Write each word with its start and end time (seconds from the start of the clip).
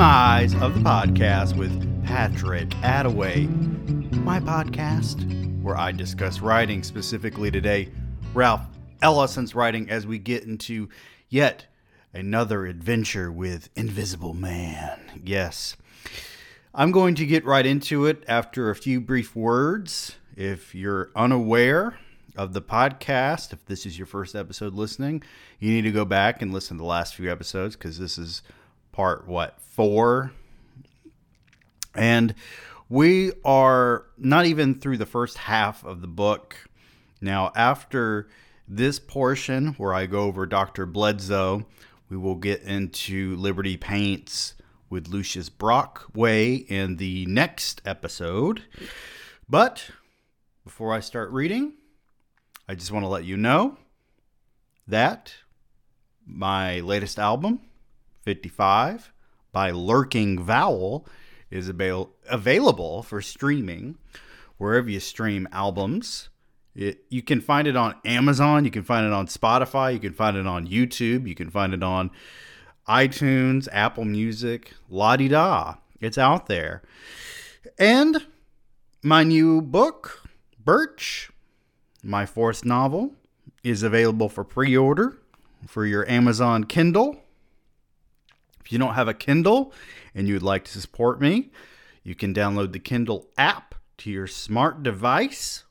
Demise 0.00 0.54
of 0.62 0.72
the 0.72 0.80
Podcast 0.80 1.58
with 1.58 2.06
Patrick 2.06 2.70
Attaway, 2.80 3.46
my 4.24 4.40
podcast 4.40 5.60
where 5.60 5.76
I 5.76 5.92
discuss 5.92 6.40
writing, 6.40 6.82
specifically 6.82 7.50
today, 7.50 7.90
Ralph 8.32 8.62
Ellison's 9.02 9.54
writing, 9.54 9.90
as 9.90 10.06
we 10.06 10.18
get 10.18 10.44
into 10.44 10.88
yet 11.28 11.66
another 12.14 12.64
adventure 12.64 13.30
with 13.30 13.68
Invisible 13.76 14.32
Man. 14.32 15.20
Yes. 15.22 15.76
I'm 16.74 16.92
going 16.92 17.14
to 17.16 17.26
get 17.26 17.44
right 17.44 17.66
into 17.66 18.06
it 18.06 18.24
after 18.26 18.70
a 18.70 18.74
few 18.74 19.02
brief 19.02 19.36
words. 19.36 20.16
If 20.34 20.74
you're 20.74 21.10
unaware 21.14 21.98
of 22.36 22.54
the 22.54 22.62
podcast, 22.62 23.52
if 23.52 23.66
this 23.66 23.84
is 23.84 23.98
your 23.98 24.06
first 24.06 24.34
episode 24.34 24.72
listening, 24.72 25.22
you 25.58 25.70
need 25.74 25.82
to 25.82 25.92
go 25.92 26.06
back 26.06 26.40
and 26.40 26.54
listen 26.54 26.78
to 26.78 26.82
the 26.82 26.88
last 26.88 27.14
few 27.14 27.30
episodes 27.30 27.76
because 27.76 27.98
this 27.98 28.16
is 28.16 28.40
part, 29.00 29.26
what, 29.26 29.58
four? 29.62 30.30
And 31.94 32.34
we 32.90 33.32
are 33.46 34.04
not 34.18 34.44
even 34.44 34.74
through 34.78 34.98
the 34.98 35.06
first 35.06 35.38
half 35.38 35.82
of 35.86 36.02
the 36.02 36.06
book. 36.06 36.68
Now, 37.18 37.50
after 37.56 38.28
this 38.68 38.98
portion 38.98 39.68
where 39.78 39.94
I 39.94 40.04
go 40.04 40.24
over 40.24 40.44
Dr. 40.44 40.84
Bledsoe, 40.84 41.64
we 42.10 42.18
will 42.18 42.34
get 42.34 42.60
into 42.60 43.36
Liberty 43.36 43.78
Paints 43.78 44.52
with 44.90 45.08
Lucius 45.08 45.48
Brockway 45.48 46.56
in 46.56 46.96
the 46.96 47.24
next 47.24 47.80
episode. 47.86 48.64
But 49.48 49.92
before 50.62 50.92
I 50.92 51.00
start 51.00 51.30
reading, 51.30 51.72
I 52.68 52.74
just 52.74 52.92
want 52.92 53.04
to 53.04 53.08
let 53.08 53.24
you 53.24 53.38
know 53.38 53.78
that 54.86 55.32
my 56.26 56.80
latest 56.80 57.18
album, 57.18 57.60
55, 58.22 59.12
by 59.52 59.70
Lurking 59.70 60.42
Vowel, 60.42 61.06
is 61.50 61.68
avail- 61.68 62.10
available 62.28 63.02
for 63.02 63.20
streaming 63.20 63.98
wherever 64.58 64.88
you 64.88 65.00
stream 65.00 65.48
albums. 65.52 66.28
It, 66.74 67.04
you 67.08 67.22
can 67.22 67.40
find 67.40 67.66
it 67.66 67.76
on 67.76 67.96
Amazon, 68.04 68.64
you 68.64 68.70
can 68.70 68.84
find 68.84 69.04
it 69.04 69.12
on 69.12 69.26
Spotify, 69.26 69.92
you 69.92 69.98
can 69.98 70.12
find 70.12 70.36
it 70.36 70.46
on 70.46 70.68
YouTube, 70.68 71.26
you 71.26 71.34
can 71.34 71.50
find 71.50 71.74
it 71.74 71.82
on 71.82 72.10
iTunes, 72.88 73.68
Apple 73.72 74.04
Music, 74.04 74.72
la 74.88 75.16
di 75.16 75.28
da. 75.28 75.74
It's 76.00 76.18
out 76.18 76.46
there. 76.46 76.82
And 77.78 78.26
my 79.02 79.24
new 79.24 79.60
book, 79.60 80.22
Birch, 80.62 81.30
my 82.02 82.26
fourth 82.26 82.64
novel, 82.64 83.14
is 83.62 83.82
available 83.82 84.28
for 84.28 84.44
pre 84.44 84.76
order 84.76 85.18
for 85.66 85.84
your 85.84 86.08
Amazon 86.08 86.64
Kindle. 86.64 87.22
You 88.70 88.78
don't 88.78 88.94
have 88.94 89.08
a 89.08 89.14
Kindle 89.14 89.72
and 90.14 90.28
you'd 90.28 90.42
like 90.42 90.64
to 90.64 90.80
support 90.80 91.20
me, 91.20 91.50
you 92.02 92.14
can 92.14 92.34
download 92.34 92.72
the 92.72 92.78
Kindle 92.78 93.28
app 93.36 93.74
to 93.98 94.10
your 94.10 94.26
smart 94.26 94.82
device. 94.82 95.64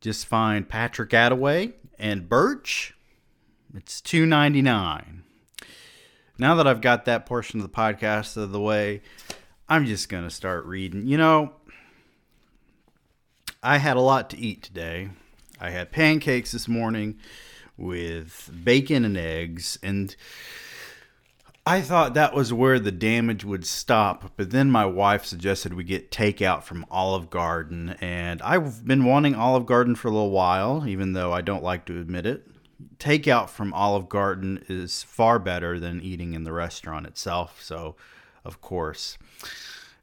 Just 0.00 0.26
find 0.26 0.68
Patrick 0.68 1.10
Attaway 1.10 1.72
and 1.98 2.28
Birch. 2.28 2.94
It's 3.74 4.00
$2.99. 4.00 5.22
Now 6.38 6.54
that 6.54 6.66
I've 6.66 6.80
got 6.80 7.06
that 7.06 7.26
portion 7.26 7.60
of 7.60 7.66
the 7.66 7.74
podcast 7.74 8.36
out 8.36 8.44
of 8.44 8.52
the 8.52 8.60
way, 8.60 9.02
I'm 9.68 9.86
just 9.86 10.08
going 10.08 10.24
to 10.24 10.30
start 10.30 10.64
reading. 10.66 11.06
You 11.06 11.16
know, 11.16 11.52
I 13.62 13.78
had 13.78 13.96
a 13.96 14.00
lot 14.00 14.30
to 14.30 14.38
eat 14.38 14.62
today. 14.62 15.10
I 15.60 15.70
had 15.70 15.90
pancakes 15.90 16.52
this 16.52 16.68
morning 16.68 17.18
with 17.76 18.50
bacon 18.62 19.04
and 19.04 19.16
eggs, 19.16 19.78
and 19.82 20.14
I 21.68 21.80
thought 21.80 22.14
that 22.14 22.32
was 22.32 22.52
where 22.52 22.78
the 22.78 22.92
damage 22.92 23.44
would 23.44 23.66
stop. 23.66 24.32
But 24.36 24.50
then 24.50 24.70
my 24.70 24.86
wife 24.86 25.24
suggested 25.24 25.74
we 25.74 25.82
get 25.82 26.12
takeout 26.12 26.62
from 26.62 26.86
Olive 26.92 27.28
Garden, 27.28 27.96
and 28.00 28.40
I've 28.42 28.86
been 28.86 29.04
wanting 29.04 29.34
Olive 29.34 29.66
Garden 29.66 29.96
for 29.96 30.06
a 30.06 30.12
little 30.12 30.30
while, 30.30 30.86
even 30.86 31.12
though 31.12 31.32
I 31.32 31.40
don't 31.40 31.64
like 31.64 31.84
to 31.86 32.00
admit 32.00 32.24
it. 32.24 32.46
Takeout 32.98 33.48
from 33.48 33.74
Olive 33.74 34.08
Garden 34.08 34.64
is 34.68 35.02
far 35.02 35.40
better 35.40 35.80
than 35.80 36.00
eating 36.00 36.34
in 36.34 36.44
the 36.44 36.52
restaurant 36.52 37.04
itself, 37.04 37.60
so 37.60 37.96
of 38.44 38.60
course. 38.60 39.18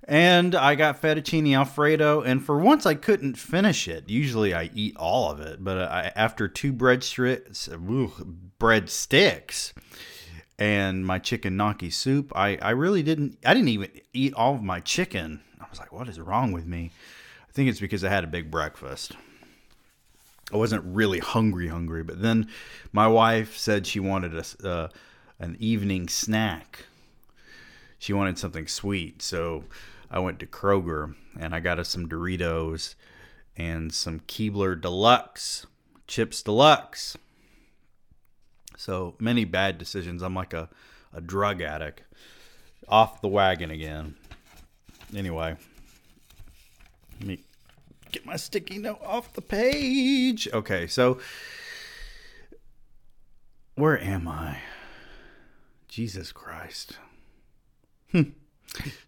And 0.06 0.56
I 0.56 0.76
got 0.76 1.02
fettuccine 1.02 1.56
alfredo, 1.56 2.24
and 2.24 2.44
for 2.44 2.60
once 2.60 2.86
I 2.86 2.96
couldn't 2.96 3.38
finish 3.38 3.88
it. 3.88 4.10
Usually 4.10 4.54
I 4.54 4.70
eat 4.74 4.98
all 4.98 5.32
of 5.32 5.40
it, 5.40 5.64
but 5.64 5.78
I, 5.78 6.12
after 6.14 6.50
two 6.50 6.74
bread 6.74 7.06
strips, 7.06 7.70
bread 8.60 8.90
sticks, 8.90 9.74
and 10.60 11.06
my 11.06 11.20
chicken 11.20 11.58
gnocchi 11.58 11.90
soup, 11.90 12.32
I, 12.36 12.58
I 12.62 12.72
really 12.72 13.04
didn't. 13.04 13.38
I 13.46 13.54
didn't 13.54 13.70
even 13.70 13.90
eat 14.14 14.34
all 14.34 14.56
of 14.56 14.64
my 14.64 14.80
chicken. 14.80 15.42
I 15.60 15.66
was 15.70 15.80
like, 15.80 15.92
what 15.92 16.08
is 16.08 16.20
wrong 16.20 16.52
with 16.52 16.66
me? 16.66 16.92
I 17.50 17.52
think 17.52 17.70
it's 17.70 17.80
because 17.80 18.04
I 18.04 18.10
had 18.10 18.24
a 18.24 18.28
big 18.28 18.52
breakfast. 18.52 19.14
I 20.52 20.58
wasn't 20.58 20.84
really 20.86 21.20
hungry, 21.20 21.68
hungry, 21.68 22.04
but 22.04 22.22
then 22.22 22.48
my 22.92 23.08
wife 23.08 23.58
said 23.58 23.88
she 23.88 24.00
wanted 24.00 24.36
a, 24.36 24.68
uh, 24.68 24.88
an 25.40 25.56
evening 25.60 26.08
snack. 26.08 26.86
She 27.98 28.14
wanted 28.14 28.38
something 28.38 28.68
sweet, 28.68 29.22
so 29.22 29.64
I 30.12 30.20
went 30.20 30.40
to 30.40 30.46
Kroger 30.46 31.16
and 31.40 31.56
I 31.56 31.60
got 31.60 31.80
us 31.80 31.90
some 31.90 32.08
Doritos 32.08 32.96
and 33.58 33.94
some 33.94 34.20
Keebler 34.22 34.80
Deluxe, 34.80 35.66
Chips 36.06 36.44
Deluxe. 36.44 37.18
So 38.78 39.16
many 39.20 39.46
bad 39.46 39.78
decisions. 39.78 40.22
I'm 40.22 40.36
like 40.36 40.54
a, 40.54 40.70
a 41.14 41.22
drug 41.22 41.62
addict. 41.62 42.02
Off 42.88 43.22
the 43.22 43.28
wagon 43.28 43.72
again. 43.72 44.16
Anyway, 45.16 45.56
let 47.20 47.28
me 47.28 47.40
get 48.12 48.26
my 48.26 48.36
sticky 48.36 48.80
note 48.80 49.02
off 49.06 49.34
the 49.34 49.42
page. 49.42 50.48
Okay, 50.52 50.88
so 50.88 51.20
where 53.76 54.00
am 54.00 54.28
I? 54.28 54.60
Jesus 55.88 56.32
Christ. 56.32 56.98
Hmm. 58.12 58.22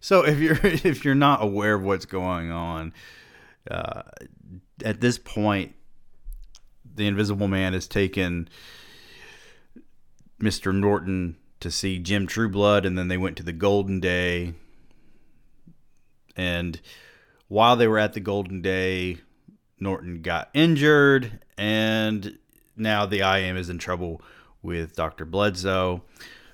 So 0.00 0.24
if 0.24 0.38
you're 0.38 0.58
if 0.62 1.04
you're 1.04 1.14
not 1.14 1.42
aware 1.42 1.74
of 1.74 1.82
what's 1.82 2.06
going 2.06 2.50
on, 2.50 2.92
uh, 3.70 4.02
at 4.84 5.00
this 5.00 5.18
point, 5.18 5.74
the 6.94 7.06
Invisible 7.06 7.48
Man 7.48 7.72
has 7.72 7.86
taken 7.86 8.48
Mr. 10.40 10.74
Norton 10.74 11.36
to 11.60 11.70
see 11.70 11.98
Jim 11.98 12.26
Trueblood, 12.26 12.84
and 12.84 12.96
then 12.98 13.08
they 13.08 13.16
went 13.16 13.36
to 13.36 13.42
the 13.42 13.52
Golden 13.52 14.00
Day. 14.00 14.54
And 16.36 16.80
while 17.48 17.76
they 17.76 17.88
were 17.88 17.98
at 17.98 18.12
the 18.12 18.20
Golden 18.20 18.60
Day, 18.60 19.18
Norton 19.80 20.22
got 20.22 20.50
injured, 20.52 21.40
and 21.56 22.38
now 22.76 23.06
the 23.06 23.20
IM 23.20 23.56
is 23.56 23.70
in 23.70 23.78
trouble 23.78 24.20
with 24.62 24.94
Dr. 24.94 25.24
Bledsoe. 25.24 26.02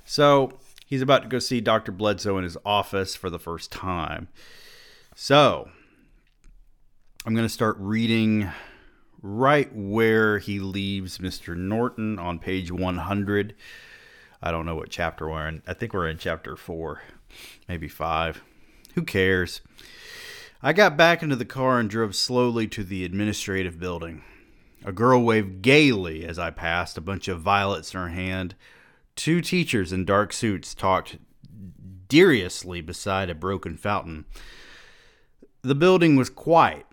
So 0.04 0.58
he's 0.86 1.02
about 1.02 1.22
to 1.22 1.28
go 1.28 1.38
see 1.38 1.60
Dr. 1.60 1.92
Bledsoe 1.92 2.38
in 2.38 2.44
his 2.44 2.56
office 2.64 3.14
for 3.14 3.30
the 3.30 3.38
first 3.38 3.72
time. 3.72 4.28
So 5.14 5.68
I'm 7.26 7.34
going 7.34 7.46
to 7.46 7.52
start 7.52 7.76
reading 7.78 8.50
right 9.22 9.70
where 9.72 10.38
he 10.38 10.58
leaves 10.58 11.18
Mr. 11.18 11.56
Norton 11.56 12.18
on 12.18 12.38
page 12.38 12.70
100. 12.70 13.54
I 14.42 14.50
don't 14.50 14.66
know 14.66 14.74
what 14.74 14.90
chapter 14.90 15.28
we're 15.28 15.48
in. 15.48 15.62
I 15.66 15.74
think 15.74 15.94
we're 15.94 16.08
in 16.08 16.18
chapter 16.18 16.56
four, 16.56 17.02
maybe 17.68 17.88
five. 17.88 18.42
Who 18.94 19.04
cares? 19.04 19.60
I 20.60 20.72
got 20.72 20.96
back 20.96 21.22
into 21.22 21.36
the 21.36 21.44
car 21.44 21.78
and 21.78 21.88
drove 21.88 22.14
slowly 22.14 22.66
to 22.68 22.84
the 22.84 23.04
administrative 23.04 23.78
building. 23.78 24.22
A 24.84 24.92
girl 24.92 25.22
waved 25.22 25.62
gaily 25.62 26.24
as 26.24 26.38
I 26.38 26.50
passed, 26.50 26.98
a 26.98 27.00
bunch 27.00 27.28
of 27.28 27.40
violets 27.40 27.94
in 27.94 28.00
her 28.00 28.08
hand. 28.08 28.56
Two 29.14 29.40
teachers 29.40 29.92
in 29.92 30.04
dark 30.04 30.32
suits 30.32 30.74
talked 30.74 31.18
deliriously 32.08 32.80
beside 32.80 33.30
a 33.30 33.34
broken 33.34 33.76
fountain. 33.76 34.24
The 35.62 35.74
building 35.74 36.16
was 36.16 36.28
quiet. 36.28 36.86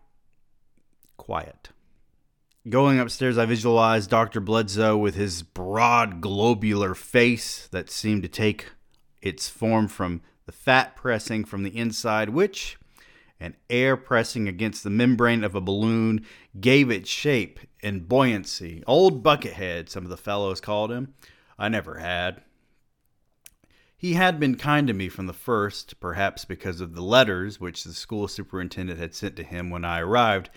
Quiet. 1.17 1.69
Going 2.67 3.00
upstairs, 3.00 3.38
I 3.38 3.45
visualized 3.45 4.09
Dr. 4.09 4.41
Bledsoe 4.41 4.97
with 4.97 5.15
his 5.15 5.44
broad, 5.44 6.19
globular 6.19 6.94
face 6.94 7.69
that 7.69 7.89
seemed 7.89 8.21
to 8.23 8.27
take 8.27 8.71
its 9.21 9.47
form 9.47 9.88
from 9.88 10.21
the 10.45 10.51
fat 10.51 10.97
pressing 10.97 11.45
from 11.45 11.63
the 11.63 11.75
inside, 11.75 12.31
which, 12.31 12.77
and 13.39 13.53
air 13.69 13.95
pressing 13.95 14.50
against 14.50 14.83
the 14.83 14.89
membrane 14.89 15.45
of 15.45 15.56
a 15.56 15.61
balloon, 15.61 16.25
gave 16.59 16.91
it 16.91 17.07
shape 17.07 17.61
and 17.81 18.09
buoyancy. 18.09 18.83
Old 18.85 19.23
Buckethead, 19.23 19.88
some 19.88 20.03
of 20.03 20.09
the 20.09 20.17
fellows 20.17 20.59
called 20.59 20.91
him. 20.91 21.13
I 21.57 21.69
never 21.69 22.00
had. 22.00 22.41
He 23.95 24.13
had 24.13 24.38
been 24.38 24.56
kind 24.56 24.85
to 24.88 24.94
me 24.94 25.07
from 25.07 25.27
the 25.27 25.33
first, 25.33 25.97
perhaps 26.01 26.44
because 26.44 26.81
of 26.81 26.94
the 26.94 27.03
letters 27.03 27.61
which 27.61 27.85
the 27.85 27.94
school 27.94 28.27
superintendent 28.27 29.00
had 29.00 29.15
sent 29.15 29.38
to 29.38 29.44
him 29.44 29.69
when 29.69 29.85
I 29.85 30.01
arrived. 30.01 30.50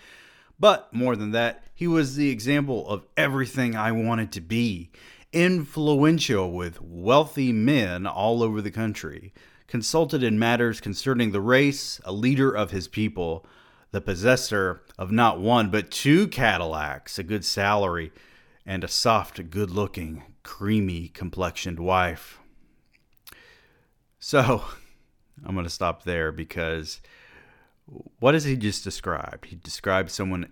But 0.59 0.93
more 0.93 1.15
than 1.15 1.31
that, 1.31 1.63
he 1.73 1.87
was 1.87 2.15
the 2.15 2.29
example 2.29 2.87
of 2.87 3.05
everything 3.17 3.75
I 3.75 3.91
wanted 3.91 4.31
to 4.33 4.41
be 4.41 4.91
influential 5.33 6.51
with 6.51 6.79
wealthy 6.81 7.51
men 7.51 8.05
all 8.05 8.43
over 8.43 8.61
the 8.61 8.71
country, 8.71 9.33
consulted 9.67 10.21
in 10.21 10.37
matters 10.37 10.79
concerning 10.79 11.31
the 11.31 11.41
race, 11.41 11.99
a 12.05 12.13
leader 12.13 12.51
of 12.51 12.71
his 12.71 12.87
people, 12.87 13.45
the 13.91 14.01
possessor 14.01 14.83
of 14.97 15.11
not 15.11 15.39
one 15.39 15.69
but 15.69 15.91
two 15.91 16.27
Cadillacs, 16.27 17.17
a 17.17 17.23
good 17.23 17.43
salary, 17.43 18.11
and 18.65 18.83
a 18.83 18.87
soft, 18.87 19.49
good 19.49 19.71
looking, 19.71 20.23
creamy 20.43 21.07
complexioned 21.07 21.79
wife. 21.79 22.39
So, 24.19 24.63
I'm 25.45 25.55
going 25.55 25.65
to 25.65 25.69
stop 25.69 26.03
there 26.03 26.31
because 26.31 27.01
what 27.85 28.31
does 28.31 28.43
he 28.43 28.55
just 28.55 28.83
describe? 28.83 29.45
He 29.45 29.55
describes 29.55 30.13
someone 30.13 30.51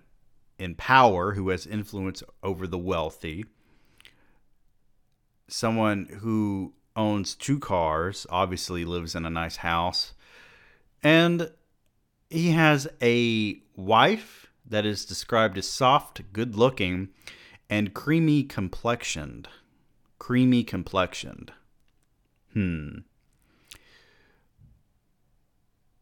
in 0.58 0.74
power 0.74 1.34
who 1.34 1.48
has 1.48 1.66
influence 1.66 2.22
over 2.42 2.66
the 2.66 2.78
wealthy, 2.78 3.44
someone 5.48 6.18
who 6.20 6.74
owns 6.94 7.34
two 7.34 7.58
cars, 7.58 8.26
obviously 8.30 8.84
lives 8.84 9.14
in 9.14 9.24
a 9.24 9.30
nice 9.30 9.56
house, 9.56 10.12
and 11.02 11.50
he 12.30 12.50
has 12.50 12.88
a 13.02 13.60
wife 13.76 14.46
that 14.64 14.86
is 14.86 15.04
described 15.04 15.58
as 15.58 15.68
soft, 15.68 16.22
good 16.32 16.54
looking, 16.56 17.08
and 17.68 17.94
creamy 17.94 18.42
complexioned. 18.42 19.48
Creamy 20.18 20.62
complexioned. 20.62 21.52
Hmm. 22.52 22.98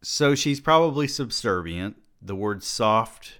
So 0.01 0.33
she's 0.35 0.59
probably 0.59 1.07
subservient. 1.07 1.95
The 2.21 2.35
word 2.35 2.63
soft 2.63 3.39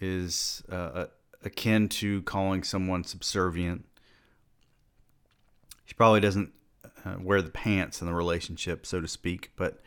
is 0.00 0.62
uh, 0.70 1.06
akin 1.44 1.88
to 1.88 2.22
calling 2.22 2.62
someone 2.62 3.04
subservient. 3.04 3.84
She 5.84 5.94
probably 5.94 6.20
doesn't 6.20 6.52
uh, 7.04 7.16
wear 7.20 7.42
the 7.42 7.50
pants 7.50 8.00
in 8.00 8.06
the 8.06 8.14
relationship, 8.14 8.86
so 8.86 9.00
to 9.00 9.08
speak, 9.08 9.50
but 9.56 9.80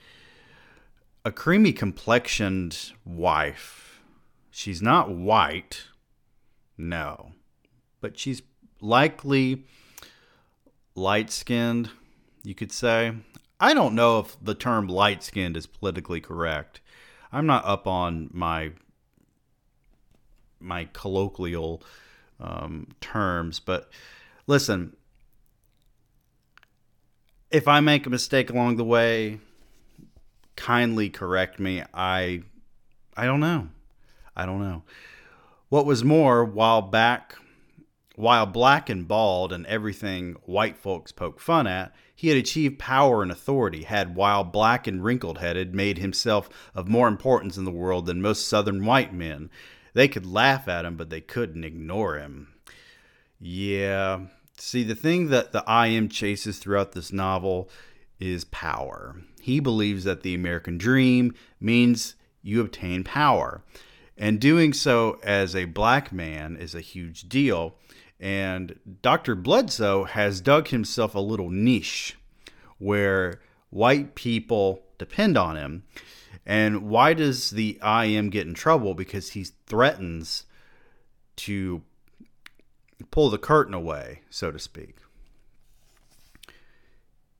a 1.23 1.31
creamy 1.31 1.73
complexioned 1.73 2.91
wife. 3.03 4.01
She's 4.51 4.81
not 4.81 5.09
white, 5.09 5.85
no, 6.77 7.33
but 8.01 8.17
she's 8.17 8.41
likely 8.79 9.65
light 10.93 11.29
skinned, 11.29 11.89
you 12.43 12.55
could 12.55 12.71
say. 12.71 13.13
I 13.59 13.73
don't 13.73 13.95
know 13.95 14.19
if 14.19 14.37
the 14.41 14.55
term 14.55 14.87
light 14.87 15.23
skinned 15.23 15.55
is 15.55 15.65
politically 15.65 16.21
correct. 16.21 16.81
I'm 17.31 17.45
not 17.45 17.65
up 17.65 17.87
on 17.87 18.29
my 18.33 18.71
my 20.59 20.89
colloquial 20.93 21.83
um, 22.39 22.87
terms, 23.01 23.59
but 23.59 23.89
listen, 24.47 24.95
if 27.51 27.67
I 27.67 27.79
make 27.79 28.05
a 28.05 28.09
mistake 28.09 28.49
along 28.49 28.77
the 28.77 28.83
way, 28.83 29.39
kindly 30.55 31.09
correct 31.09 31.59
me. 31.59 31.83
I 31.93 32.43
I 33.15 33.25
don't 33.25 33.39
know. 33.39 33.69
I 34.35 34.45
don't 34.45 34.59
know. 34.59 34.83
What 35.69 35.85
was 35.85 36.03
more, 36.03 36.43
while 36.43 36.81
back 36.81 37.35
while 38.15 38.45
black 38.45 38.89
and 38.89 39.07
bald 39.07 39.51
and 39.51 39.65
everything 39.65 40.35
white 40.43 40.77
folks 40.77 41.11
poke 41.11 41.39
fun 41.39 41.67
at, 41.67 41.93
he 42.15 42.29
had 42.29 42.37
achieved 42.37 42.79
power 42.79 43.21
and 43.21 43.31
authority, 43.31 43.83
had 43.83 44.15
while 44.15 44.43
black 44.43 44.87
and 44.87 45.03
wrinkled 45.03 45.39
headed 45.39 45.75
made 45.75 45.97
himself 45.97 46.49
of 46.73 46.87
more 46.87 47.07
importance 47.07 47.57
in 47.57 47.65
the 47.65 47.71
world 47.71 48.05
than 48.05 48.21
most 48.21 48.47
southern 48.47 48.85
white 48.85 49.13
men. 49.13 49.49
They 49.93 50.07
could 50.07 50.25
laugh 50.25 50.67
at 50.67 50.85
him, 50.85 50.95
but 50.95 51.09
they 51.09 51.21
couldn't 51.21 51.63
ignore 51.63 52.17
him. 52.17 52.53
Yeah. 53.39 54.21
See, 54.57 54.83
the 54.83 54.95
thing 54.95 55.29
that 55.29 55.51
the 55.51 55.63
IM 55.69 56.07
chases 56.09 56.57
throughout 56.57 56.93
this 56.93 57.11
novel 57.11 57.69
is 58.19 58.45
power. 58.45 59.17
He 59.41 59.59
believes 59.59 60.05
that 60.05 60.23
the 60.23 60.33
American 60.33 60.77
dream 60.77 61.33
means 61.59 62.15
you 62.41 62.61
obtain 62.61 63.03
power. 63.03 63.61
And 64.17 64.39
doing 64.39 64.71
so 64.71 65.19
as 65.23 65.55
a 65.55 65.65
black 65.65 66.13
man 66.13 66.55
is 66.55 66.73
a 66.73 66.81
huge 66.81 67.27
deal. 67.27 67.75
And 68.19 68.79
Dr. 69.01 69.35
Bledsoe 69.35 70.05
has 70.05 70.41
dug 70.41 70.69
himself 70.69 71.15
a 71.15 71.19
little 71.19 71.49
niche 71.49 72.17
where 72.77 73.41
white 73.69 74.15
people 74.15 74.83
depend 74.97 75.37
on 75.37 75.57
him. 75.57 75.83
And 76.45 76.83
why 76.83 77.13
does 77.13 77.51
the 77.51 77.79
IM 77.83 78.29
get 78.29 78.47
in 78.47 78.53
trouble? 78.53 78.93
Because 78.93 79.31
he 79.31 79.45
threatens 79.65 80.45
to 81.37 81.81
pull 83.11 83.29
the 83.29 83.37
curtain 83.37 83.73
away, 83.73 84.21
so 84.29 84.51
to 84.51 84.59
speak. 84.59 84.97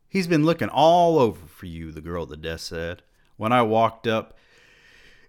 He's 0.10 0.28
been 0.28 0.46
looking 0.46 0.70
all 0.70 1.20
over 1.20 1.46
for 1.46 1.66
you, 1.66 1.92
the 1.92 2.02
girl 2.02 2.24
at 2.24 2.30
the 2.30 2.38
desk 2.38 2.70
said. 2.70 3.02
When 3.38 3.52
I 3.52 3.62
walked 3.62 4.08
up 4.08 4.38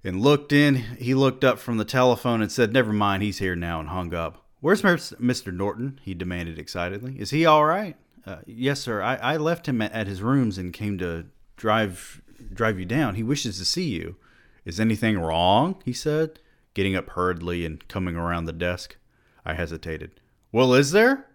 and 0.05 0.21
looked 0.21 0.53
in, 0.53 0.77
he 0.77 1.15
looked 1.15 1.43
up 1.43 1.59
from 1.59 1.77
the 1.77 1.85
telephone 1.85 2.41
and 2.41 2.51
said, 2.51 2.73
Never 2.73 2.93
mind, 2.93 3.23
he's 3.23 3.39
here 3.39 3.57
now, 3.57 3.81
and 3.81 3.89
hung 3.89 4.15
up. 4.15 4.46
Where's 4.67 4.83
Mr. 4.83 5.55
Norton? 5.55 6.01
he 6.03 6.13
demanded 6.13 6.59
excitedly. 6.59 7.21
Is 7.21 7.31
he 7.31 7.47
all 7.47 7.65
right? 7.65 7.97
Uh, 8.27 8.39
yes, 8.47 8.81
sir. 8.81 9.01
I, 9.01 9.15
I 9.15 9.37
left 9.37 9.69
him 9.69 9.81
at, 9.81 9.93
at 9.93 10.09
his 10.09 10.23
rooms 10.23 10.59
and 10.59 10.73
came 10.73 10.99
to 10.99 11.27
drive 11.57 12.21
drive 12.53 12.77
you 12.77 12.85
down. 12.85 13.15
He 13.15 13.23
wishes 13.23 13.59
to 13.59 13.65
see 13.65 13.85
you. 13.85 14.17
Is 14.65 14.81
anything 14.81 15.21
wrong? 15.21 15.81
he 15.85 15.93
said, 15.93 16.41
getting 16.75 16.97
up 16.97 17.11
hurriedly 17.11 17.65
and 17.65 17.87
coming 17.87 18.17
around 18.17 18.47
the 18.47 18.53
desk. 18.53 18.97
I 19.45 19.55
hesitated. 19.55 20.21
Well, 20.51 20.75
is 20.75 20.91
there? 20.91 21.27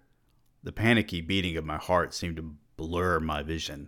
The 0.61 0.73
panicky 0.73 1.21
beating 1.21 1.55
of 1.55 1.63
my 1.63 1.77
heart 1.77 2.13
seemed 2.13 2.35
to 2.35 2.55
blur 2.75 3.21
my 3.21 3.43
vision. 3.43 3.87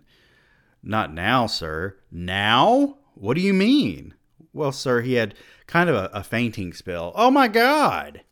Not 0.82 1.12
now, 1.12 1.48
sir. 1.48 1.98
Now? 2.10 2.96
What 3.12 3.34
do 3.34 3.42
you 3.42 3.52
mean? 3.52 4.14
Well, 4.54 4.72
sir, 4.72 5.02
he 5.02 5.14
had 5.14 5.34
kind 5.66 5.90
of 5.90 5.96
a, 5.96 6.10
a 6.14 6.22
fainting 6.22 6.72
spell. 6.72 7.12
Oh 7.14 7.30
my 7.30 7.48
God! 7.48 8.22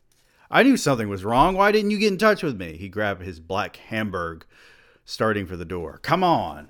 I 0.52 0.62
knew 0.62 0.76
something 0.76 1.08
was 1.08 1.24
wrong. 1.24 1.56
Why 1.56 1.72
didn't 1.72 1.92
you 1.92 1.98
get 1.98 2.12
in 2.12 2.18
touch 2.18 2.42
with 2.42 2.60
me? 2.60 2.76
He 2.76 2.90
grabbed 2.90 3.22
his 3.22 3.40
black 3.40 3.78
Homburg, 3.88 4.44
starting 5.06 5.46
for 5.46 5.56
the 5.56 5.64
door. 5.64 5.98
Come 6.02 6.22
on. 6.22 6.68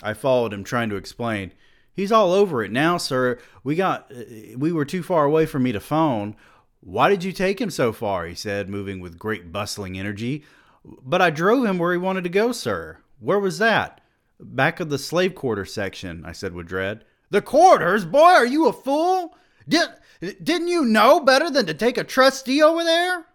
I 0.00 0.14
followed 0.14 0.52
him, 0.52 0.62
trying 0.62 0.90
to 0.90 0.96
explain. 0.96 1.52
He's 1.92 2.12
all 2.12 2.32
over 2.32 2.62
it 2.62 2.70
now, 2.70 2.98
sir. 2.98 3.40
We 3.64 3.74
got 3.74 4.10
uh, 4.12 4.56
we 4.56 4.70
were 4.70 4.84
too 4.84 5.02
far 5.02 5.24
away 5.24 5.44
for 5.44 5.58
me 5.58 5.72
to 5.72 5.80
phone. 5.80 6.36
Why 6.78 7.10
did 7.10 7.24
you 7.24 7.32
take 7.32 7.60
him 7.60 7.68
so 7.68 7.92
far? 7.92 8.26
he 8.26 8.34
said, 8.34 8.70
moving 8.70 9.00
with 9.00 9.18
great 9.18 9.50
bustling 9.50 9.98
energy. 9.98 10.44
But 10.84 11.20
I 11.20 11.30
drove 11.30 11.66
him 11.66 11.78
where 11.78 11.92
he 11.92 11.98
wanted 11.98 12.24
to 12.24 12.30
go, 12.30 12.52
sir. 12.52 12.98
Where 13.18 13.40
was 13.40 13.58
that? 13.58 14.00
Back 14.38 14.78
of 14.78 14.88
the 14.88 14.98
slave 14.98 15.34
quarter 15.34 15.66
section, 15.66 16.24
I 16.24 16.32
said 16.32 16.54
with 16.54 16.68
dread. 16.68 17.04
The 17.28 17.42
quarters? 17.42 18.04
Boy, 18.06 18.20
are 18.20 18.46
you 18.46 18.66
a 18.68 18.72
fool? 18.72 19.36
Did, 19.68 19.88
didn't 20.20 20.68
you 20.68 20.84
know 20.84 21.20
better 21.20 21.50
than 21.50 21.66
to 21.66 21.74
take 21.74 21.98
a 21.98 22.04
trustee 22.04 22.62
over 22.62 22.84
there? 22.84 23.26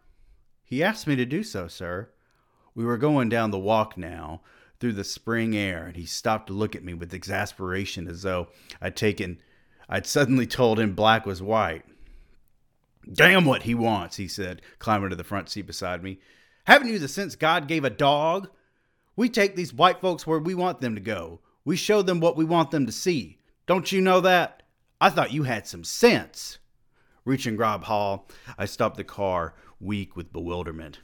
He 0.64 0.84
asked 0.84 1.08
me 1.08 1.16
to 1.16 1.26
do 1.26 1.44
so, 1.44 1.68
sir. 1.68 2.10
We 2.74 2.86
were 2.86 2.98
going 2.98 3.30
down 3.30 3.52
the 3.52 3.60
walk 3.60 3.98
now, 3.98 4.42
through 4.80 4.94
the 4.94 5.04
spring 5.04 5.56
air, 5.56 5.86
and 5.86 5.96
he 5.96 6.06
stopped 6.06 6.48
to 6.48 6.54
look 6.54 6.76
at 6.76 6.84
me 6.84 6.94
with 6.94 7.14
exasperation 7.14 8.08
as 8.08 8.22
though 8.22 8.50
I'd 8.82 8.96
taken 8.96 9.40
I'd 9.88 10.08
suddenly 10.08 10.48
told 10.48 10.80
him 10.80 10.96
black 10.96 11.26
was 11.26 11.42
white. 11.42 11.84
Damn 13.12 13.46
what 13.46 13.64
he 13.64 13.76
wants, 13.76 14.18
he 14.18 14.28
said, 14.28 14.62
climbing 14.80 15.12
to 15.12 15.16
the 15.16 15.24
front 15.24 15.50
seat 15.50 15.68
beside 15.68 16.02
me. 16.02 16.20
Haven't 16.66 16.88
you 16.88 16.98
the 16.98 17.08
sense 17.08 17.36
God 17.36 17.68
gave 17.68 17.84
a 17.84 17.90
dog? 17.90 18.50
We 19.16 19.30
take 19.30 19.56
these 19.56 19.74
white 19.74 20.02
folks 20.02 20.26
where 20.26 20.40
we 20.40 20.56
want 20.56 20.82
them 20.82 20.96
to 20.96 21.02
go. 21.02 21.40
We 21.64 21.76
show 21.76 22.02
them 22.02 22.20
what 22.20 22.36
we 22.36 22.46
want 22.46 22.72
them 22.72 22.88
to 22.88 22.92
see. 22.92 23.38
Don't 23.68 23.92
you 23.92 24.02
know 24.02 24.22
that? 24.22 24.64
I 25.00 25.10
thought 25.10 25.32
you 25.32 25.44
had 25.44 25.68
some 25.68 25.84
sense. 25.84 26.58
Reaching 27.26 27.56
Grob 27.56 27.86
Hall, 27.86 28.28
I 28.56 28.66
stopped 28.66 28.98
the 28.98 29.04
car, 29.04 29.56
weak 29.80 30.16
with 30.16 30.32
bewilderment. 30.32 31.00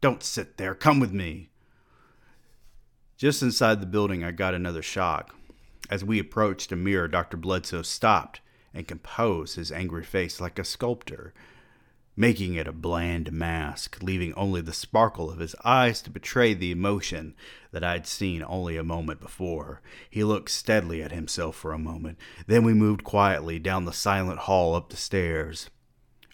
Don't 0.00 0.22
sit 0.22 0.56
there. 0.56 0.74
Come 0.74 0.98
with 0.98 1.12
me. 1.12 1.50
Just 3.18 3.42
inside 3.42 3.80
the 3.80 3.86
building, 3.86 4.24
I 4.24 4.30
got 4.30 4.54
another 4.54 4.80
shock. 4.80 5.34
As 5.90 6.02
we 6.02 6.18
approached 6.18 6.72
a 6.72 6.76
mirror, 6.76 7.08
Dr. 7.08 7.36
Bledsoe 7.36 7.82
stopped 7.82 8.40
and 8.72 8.88
composed 8.88 9.56
his 9.56 9.70
angry 9.70 10.04
face 10.04 10.40
like 10.40 10.58
a 10.58 10.64
sculptor, 10.64 11.34
making 12.16 12.54
it 12.54 12.66
a 12.66 12.72
bland 12.72 13.32
mask, 13.32 14.02
leaving 14.02 14.34
only 14.34 14.60
the 14.60 14.72
sparkle 14.72 15.30
of 15.30 15.38
his 15.38 15.54
eyes 15.64 16.02
to 16.02 16.10
betray 16.10 16.52
the 16.52 16.70
emotion 16.70 17.34
that 17.72 17.84
I'd 17.84 18.06
seen 18.06 18.42
only 18.46 18.76
a 18.76 18.84
moment 18.84 19.20
before. 19.20 19.80
He 20.08 20.24
looked 20.24 20.50
steadily 20.50 21.02
at 21.02 21.12
himself 21.12 21.56
for 21.56 21.72
a 21.72 21.78
moment. 21.78 22.18
Then 22.46 22.64
we 22.64 22.74
moved 22.74 23.04
quietly 23.04 23.58
down 23.58 23.84
the 23.84 23.92
silent 23.92 24.40
hall 24.40 24.74
up 24.74 24.90
the 24.90 24.96
stairs. 24.96 25.70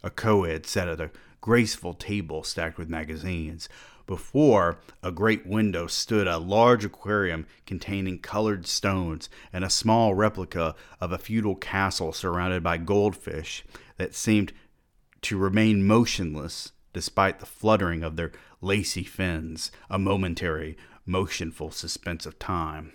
A 0.02 0.10
co-ed 0.10 0.66
sat 0.66 0.88
at 0.88 1.00
a 1.00 1.10
graceful 1.40 1.94
table 1.94 2.42
stacked 2.42 2.78
with 2.78 2.88
magazines. 2.88 3.68
Before 4.06 4.78
a 5.02 5.10
great 5.10 5.46
window 5.46 5.88
stood 5.88 6.26
a 6.28 6.38
large 6.38 6.84
aquarium 6.84 7.46
containing 7.66 8.20
colored 8.20 8.66
stones 8.66 9.28
and 9.52 9.64
a 9.64 9.70
small 9.70 10.14
replica 10.14 10.74
of 11.00 11.12
a 11.12 11.18
feudal 11.18 11.56
castle 11.56 12.12
surrounded 12.12 12.62
by 12.62 12.78
goldfish 12.78 13.64
that 13.96 14.14
seemed 14.14 14.52
to 15.22 15.36
remain 15.36 15.86
motionless. 15.86 16.72
despite 16.92 17.40
the 17.40 17.46
fluttering 17.46 18.02
of 18.02 18.16
their 18.16 18.32
lacy 18.62 19.04
fins, 19.04 19.70
a 19.90 19.98
momentary, 19.98 20.78
motionful 21.04 21.70
suspense 21.70 22.24
of 22.24 22.38
time. 22.38 22.90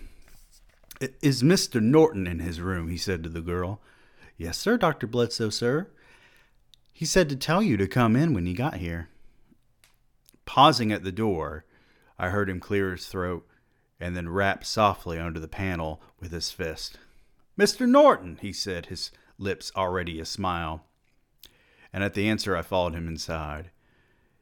Is 1.20 1.44
Mr. 1.44 1.80
Norton 1.80 2.26
in 2.26 2.40
his 2.40 2.60
room? 2.60 2.88
he 2.88 2.96
said 2.96 3.22
to 3.22 3.28
the 3.28 3.40
girl. 3.40 3.80
Yes, 4.36 4.58
sir, 4.58 4.76
Dr. 4.76 5.06
Bledsoe, 5.06 5.50
sir. 5.50 5.88
He 6.92 7.04
said 7.04 7.28
to 7.28 7.36
tell 7.36 7.62
you 7.62 7.76
to 7.76 7.86
come 7.86 8.16
in 8.16 8.34
when 8.34 8.46
you 8.46 8.54
got 8.54 8.74
here. 8.78 9.08
Pausing 10.44 10.92
at 10.92 11.04
the 11.04 11.12
door, 11.12 11.64
I 12.18 12.30
heard 12.30 12.50
him 12.50 12.60
clear 12.60 12.92
his 12.92 13.06
throat 13.06 13.46
and 14.00 14.16
then 14.16 14.28
rap 14.28 14.64
softly 14.64 15.18
under 15.18 15.38
the 15.38 15.48
panel 15.48 16.02
with 16.18 16.32
his 16.32 16.50
fist. 16.50 16.98
Mr. 17.58 17.88
Norton, 17.88 18.38
he 18.40 18.52
said, 18.52 18.86
his 18.86 19.10
lips 19.38 19.70
already 19.76 20.18
a 20.18 20.24
smile. 20.24 20.86
And 21.92 22.02
at 22.02 22.14
the 22.14 22.28
answer, 22.28 22.56
I 22.56 22.62
followed 22.62 22.94
him 22.94 23.08
inside. 23.08 23.70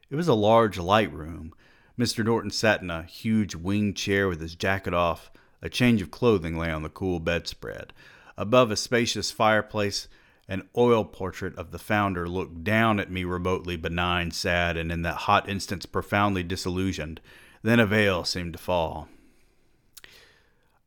It 0.08 0.16
was 0.16 0.28
a 0.28 0.34
large, 0.34 0.78
light 0.78 1.12
room. 1.12 1.52
Mr. 1.98 2.24
Norton 2.24 2.50
sat 2.50 2.82
in 2.82 2.90
a 2.90 3.02
huge 3.02 3.54
wing 3.54 3.94
chair 3.94 4.28
with 4.28 4.40
his 4.40 4.54
jacket 4.54 4.94
off. 4.94 5.30
A 5.62 5.68
change 5.68 6.00
of 6.00 6.10
clothing 6.10 6.56
lay 6.56 6.70
on 6.70 6.82
the 6.82 6.88
cool 6.88 7.20
bedspread. 7.20 7.92
Above 8.36 8.70
a 8.70 8.76
spacious 8.76 9.30
fireplace, 9.30 10.08
an 10.48 10.68
oil 10.76 11.04
portrait 11.04 11.54
of 11.56 11.70
the 11.70 11.78
founder 11.78 12.28
looked 12.28 12.64
down 12.64 12.98
at 12.98 13.10
me 13.10 13.22
remotely 13.22 13.76
benign, 13.76 14.30
sad, 14.30 14.76
and 14.76 14.90
in 14.90 15.02
that 15.02 15.14
hot 15.14 15.48
instant 15.48 15.92
profoundly 15.92 16.42
disillusioned. 16.42 17.20
Then 17.62 17.78
a 17.78 17.86
veil 17.86 18.24
seemed 18.24 18.54
to 18.54 18.58
fall. 18.58 19.08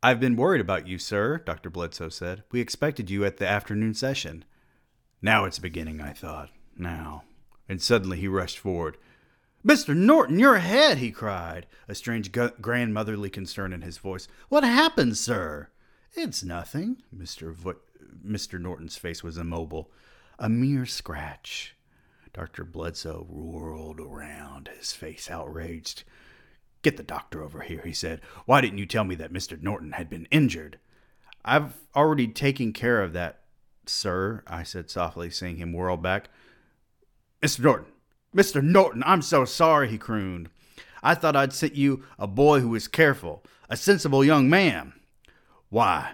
I've 0.02 0.20
been 0.20 0.36
worried 0.36 0.60
about 0.60 0.86
you, 0.86 0.98
sir, 0.98 1.38
Dr. 1.38 1.70
Bledsoe 1.70 2.10
said. 2.10 2.42
We 2.52 2.60
expected 2.60 3.08
you 3.08 3.24
at 3.24 3.38
the 3.38 3.48
afternoon 3.48 3.94
session. 3.94 4.44
Now 5.24 5.46
it's 5.46 5.58
beginning, 5.58 6.02
I 6.02 6.12
thought. 6.12 6.50
Now. 6.76 7.24
And 7.66 7.80
suddenly 7.80 8.18
he 8.18 8.28
rushed 8.28 8.58
forward. 8.58 8.98
Mr. 9.66 9.96
Norton, 9.96 10.38
your 10.38 10.58
head, 10.58 10.98
he 10.98 11.10
cried, 11.10 11.66
a 11.88 11.94
strange 11.94 12.30
grandmotherly 12.30 13.30
concern 13.30 13.72
in 13.72 13.80
his 13.80 13.96
voice. 13.96 14.28
What 14.50 14.64
happened, 14.64 15.16
sir? 15.16 15.70
It's 16.12 16.44
nothing. 16.44 16.98
Mr. 17.16 17.54
Vo- 17.54 17.80
Mr. 18.22 18.60
Norton's 18.60 18.98
face 18.98 19.22
was 19.22 19.38
immobile. 19.38 19.90
A 20.38 20.50
mere 20.50 20.84
scratch. 20.84 21.74
Dr. 22.34 22.62
Bledsoe 22.62 23.26
whirled 23.26 24.00
around, 24.00 24.68
his 24.78 24.92
face 24.92 25.30
outraged. 25.30 26.04
Get 26.82 26.98
the 26.98 27.02
doctor 27.02 27.42
over 27.42 27.62
here, 27.62 27.80
he 27.82 27.94
said. 27.94 28.20
Why 28.44 28.60
didn't 28.60 28.76
you 28.76 28.84
tell 28.84 29.04
me 29.04 29.14
that 29.14 29.32
Mr. 29.32 29.58
Norton 29.62 29.92
had 29.92 30.10
been 30.10 30.28
injured? 30.30 30.78
I've 31.46 31.72
already 31.96 32.28
taken 32.28 32.74
care 32.74 33.02
of 33.02 33.14
that, 33.14 33.43
sir, 33.88 34.42
I 34.46 34.62
said 34.62 34.90
softly, 34.90 35.30
seeing 35.30 35.56
him 35.56 35.72
whirl 35.72 35.96
back. 35.96 36.28
Mr. 37.42 37.60
Norton, 37.60 37.92
Mr. 38.34 38.62
Norton, 38.62 39.02
I'm 39.06 39.22
so 39.22 39.44
sorry, 39.44 39.88
he 39.88 39.98
crooned. 39.98 40.48
I 41.02 41.14
thought 41.14 41.36
I'd 41.36 41.52
sent 41.52 41.74
you 41.74 42.02
a 42.18 42.26
boy 42.26 42.60
who 42.60 42.70
was 42.70 42.88
careful, 42.88 43.44
a 43.68 43.76
sensible 43.76 44.24
young 44.24 44.48
man. 44.48 44.94
Why, 45.68 46.12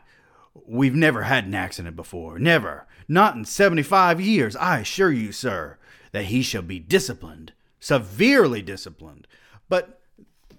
we've 0.66 0.94
never 0.94 1.22
had 1.22 1.44
an 1.44 1.54
accident 1.54 1.96
before. 1.96 2.38
Never. 2.38 2.86
Not 3.08 3.36
in 3.36 3.44
75 3.44 4.20
years. 4.20 4.56
I 4.56 4.80
assure 4.80 5.12
you, 5.12 5.32
sir, 5.32 5.78
that 6.12 6.26
he 6.26 6.42
shall 6.42 6.62
be 6.62 6.78
disciplined, 6.78 7.52
severely 7.78 8.62
disciplined. 8.62 9.26
But 9.68 10.00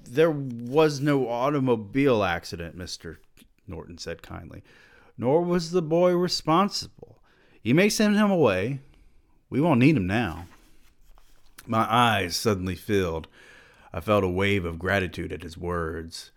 there 0.03 0.31
was 0.31 0.99
no 0.99 1.27
automobile 1.29 2.23
accident, 2.23 2.77
Mr. 2.77 3.17
Norton 3.67 3.97
said 3.97 4.21
kindly, 4.21 4.63
nor 5.21 5.43
was 5.43 5.69
the 5.69 5.83
boy 5.83 6.11
responsible. 6.13 7.21
You 7.61 7.75
may 7.75 7.89
send 7.89 8.15
him 8.15 8.31
away. 8.31 8.79
We 9.51 9.61
won't 9.61 9.79
need 9.79 9.95
him 9.95 10.07
now. 10.07 10.47
My 11.67 11.85
eyes 11.87 12.35
suddenly 12.35 12.73
filled. 12.73 13.27
I 13.93 13.99
felt 13.99 14.23
a 14.23 14.27
wave 14.27 14.65
of 14.65 14.79
gratitude 14.79 15.31
at 15.31 15.43
his 15.43 15.59
words. 15.59 16.31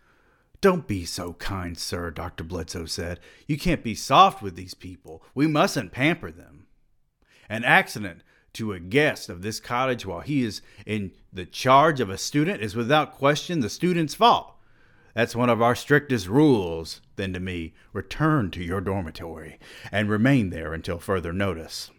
Don't 0.61 0.87
be 0.87 1.07
so 1.07 1.33
kind, 1.33 1.79
sir, 1.79 2.11
Dr. 2.11 2.45
Bledsoe 2.45 2.85
said. 2.85 3.21
You 3.47 3.57
can't 3.57 3.83
be 3.83 3.95
soft 3.95 4.43
with 4.43 4.55
these 4.55 4.75
people. 4.75 5.23
We 5.35 5.47
mustn't 5.47 5.93
pamper 5.93 6.31
them. 6.31 6.67
An 7.49 7.65
accident 7.65 8.21
to 8.53 8.75
a 8.75 8.81
guest 8.81 9.31
of 9.31 9.41
this 9.41 9.61
cottage 9.61 10.05
while 10.05 10.21
he 10.21 10.45
is 10.45 10.61
in 10.85 11.13
the 11.33 11.47
charge 11.47 12.01
of 12.01 12.11
a 12.11 12.19
student 12.19 12.61
is 12.61 12.77
without 12.77 13.15
question 13.15 13.61
the 13.61 13.71
student's 13.71 14.15
fault. 14.15 14.54
That's 15.15 15.37
one 15.37 15.49
of 15.49 15.63
our 15.63 15.75
strictest 15.75 16.27
rules. 16.29 17.01
Then 17.17 17.33
to 17.33 17.41
me, 17.41 17.75
return 17.93 18.51
to 18.51 18.63
your 18.63 18.81
dormitory 18.81 19.59
and 19.93 20.11
remain 20.11 20.51
there 20.51 20.75
until 20.75 20.99
further 20.99 21.33
notice. 21.33 21.91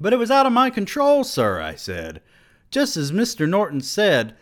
But 0.00 0.12
it 0.12 0.18
was 0.18 0.30
out 0.30 0.46
of 0.46 0.52
my 0.52 0.70
control, 0.70 1.24
sir, 1.24 1.60
I 1.60 1.74
said. 1.74 2.22
Just 2.70 2.96
as 2.96 3.12
Mr. 3.12 3.48
Norton 3.48 3.80
said, 3.80 4.34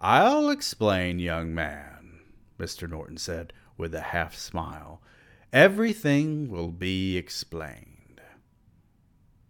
I'll 0.00 0.50
explain, 0.50 1.18
young 1.18 1.54
man. 1.54 2.20
Mr. 2.58 2.88
Norton 2.88 3.16
said 3.16 3.52
with 3.76 3.94
a 3.94 4.00
half 4.00 4.34
smile. 4.34 5.02
Everything 5.52 6.48
will 6.48 6.70
be 6.70 7.16
explained. 7.16 8.20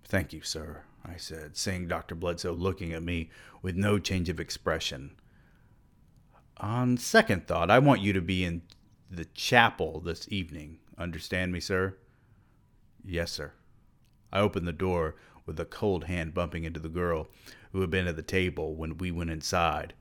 Thank 0.05 0.33
you, 0.33 0.43
sir, 0.43 0.83
I 1.05 1.17
said, 1.17 1.57
seeing 1.57 1.89
Dr. 1.89 2.15
Bledsoe 2.15 2.53
looking 2.53 2.93
at 2.93 3.03
me 3.03 3.31
with 3.63 3.77
no 3.77 3.99
change 3.99 4.29
of 4.29 4.39
expression. 4.41 5.17
On 6.59 6.97
second 6.97 7.47
thought, 7.47 7.71
I 7.71 7.79
want 7.79 8.01
you 8.01 8.13
to 8.15 8.21
be 8.21 8.45
in 8.45 8.63
the 9.11 9.27
chapel 9.27 10.01
this 10.01 10.27
evening. 10.31 10.79
Understand 10.97 11.53
me, 11.53 11.61
sir? 11.61 11.97
Yes, 13.05 13.31
sir. 13.31 13.53
I 14.33 14.41
opened 14.41 14.67
the 14.67 14.73
door 14.73 15.17
with 15.45 15.61
a 15.61 15.65
cold 15.65 16.05
hand 16.05 16.35
bumping 16.35 16.65
into 16.65 16.81
the 16.81 16.89
girl 16.89 17.29
who 17.73 17.81
had 17.83 17.91
been 17.91 18.07
at 18.07 18.17
the 18.17 18.23
table 18.23 18.75
when 18.75 18.97
we 18.97 19.11
went 19.11 19.31
inside. 19.31 19.95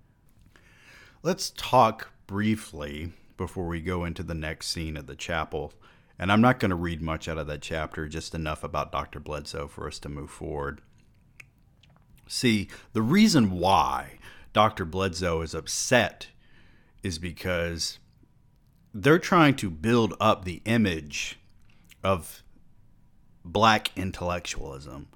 Let's 1.24 1.52
talk 1.52 2.12
briefly 2.26 3.12
before 3.36 3.68
we 3.68 3.82
go 3.82 4.06
into 4.06 4.24
the 4.24 4.34
next 4.34 4.68
scene 4.68 4.96
at 4.96 5.08
the 5.08 5.16
chapel. 5.16 5.74
And 6.18 6.32
I'm 6.32 6.42
not 6.42 6.60
going 6.60 6.70
to 6.70 6.76
read 6.76 7.02
much 7.02 7.28
out 7.28 7.38
of 7.38 7.48
that 7.48 7.62
chapter, 7.62 8.08
just 8.08 8.34
enough 8.34 8.64
about 8.64 8.94
Dr. 8.94 9.20
Bledsoe 9.20 9.68
for 9.68 9.88
us 9.88 10.00
to 10.00 10.10
move 10.10 10.30
forward. 10.30 10.82
See, 12.28 12.70
the 12.94 13.02
reason 13.02 13.52
why 13.52 14.20
Dr. 14.54 14.86
Bledsoe 14.86 15.42
is 15.42 15.54
upset 15.54 16.28
is 17.06 17.20
because 17.20 18.00
they're 18.92 19.20
trying 19.20 19.56
to 19.56 19.70
build 19.70 20.16
up 20.20 20.44
the 20.44 20.60
image 20.66 21.38
of 22.04 22.42
black 23.44 23.96
intellectualism 23.96 25.08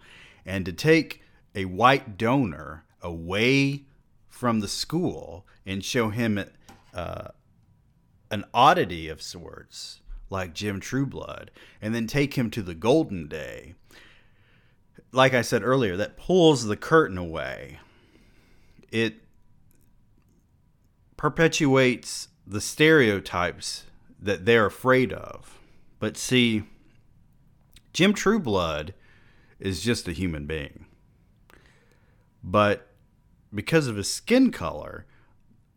and 0.46 0.68
to 0.68 0.72
take 0.72 1.24
a 1.56 1.66
white 1.66 2.16
donor 2.16 2.86
away 3.02 3.86
from 4.28 4.60
the 4.60 4.68
school 4.68 5.48
and 5.66 5.84
show 5.84 6.10
him 6.10 6.40
uh, 6.94 7.30
an 8.30 8.46
oddity 8.54 9.08
of 9.08 9.20
sorts, 9.20 10.02
like 10.30 10.54
Jim 10.54 10.80
Trueblood, 10.80 11.50
and 11.82 11.96
then 11.96 12.06
take 12.06 12.36
him 12.36 12.52
to 12.52 12.62
the 12.62 12.76
Golden 12.76 13.28
Day, 13.28 13.74
like 15.12 15.34
I 15.34 15.42
said 15.42 15.64
earlier, 15.64 15.98
that 15.98 16.18
pulls 16.18 16.66
the 16.66 16.78
curtain 16.78 17.18
away. 17.18 17.80
It 18.92 19.24
perpetuates 21.20 22.30
the 22.48 22.62
stereotypes 22.62 23.84
that 24.20 24.46
they're 24.46 24.66
afraid 24.66 25.12
of. 25.12 25.60
But 26.00 26.16
see, 26.16 26.64
Jim 27.92 28.14
Trueblood 28.14 28.94
is 29.60 29.82
just 29.82 30.08
a 30.08 30.14
human 30.14 30.46
being. 30.46 30.86
But 32.42 32.88
because 33.54 33.88
of 33.88 33.98
his 33.98 34.10
skin 34.12 34.50
color, 34.52 35.06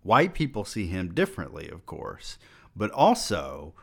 White 0.02 0.34
people 0.34 0.64
see 0.64 0.86
him 0.86 1.14
differently, 1.14 1.68
of 1.68 1.86
course, 1.86 2.38
but 2.74 2.90
also 2.90 3.74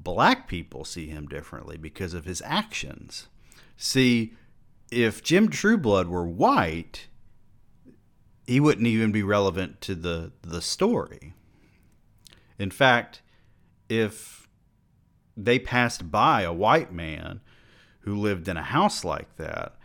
black 0.00 0.48
people 0.48 0.84
see 0.84 1.06
him 1.06 1.26
differently 1.26 1.76
because 1.76 2.12
of 2.14 2.24
his 2.24 2.42
actions. 2.44 3.28
See, 3.76 4.34
if 4.90 5.22
Jim 5.22 5.48
Trueblood 5.48 6.08
were 6.08 6.26
white, 6.26 7.06
he 8.50 8.58
wouldn't 8.58 8.86
even 8.86 9.12
be 9.12 9.22
relevant 9.22 9.80
to 9.82 9.94
the, 9.94 10.32
the 10.42 10.60
story. 10.60 11.34
In 12.58 12.72
fact, 12.72 13.22
if 13.88 14.48
they 15.36 15.58
passed 15.58 16.10
by 16.10 16.42
a 16.42 16.52
white 16.52 16.92
man 16.92 17.40
who 18.00 18.16
lived 18.16 18.48
in 18.48 18.56
a 18.56 18.62
house 18.64 19.04
like 19.04 19.36
that, 19.36 19.76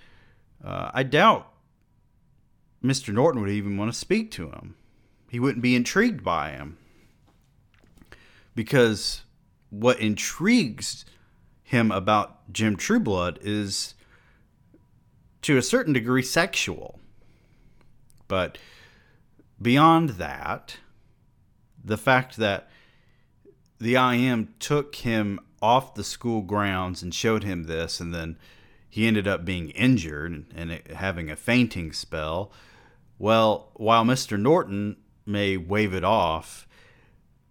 uh, 0.63 0.89
I 0.93 1.03
doubt 1.03 1.51
Mr. 2.83 3.13
Norton 3.13 3.41
would 3.41 3.51
even 3.51 3.77
want 3.77 3.93
to 3.93 3.97
speak 3.97 4.31
to 4.31 4.49
him 4.49 4.75
he 5.29 5.39
wouldn't 5.39 5.61
be 5.61 5.75
intrigued 5.75 6.23
by 6.23 6.51
him. 6.51 6.77
Because 8.55 9.23
what 9.69 9.99
intrigues 9.99 11.05
him 11.61 11.91
about 11.91 12.51
Jim 12.53 12.77
Trueblood 12.77 13.37
is 13.41 13.95
to 15.41 15.57
a 15.57 15.61
certain 15.61 15.93
degree 15.93 16.21
sexual. 16.21 16.99
But 18.27 18.57
beyond 19.61 20.11
that, 20.11 20.77
the 21.83 21.97
fact 21.97 22.37
that 22.37 22.69
the 23.79 23.95
IM 23.95 24.53
took 24.59 24.95
him 24.95 25.39
off 25.61 25.93
the 25.95 26.03
school 26.03 26.41
grounds 26.41 27.01
and 27.01 27.13
showed 27.13 27.43
him 27.43 27.63
this, 27.63 27.99
and 27.99 28.13
then 28.13 28.37
he 28.89 29.07
ended 29.07 29.27
up 29.27 29.43
being 29.43 29.71
injured 29.71 30.45
and 30.55 30.71
having 30.95 31.29
a 31.29 31.35
fainting 31.35 31.91
spell 31.91 32.51
Well, 33.17 33.71
while 33.75 34.03
Mr. 34.03 34.39
Norton 34.39 34.97
may 35.25 35.57
wave 35.57 35.93
it 35.93 36.03
off, 36.03 36.67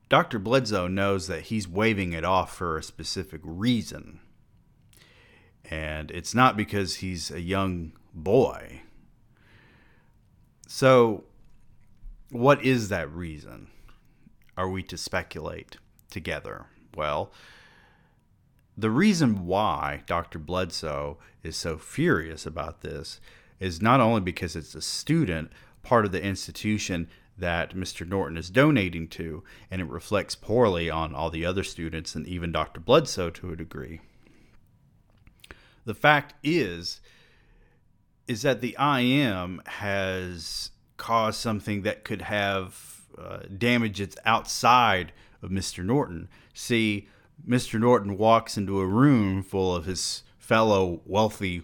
Dr. 0.09 0.39
Bledsoe 0.39 0.87
knows 0.87 1.27
that 1.27 1.43
he's 1.43 1.67
waving 1.67 2.13
it 2.13 2.25
off 2.25 2.55
for 2.55 2.77
a 2.77 2.83
specific 2.83 3.41
reason. 3.43 4.21
And 5.65 6.11
it's 6.11 6.35
not 6.35 6.57
because 6.57 6.97
he's 6.97 7.31
a 7.31 7.41
young 7.41 7.93
boy. 8.13 8.83
So, 10.67 11.25
what 12.31 12.65
is 12.65 12.89
that 12.89 13.11
reason? 13.13 13.69
Are 14.57 14.69
we 14.69 14.83
to 14.85 14.97
speculate 14.97 15.77
together? 16.11 16.67
Well, 16.97 17.33
the 18.77 18.91
reason 18.91 19.47
why 19.47 20.03
Dr. 20.07 20.39
Bledsoe 20.39 21.19
is 21.43 21.57
so 21.57 21.79
furious 21.79 22.47
about 22.47 22.81
this 22.81 23.21
is 23.61 23.81
not 23.81 24.01
only 24.01 24.21
because 24.21 24.57
it's 24.57 24.75
a 24.75 24.83
student, 24.83 25.53
part 25.83 26.05
of 26.05 26.13
the 26.13 26.23
institution 26.23 27.09
that 27.37 27.75
Mr. 27.75 28.07
Norton 28.07 28.37
is 28.37 28.51
donating 28.51 29.09
to, 29.09 29.45
and 29.71 29.81
it 29.81 29.89
reflects 29.89 30.35
poorly 30.35 30.89
on 30.89 31.15
all 31.15 31.31
the 31.31 31.45
other 31.45 31.63
students 31.63 32.15
and 32.15 32.27
even 32.27 32.53
Dr. 32.53 32.81
Bledsoe 32.81 33.31
to 33.31 33.53
a 33.53 33.57
degree. 33.57 34.01
The 35.85 35.95
fact 35.95 36.35
is, 36.43 37.01
is 38.27 38.43
that 38.43 38.61
the 38.61 38.77
IM 38.81 39.61
has 39.67 40.71
caused 40.97 41.41
something 41.41 41.83
that 41.83 42.05
could 42.05 42.23
have 42.23 43.03
uh, 43.19 43.41
damages 43.57 44.17
outside 44.25 45.13
of 45.43 45.51
Mr. 45.51 45.85
Norton. 45.85 46.29
See, 46.53 47.09
Mr. 47.47 47.79
Norton 47.79 48.17
walks 48.17 48.57
into 48.57 48.81
a 48.81 48.87
room 48.87 49.43
full 49.43 49.75
of 49.75 49.85
his 49.85 50.23
fellow 50.39 51.01
wealthy 51.05 51.63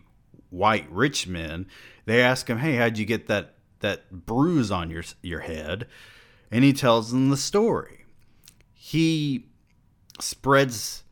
white 0.51 0.91
rich 0.91 1.27
men. 1.27 1.67
They 2.07 2.21
ask 2.23 2.49
him, 2.49 2.59
"Hey, 2.59 2.77
how'd 2.77 2.99
you 2.99 3.07
get 3.07 3.27
that 3.29 3.55
that 3.81 4.27
bruise 4.27 4.71
on 4.71 4.91
your 4.91 5.05
your 5.23 5.41
head?" 5.41 5.87
And 6.51 6.65
he 6.65 6.73
tells 6.73 7.11
them 7.11 7.31
the 7.31 7.37
story. 7.37 8.05
He 8.73 9.47
spreads 10.21 11.05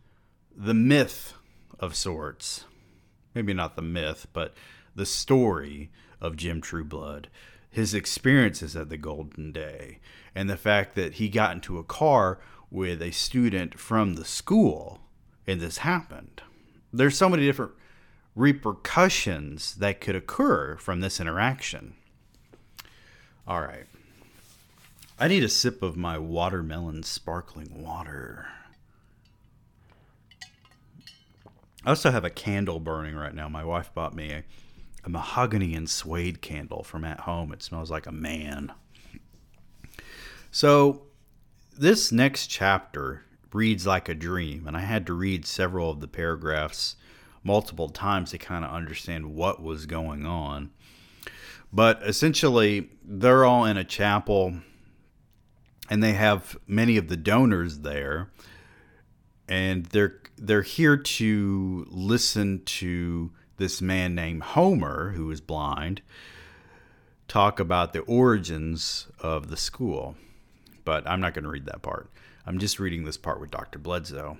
the 0.57 0.75
myth 0.75 1.35
of 1.79 1.95
sorts. 1.95 2.65
Maybe 3.35 3.55
not 3.55 3.77
the 3.77 3.83
myth, 3.83 4.27
but 4.33 4.55
the 4.99 5.07
story 5.07 5.91
of 6.21 6.37
Jim 6.37 6.61
Trueblood, 6.61 7.29
his 7.71 7.95
experiences 7.95 8.77
at 8.77 8.89
the 8.89 8.97
Golden 8.97 9.53
Day, 9.53 10.01
and 10.35 10.51
the 10.51 10.57
fact 10.57 10.95
that 10.97 11.15
he 11.15 11.29
got 11.29 11.53
into 11.53 11.79
a 11.79 11.85
car 11.85 12.39
with 12.71 13.01
a 13.01 13.13
student 13.13 13.79
from 13.79 14.15
the 14.15 14.25
school 14.25 15.01
and 15.47 15.61
this 15.61 15.79
happened. 15.79 16.43
There's 16.93 17.17
so 17.17 17.29
many 17.29 17.47
different 17.47 17.73
repercussions 18.35 19.77
that 19.77 20.01
could 20.01 20.15
occur 20.15 20.77
from 20.77 21.01
this 21.01 21.21
interaction. 21.21 21.95
All 23.47 23.63
right. 23.63 23.87
I 25.19 25.29
need 25.29 25.43
a 25.43 25.49
sip 25.49 25.83
of 25.83 25.97
my 25.97 26.19
watermelon 26.19 27.03
sparkling 27.03 27.83
water. 27.83 28.49
I 31.85 31.91
also 31.91 32.11
have 32.11 32.25
a 32.25 32.31
candle 32.31 32.81
burning 32.81 33.17
right 33.17 33.35
now. 33.35 33.49
My 33.49 33.65
wife 33.65 33.93
bought 33.95 34.15
me 34.15 34.33
a, 34.33 34.45
a 35.09 35.11
mahogany 35.11 35.75
and 35.75 35.89
suede 35.89 36.43
candle 36.43 36.83
from 36.83 37.03
at 37.03 37.21
home. 37.21 37.51
It 37.51 37.63
smells 37.63 37.91
like 37.91 38.07
a 38.07 38.13
man. 38.13 38.73
So, 40.51 41.05
this 41.77 42.13
next 42.13 42.49
chapter 42.49 43.23
reads 43.53 43.87
like 43.87 44.09
a 44.09 44.15
dream, 44.15 44.67
and 44.67 44.77
I 44.77 44.81
had 44.81 45.07
to 45.07 45.15
read 45.15 45.47
several 45.47 45.91
of 45.91 46.01
the 46.01 46.09
paragraphs 46.09 46.97
multiple 47.43 47.89
times 47.89 48.31
to 48.31 48.39
kind 48.39 48.65
of 48.65 48.71
understand 48.71 49.35
what 49.35 49.63
was 49.63 49.87
going 49.87 50.27
on. 50.27 50.71
But 51.73 52.03
essentially, 52.03 52.91
they're 53.03 53.45
all 53.47 53.65
in 53.65 53.79
a 53.79 53.85
chapel, 53.85 54.57
and 55.89 56.03
they 56.03 56.13
have 56.13 56.59
many 56.67 56.99
of 56.99 57.09
the 57.09 57.17
donors 57.17 57.79
there, 57.79 58.31
and 59.49 59.87
they're 59.87 60.21
they're 60.37 60.63
here 60.63 60.97
to 60.97 61.87
listen 61.89 62.63
to 62.65 63.33
this 63.59 63.83
man 63.83 64.15
named 64.15 64.43
Homer, 64.43 65.11
who 65.11 65.31
is 65.31 65.41
blind, 65.41 66.01
talk 67.29 67.61
about 67.61 67.93
the 67.93 68.01
origins 68.01 69.07
of 69.21 69.51
the 69.51 69.57
school 69.57 70.17
but 70.89 71.07
I'm 71.07 71.21
not 71.21 71.35
going 71.35 71.45
to 71.45 71.51
read 71.51 71.67
that 71.67 71.83
part. 71.83 72.09
I'm 72.47 72.59
just 72.59 72.81
reading 72.81 73.05
this 73.05 73.19
part 73.19 73.43
with 73.43 73.51
Dr. 73.51 73.79
Bledsoe. 73.79 74.39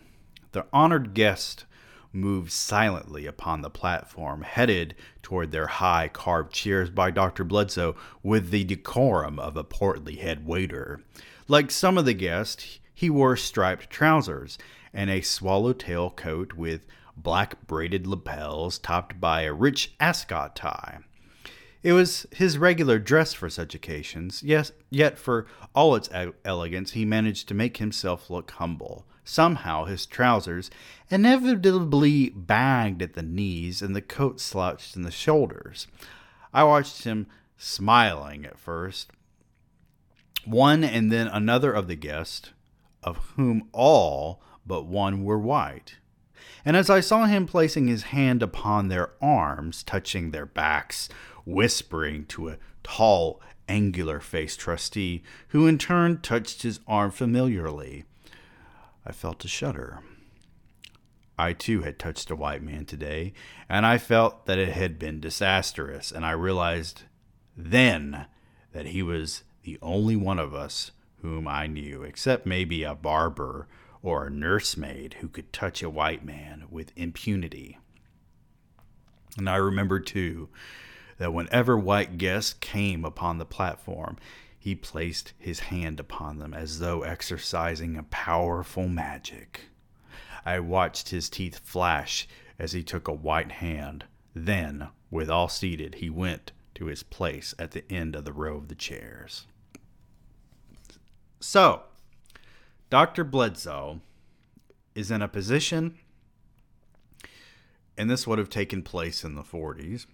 The 0.53 0.65
honored 0.73 1.13
guest 1.13 1.67
moved 2.11 2.53
silently 2.53 3.27
upon 3.27 3.61
the 3.61 3.69
platform, 3.69 4.41
headed 4.41 4.95
toward 5.21 5.53
their 5.53 5.67
high 5.67 6.09
carved 6.09 6.51
chairs 6.51 6.89
by 6.89 7.11
Dr. 7.11 7.45
Bledsoe 7.45 7.97
with 8.23 8.49
the 8.49 8.65
decorum 8.65 9.39
of 9.39 9.59
a 9.59 9.63
portly 9.63 10.17
head 10.17 10.47
waiter. 10.47 11.03
Like 11.49 11.71
some 11.71 11.99
of 11.99 12.07
the 12.07 12.15
guests, 12.15 12.79
he 12.95 13.11
wore 13.11 13.37
striped 13.37 13.91
trousers 13.91 14.57
and 14.95 15.11
a 15.11 15.21
swallowtail 15.21 16.09
coat 16.13 16.55
with 16.55 16.87
black 17.23 17.67
braided 17.67 18.07
lapels 18.07 18.79
topped 18.79 19.21
by 19.21 19.43
a 19.43 19.53
rich 19.53 19.93
ascot 20.01 20.57
tie. 20.57 21.01
It 21.83 21.93
was 21.93 22.27
his 22.33 22.59
regular 22.59 22.99
dress 22.99 23.33
for 23.33 23.49
such 23.49 23.75
occasions, 23.75 24.43
yes, 24.43 24.73
yet 24.91 25.19
for 25.19 25.47
all 25.75 25.95
its 25.95 26.11
elegance, 26.45 26.93
he 26.93 27.05
managed 27.05 27.49
to 27.49 27.55
make 27.55 27.77
himself 27.77 28.29
look 28.31 28.51
humble. 28.53 29.07
Somehow 29.25 29.85
his 29.85 30.07
trousers 30.07 30.71
inevitably 31.11 32.31
bagged 32.31 33.03
at 33.03 33.15
the 33.15 33.23
knees 33.23 33.83
and 33.83 33.95
the 33.95 34.03
coat 34.03 34.41
slouched 34.41 34.97
in 34.97 35.03
the 35.03 35.11
shoulders. 35.11 35.87
I 36.53 36.65
watched 36.65 37.05
him 37.05 37.27
smiling 37.57 38.45
at 38.45 38.59
first. 38.59 39.11
One 40.45 40.83
and 40.83 41.13
then 41.13 41.29
another 41.29 41.73
of 41.73 41.89
the 41.89 41.97
guests, 41.97 42.51
of 43.03 43.19
whom 43.37 43.69
all 43.73 44.43
but 44.67 44.87
one 44.87 45.25
were 45.25 45.39
white. 45.39 45.99
And 46.65 46.77
as 46.77 46.91
I 46.91 47.01
saw 47.01 47.27
him 47.27 47.47
placing 47.47 47.87
his 47.87 48.05
hand 48.05 48.43
upon 48.43 48.89
their 48.89 49.11
arms, 49.21 49.83
touching 49.83 50.31
their 50.31 50.47
backs, 50.47 51.09
whispering 51.45 52.27
to 52.27 52.49
a 52.49 52.59
tall, 52.83 53.41
angular 53.69 54.21
faced 54.21 54.61
trustee, 54.61 55.23
who 55.49 55.67
in 55.67 55.79
turn 55.79 56.21
touched 56.21 56.63
his 56.63 56.81
arm 56.87 57.11
familiarly. 57.11 58.05
I 59.07 59.13
felt 59.13 59.45
a 59.45 59.49
shudder. 59.49 60.01
I 61.39 61.53
too 61.53 61.83
had 61.83 61.99
touched 61.99 62.31
a 62.31 62.37
white 62.37 62.63
man 62.63 62.85
today, 62.85 63.33
and 63.69 63.87
I 63.87 63.99
felt 63.99 64.47
that 64.47 64.59
it 64.59 64.71
had 64.71 64.99
been 64.99 65.21
disastrous, 65.21 66.11
and 66.11 66.27
I 66.27 66.33
realized 66.33 67.03
then 67.57 68.27
that 68.73 68.87
he 68.87 69.03
was 69.03 69.45
the 69.63 69.79
only 69.81 70.17
one 70.17 70.39
of 70.39 70.53
us 70.55 70.91
whom 71.23 71.47
I 71.47 71.67
knew, 71.67 72.03
except 72.03 72.47
maybe 72.47 72.83
a 72.83 72.95
barber 72.95 73.69
or 74.03 74.27
a 74.27 74.31
nursemaid 74.31 75.15
who 75.15 75.29
could 75.29 75.53
touch 75.53 75.83
a 75.83 75.91
white 75.91 76.25
man 76.25 76.65
with 76.71 76.93
impunity. 76.97 77.79
And 79.37 79.49
I 79.49 79.57
remember 79.57 80.01
too 80.01 80.49
that 81.19 81.33
whenever 81.33 81.77
white 81.77 82.19
guests 82.19 82.55
came 82.55 83.05
upon 83.05 83.39
the 83.39 83.45
platform, 83.45 84.17
he 84.59 84.75
placed 84.75 85.33
his 85.39 85.61
hand 85.61 86.01
upon 86.01 86.39
them 86.39 86.53
as 86.55 86.79
though 86.79 87.03
exercising 87.03 87.97
a 87.97 88.03
powerful 88.05 88.89
magic. 88.89 89.63
I 90.45 90.61
watched 90.61 91.11
his 91.11 91.29
teeth 91.29 91.61
flash 91.65 92.29
as 92.59 92.73
he 92.73 92.83
took 92.83 93.09
a 93.09 93.13
white 93.13 93.53
hand. 93.53 94.05
Then, 94.35 94.89
with 95.11 95.31
all 95.31 95.49
seated, 95.49 95.97
he 95.97 96.11
went 96.11 96.53
to 96.75 96.87
his 96.87 97.03
place 97.03 97.55
at 97.59 97.73
the 97.73 97.91
end 97.91 98.15
of 98.15 98.25
the 98.25 98.33
row 98.33 98.57
of 98.57 98.69
the 98.69 98.75
chairs. 98.75 99.47
So, 101.41 101.83
Dr. 102.91 103.25
Bledsoe 103.25 104.01
is 104.95 105.11
in 105.11 105.21
a 105.21 105.29
position, 105.29 105.99
and 107.97 108.09
this 108.09 108.27
would 108.27 108.39
have 108.39 108.49
taken 108.49 108.83
place 108.83 109.25
in 109.25 109.35
the 109.35 109.43
40s, 109.43 110.07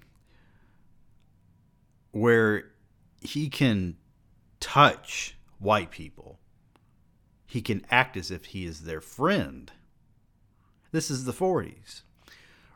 where 2.11 2.73
he 3.21 3.49
can 3.49 3.97
touch 4.61 5.37
white 5.59 5.91
people. 5.91 6.39
He 7.47 7.63
can 7.63 7.87
act 7.91 8.17
as 8.17 8.31
if 8.31 8.47
he 8.47 8.65
is 8.65 8.81
their 8.81 9.01
friend. 9.01 9.71
This 10.91 11.11
is 11.11 11.25
the 11.25 11.33
40s. 11.33 12.03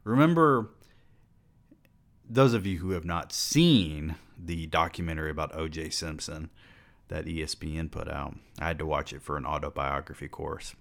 Remember, 0.05 0.71
those 2.29 2.55
of 2.55 2.67
you 2.67 2.79
who 2.79 2.91
have 2.91 3.05
not 3.05 3.33
seen 3.33 4.15
the 4.39 4.67
documentary 4.67 5.31
about 5.31 5.55
O.J. 5.57 5.91
Simpson 5.91 6.51
that 7.09 7.27
ESPN 7.27 7.91
put 7.91 8.09
out, 8.09 8.37
I 8.59 8.69
had 8.69 8.79
to 8.79 8.87
watch 8.87 9.13
it 9.13 9.23
for 9.23 9.37
an 9.37 9.47
autobiography 9.47 10.29
course. 10.29 10.75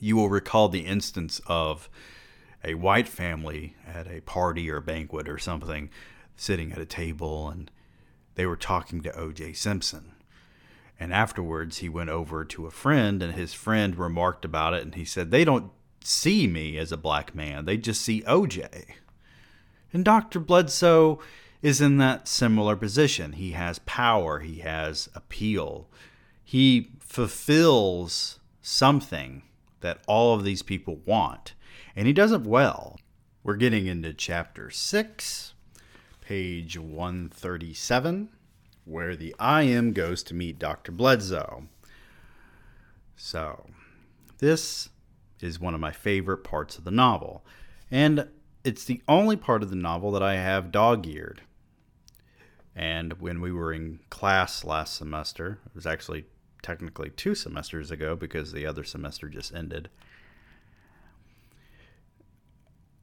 You 0.00 0.16
will 0.16 0.28
recall 0.28 0.68
the 0.68 0.86
instance 0.86 1.40
of 1.46 1.88
a 2.64 2.74
white 2.74 3.08
family 3.08 3.76
at 3.86 4.06
a 4.06 4.20
party 4.20 4.70
or 4.70 4.80
banquet 4.80 5.28
or 5.28 5.38
something 5.38 5.90
sitting 6.36 6.72
at 6.72 6.78
a 6.78 6.86
table 6.86 7.48
and 7.48 7.70
they 8.34 8.46
were 8.46 8.56
talking 8.56 9.02
to 9.02 9.10
OJ 9.10 9.56
Simpson. 9.56 10.12
And 10.98 11.12
afterwards, 11.12 11.78
he 11.78 11.88
went 11.88 12.10
over 12.10 12.44
to 12.44 12.66
a 12.66 12.70
friend, 12.70 13.22
and 13.22 13.34
his 13.34 13.52
friend 13.52 13.96
remarked 13.96 14.44
about 14.44 14.72
it. 14.74 14.82
And 14.82 14.94
he 14.94 15.04
said, 15.04 15.30
They 15.30 15.44
don't 15.44 15.72
see 16.04 16.46
me 16.46 16.78
as 16.78 16.92
a 16.92 16.96
black 16.96 17.34
man, 17.34 17.64
they 17.64 17.76
just 17.76 18.02
see 18.02 18.22
OJ. 18.22 18.84
And 19.92 20.04
Dr. 20.04 20.40
Bledsoe 20.40 21.20
is 21.62 21.80
in 21.80 21.96
that 21.98 22.26
similar 22.26 22.76
position. 22.76 23.34
He 23.34 23.52
has 23.52 23.78
power, 23.80 24.40
he 24.40 24.58
has 24.58 25.08
appeal, 25.14 25.88
he 26.44 26.90
fulfills 26.98 28.40
something 28.60 29.42
that 29.80 30.00
all 30.06 30.34
of 30.34 30.44
these 30.44 30.62
people 30.62 30.96
want, 31.06 31.54
and 31.96 32.06
he 32.06 32.12
does 32.12 32.32
it 32.32 32.42
well. 32.42 32.98
We're 33.44 33.56
getting 33.56 33.86
into 33.86 34.12
chapter 34.12 34.70
6, 34.70 35.54
page 36.20 36.78
137, 36.78 38.28
where 38.84 39.16
the 39.16 39.34
I 39.38 39.62
am 39.62 39.92
goes 39.92 40.22
to 40.24 40.34
meet 40.34 40.58
Dr. 40.58 40.92
Bledsoe. 40.92 41.64
So, 43.16 43.66
this 44.38 44.90
is 45.40 45.60
one 45.60 45.74
of 45.74 45.80
my 45.80 45.90
favorite 45.90 46.44
parts 46.44 46.78
of 46.78 46.84
the 46.84 46.90
novel, 46.90 47.44
and 47.90 48.28
it's 48.64 48.84
the 48.84 49.02
only 49.08 49.36
part 49.36 49.62
of 49.62 49.70
the 49.70 49.76
novel 49.76 50.12
that 50.12 50.22
I 50.22 50.34
have 50.34 50.72
dog 50.72 51.06
eared. 51.06 51.42
And 52.74 53.14
when 53.20 53.40
we 53.40 53.52
were 53.52 53.72
in 53.72 54.00
class 54.08 54.64
last 54.64 54.96
semester, 54.96 55.58
it 55.66 55.74
was 55.74 55.86
actually 55.86 56.24
technically 56.62 57.10
two 57.10 57.34
semesters 57.34 57.90
ago 57.90 58.16
because 58.16 58.52
the 58.52 58.66
other 58.66 58.84
semester 58.84 59.28
just 59.28 59.54
ended. 59.54 59.90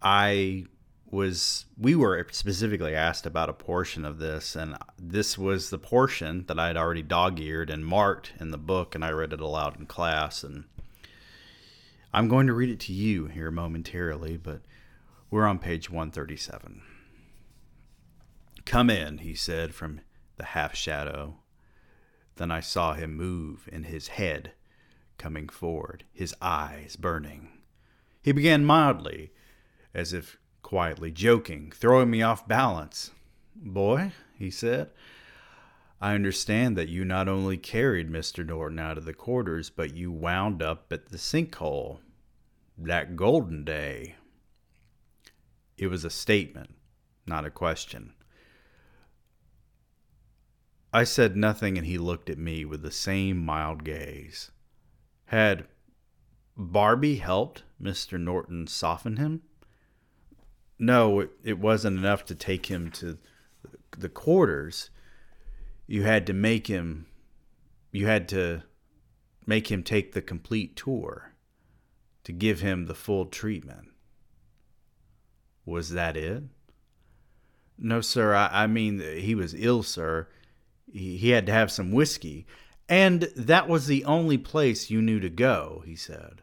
I 0.01 0.65
was 1.11 1.65
we 1.77 1.95
were 1.95 2.25
specifically 2.31 2.93
asked 2.93 3.25
about 3.25 3.49
a 3.49 3.53
portion 3.53 4.05
of 4.05 4.19
this 4.19 4.55
and 4.55 4.77
this 4.97 5.37
was 5.37 5.69
the 5.69 5.79
portion 5.79 6.45
that 6.47 6.59
I 6.59 6.67
had 6.67 6.77
already 6.77 7.01
dog-eared 7.01 7.71
and 7.71 7.83
marked 7.83 8.33
in 8.39 8.51
the 8.51 8.59
book 8.59 8.93
and 8.93 9.03
I 9.03 9.09
read 9.09 9.33
it 9.33 9.41
aloud 9.41 9.79
in 9.79 9.87
class 9.87 10.43
and 10.43 10.65
I'm 12.13 12.27
going 12.27 12.45
to 12.45 12.53
read 12.53 12.69
it 12.69 12.79
to 12.81 12.93
you 12.93 13.25
here 13.25 13.49
momentarily 13.49 14.37
but 14.37 14.61
we're 15.31 15.47
on 15.47 15.59
page 15.59 15.89
137. 15.89 16.81
Come 18.69 18.91
in, 18.91 19.17
he 19.17 19.33
said 19.33 19.73
from 19.73 20.01
the 20.37 20.45
half 20.45 20.75
shadow. 20.75 21.39
Then 22.35 22.51
I 22.51 22.59
saw 22.59 22.93
him 22.93 23.17
move 23.17 23.67
in 23.71 23.85
his 23.85 24.09
head 24.09 24.51
coming 25.17 25.49
forward, 25.49 26.03
his 26.13 26.35
eyes 26.39 26.95
burning. 26.95 27.49
He 28.21 28.31
began 28.31 28.63
mildly 28.63 29.31
as 29.91 30.13
if 30.13 30.37
quietly 30.61 31.09
joking, 31.09 31.71
throwing 31.73 32.11
me 32.11 32.21
off 32.21 32.47
balance. 32.47 33.09
Boy, 33.55 34.11
he 34.37 34.51
said, 34.51 34.91
I 35.99 36.13
understand 36.13 36.77
that 36.77 36.89
you 36.89 37.03
not 37.03 37.27
only 37.27 37.57
carried 37.57 38.11
Mr. 38.11 38.45
Norton 38.45 38.77
out 38.77 38.99
of 38.99 39.05
the 39.05 39.15
quarters, 39.15 39.71
but 39.71 39.95
you 39.95 40.11
wound 40.11 40.61
up 40.61 40.93
at 40.93 41.07
the 41.09 41.17
sinkhole. 41.17 42.01
That 42.77 43.15
golden 43.15 43.63
day. 43.63 44.15
It 45.75 45.87
was 45.87 46.05
a 46.05 46.11
statement, 46.11 46.75
not 47.25 47.45
a 47.45 47.49
question. 47.49 48.13
I 50.91 51.03
said 51.03 51.35
nothing, 51.35 51.77
and 51.77 51.85
he 51.85 51.97
looked 51.97 52.29
at 52.29 52.37
me 52.37 52.65
with 52.65 52.81
the 52.81 52.91
same 52.91 53.37
mild 53.37 53.83
gaze. 53.83 54.51
Had 55.25 55.67
Barbee 56.57 57.19
helped 57.19 57.63
Mr. 57.81 58.19
Norton 58.19 58.67
soften 58.67 59.17
him? 59.17 59.43
no, 60.79 61.19
it, 61.19 61.31
it 61.43 61.59
wasn't 61.59 61.97
enough 61.97 62.25
to 62.25 62.33
take 62.33 62.67
him 62.67 62.89
to 62.89 63.17
the 63.97 64.09
quarters. 64.09 64.89
You 65.85 66.03
had 66.03 66.25
to 66.27 66.33
make 66.33 66.67
him, 66.67 67.05
you 67.91 68.07
had 68.07 68.29
to 68.29 68.63
make 69.45 69.69
him 69.69 69.83
take 69.83 70.13
the 70.13 70.21
complete 70.21 70.77
tour 70.77 71.33
to 72.23 72.31
give 72.31 72.61
him 72.61 72.85
the 72.85 72.95
full 72.95 73.25
treatment. 73.25 73.89
Was 75.65 75.91
that 75.91 76.15
it? 76.15 76.43
No, 77.77 78.01
sir. 78.01 78.33
I, 78.33 78.63
I 78.63 78.67
mean, 78.67 78.99
he 78.99 79.35
was 79.35 79.53
ill, 79.53 79.83
sir. 79.83 80.27
He, 80.91 81.31
had 81.31 81.45
to 81.45 81.51
have 81.51 81.71
some 81.71 81.91
whiskey. 81.91 82.45
And 82.87 83.23
that 83.35 83.67
was 83.67 83.87
the 83.87 84.05
only 84.05 84.37
place 84.37 84.89
you 84.89 85.01
knew 85.01 85.19
to 85.19 85.29
go, 85.29 85.83
he 85.85 85.95
said. 85.95 86.41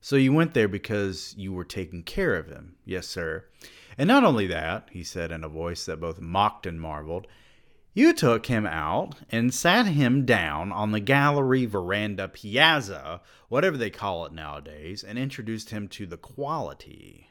So 0.00 0.16
you 0.16 0.32
went 0.32 0.54
there 0.54 0.68
because 0.68 1.34
you 1.36 1.52
were 1.52 1.64
taking 1.64 2.02
care 2.02 2.36
of 2.36 2.48
him. 2.48 2.76
Yes, 2.84 3.06
sir. 3.06 3.44
And 3.98 4.08
not 4.08 4.24
only 4.24 4.46
that, 4.46 4.88
he 4.92 5.02
said 5.02 5.32
in 5.32 5.44
a 5.44 5.48
voice 5.48 5.84
that 5.86 6.00
both 6.00 6.20
mocked 6.20 6.66
and 6.66 6.80
marveled, 6.80 7.26
you 7.92 8.12
took 8.12 8.46
him 8.46 8.64
out 8.64 9.16
and 9.28 9.52
sat 9.52 9.86
him 9.86 10.24
down 10.24 10.70
on 10.70 10.92
the 10.92 11.00
gallery, 11.00 11.66
veranda, 11.66 12.28
piazza, 12.28 13.20
whatever 13.48 13.76
they 13.76 13.90
call 13.90 14.24
it 14.24 14.32
nowadays, 14.32 15.02
and 15.02 15.18
introduced 15.18 15.70
him 15.70 15.88
to 15.88 16.06
the 16.06 16.16
quality. 16.16 17.28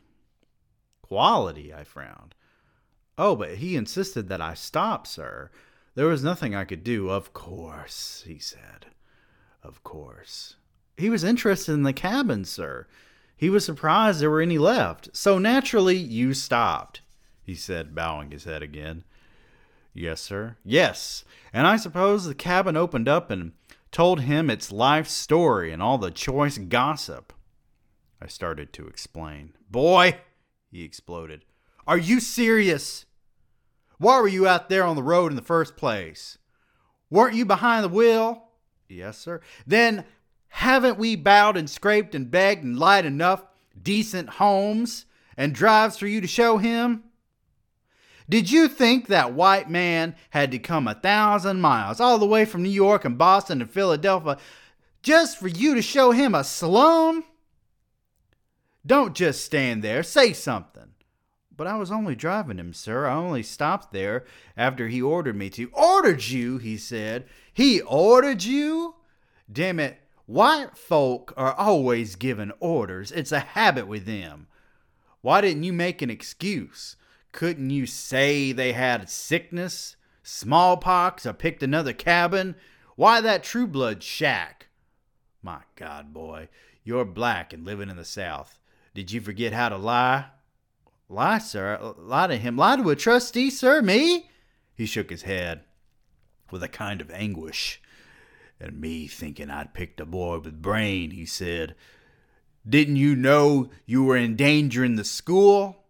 Quality, 1.01 1.73
I 1.73 1.85
frowned. 1.85 2.35
Oh, 3.17 3.35
but 3.35 3.55
he 3.55 3.77
insisted 3.77 4.27
that 4.27 4.41
I 4.41 4.55
stop, 4.55 5.07
sir. 5.07 5.51
There 5.97 6.05
was 6.05 6.23
nothing 6.23 6.53
I 6.53 6.63
could 6.63 6.83
do. 6.83 7.09
Of 7.09 7.33
course, 7.33 8.23
he 8.27 8.37
said. 8.37 8.85
Of 9.63 9.83
course. 9.83 10.55
He 10.95 11.09
was 11.09 11.23
interested 11.23 11.71
in 11.71 11.81
the 11.81 11.91
cabin, 11.91 12.45
sir. 12.45 12.85
He 13.35 13.49
was 13.49 13.65
surprised 13.65 14.19
there 14.19 14.29
were 14.29 14.39
any 14.39 14.59
left. 14.59 15.09
So 15.13 15.39
naturally, 15.39 15.97
you 15.97 16.35
stopped, 16.35 17.01
he 17.41 17.55
said, 17.55 17.95
bowing 17.95 18.29
his 18.29 18.43
head 18.43 18.61
again. 18.61 19.05
Yes, 19.91 20.21
sir. 20.21 20.57
Yes. 20.63 21.25
And 21.51 21.65
I 21.65 21.77
suppose 21.77 22.25
the 22.25 22.35
cabin 22.35 22.77
opened 22.77 23.07
up 23.07 23.31
and 23.31 23.53
told 23.91 24.21
him 24.21 24.51
its 24.51 24.71
life 24.71 25.07
story 25.07 25.71
and 25.71 25.81
all 25.81 25.97
the 25.97 26.11
choice 26.11 26.59
gossip. 26.59 27.33
I 28.21 28.27
started 28.27 28.71
to 28.73 28.85
explain. 28.85 29.53
Boy, 29.67 30.19
he 30.69 30.83
exploded. 30.83 31.43
Are 31.87 31.97
you 31.97 32.19
serious? 32.19 33.07
Why 33.97 34.19
were 34.19 34.27
you 34.27 34.47
out 34.47 34.69
there 34.69 34.83
on 34.83 34.95
the 34.95 35.03
road 35.03 35.31
in 35.31 35.35
the 35.35 35.41
first 35.41 35.75
place? 35.75 36.37
Weren't 37.09 37.35
you 37.35 37.45
behind 37.45 37.83
the 37.83 37.89
wheel? 37.89 38.49
Yes, 38.87 39.17
sir. 39.17 39.41
Then 39.65 40.05
haven't 40.49 40.97
we 40.97 41.15
bowed 41.15 41.57
and 41.57 41.69
scraped 41.69 42.15
and 42.15 42.29
begged 42.29 42.63
and 42.63 42.77
lied 42.77 43.05
enough 43.05 43.43
decent 43.81 44.29
homes 44.29 45.05
and 45.35 45.53
drives 45.53 45.97
for 45.97 46.07
you 46.07 46.21
to 46.21 46.27
show 46.27 46.57
him? 46.57 47.03
Did 48.29 48.51
you 48.51 48.67
think 48.67 49.07
that 49.07 49.33
white 49.33 49.69
man 49.69 50.15
had 50.31 50.51
to 50.51 50.59
come 50.59 50.87
a 50.87 50.93
thousand 50.93 51.61
miles 51.61 51.99
all 51.99 52.17
the 52.17 52.25
way 52.25 52.43
from 52.43 52.63
New 52.63 52.69
York 52.69 53.05
and 53.05 53.17
Boston 53.17 53.61
and 53.61 53.71
Philadelphia 53.71 54.37
just 55.01 55.37
for 55.37 55.47
you 55.47 55.75
to 55.75 55.81
show 55.81 56.11
him 56.11 56.35
a 56.35 56.43
slum? 56.43 57.23
Don't 58.85 59.15
just 59.15 59.45
stand 59.45 59.81
there, 59.81 60.03
say 60.03 60.33
something. 60.33 60.93
But 61.57 61.67
I 61.67 61.75
was 61.75 61.91
only 61.91 62.15
driving 62.15 62.59
him, 62.59 62.71
sir. 62.71 63.07
I 63.07 63.15
only 63.15 63.43
stopped 63.43 63.91
there 63.91 64.25
after 64.55 64.87
he 64.87 65.01
ordered 65.01 65.35
me 65.35 65.49
to. 65.51 65.69
Ordered 65.73 66.23
you, 66.27 66.59
he 66.59 66.77
said. 66.77 67.25
He 67.51 67.81
ordered 67.81 68.43
you? 68.43 68.95
Damn 69.51 69.79
it, 69.79 69.99
White 70.27 70.77
folk 70.77 71.33
are 71.37 71.53
always 71.53 72.17
given 72.17 72.51
orders. 72.59 73.13
It's 73.13 73.31
a 73.31 73.39
habit 73.39 73.87
with 73.87 74.05
them. 74.05 74.47
Why 75.21 75.39
didn't 75.39 75.63
you 75.63 75.71
make 75.71 76.01
an 76.01 76.09
excuse? 76.09 76.97
Couldn't 77.31 77.69
you 77.69 77.85
say 77.85 78.51
they 78.51 78.73
had 78.73 79.09
sickness, 79.09 79.95
smallpox, 80.23 81.25
or 81.25 81.31
picked 81.31 81.63
another 81.63 81.93
cabin? 81.93 82.55
Why 82.97 83.21
that 83.21 83.43
Trueblood 83.43 84.03
shack? 84.03 84.67
My 85.41 85.61
God, 85.77 86.13
boy, 86.13 86.49
you're 86.83 87.05
black 87.05 87.53
and 87.53 87.65
living 87.65 87.89
in 87.89 87.95
the 87.95 88.03
South. 88.03 88.59
Did 88.93 89.13
you 89.13 89.21
forget 89.21 89.53
how 89.53 89.69
to 89.69 89.77
lie? 89.77 90.25
Lie, 91.09 91.39
sir? 91.39 91.93
Lie 91.97 92.27
to 92.27 92.37
him? 92.37 92.57
Lie 92.57 92.77
to 92.77 92.89
a 92.89 92.95
trustee, 92.95 93.49
sir? 93.49 93.81
Me? 93.81 94.29
He 94.75 94.85
shook 94.85 95.09
his 95.09 95.23
head 95.23 95.61
with 96.51 96.61
a 96.63 96.67
kind 96.67 97.01
of 97.01 97.11
anguish. 97.11 97.81
And 98.59 98.81
me 98.81 99.07
thinking 99.07 99.49
I'd 99.49 99.73
picked 99.73 100.01
a 100.01 100.05
boy 100.05 100.39
with 100.39 100.61
brain, 100.61 101.11
he 101.11 101.25
said. 101.25 101.75
Didn't 102.67 102.97
you 102.97 103.15
know 103.15 103.69
you 103.85 104.03
were 104.03 104.17
endangering 104.17 104.95
the 104.95 105.05
school? 105.05 105.85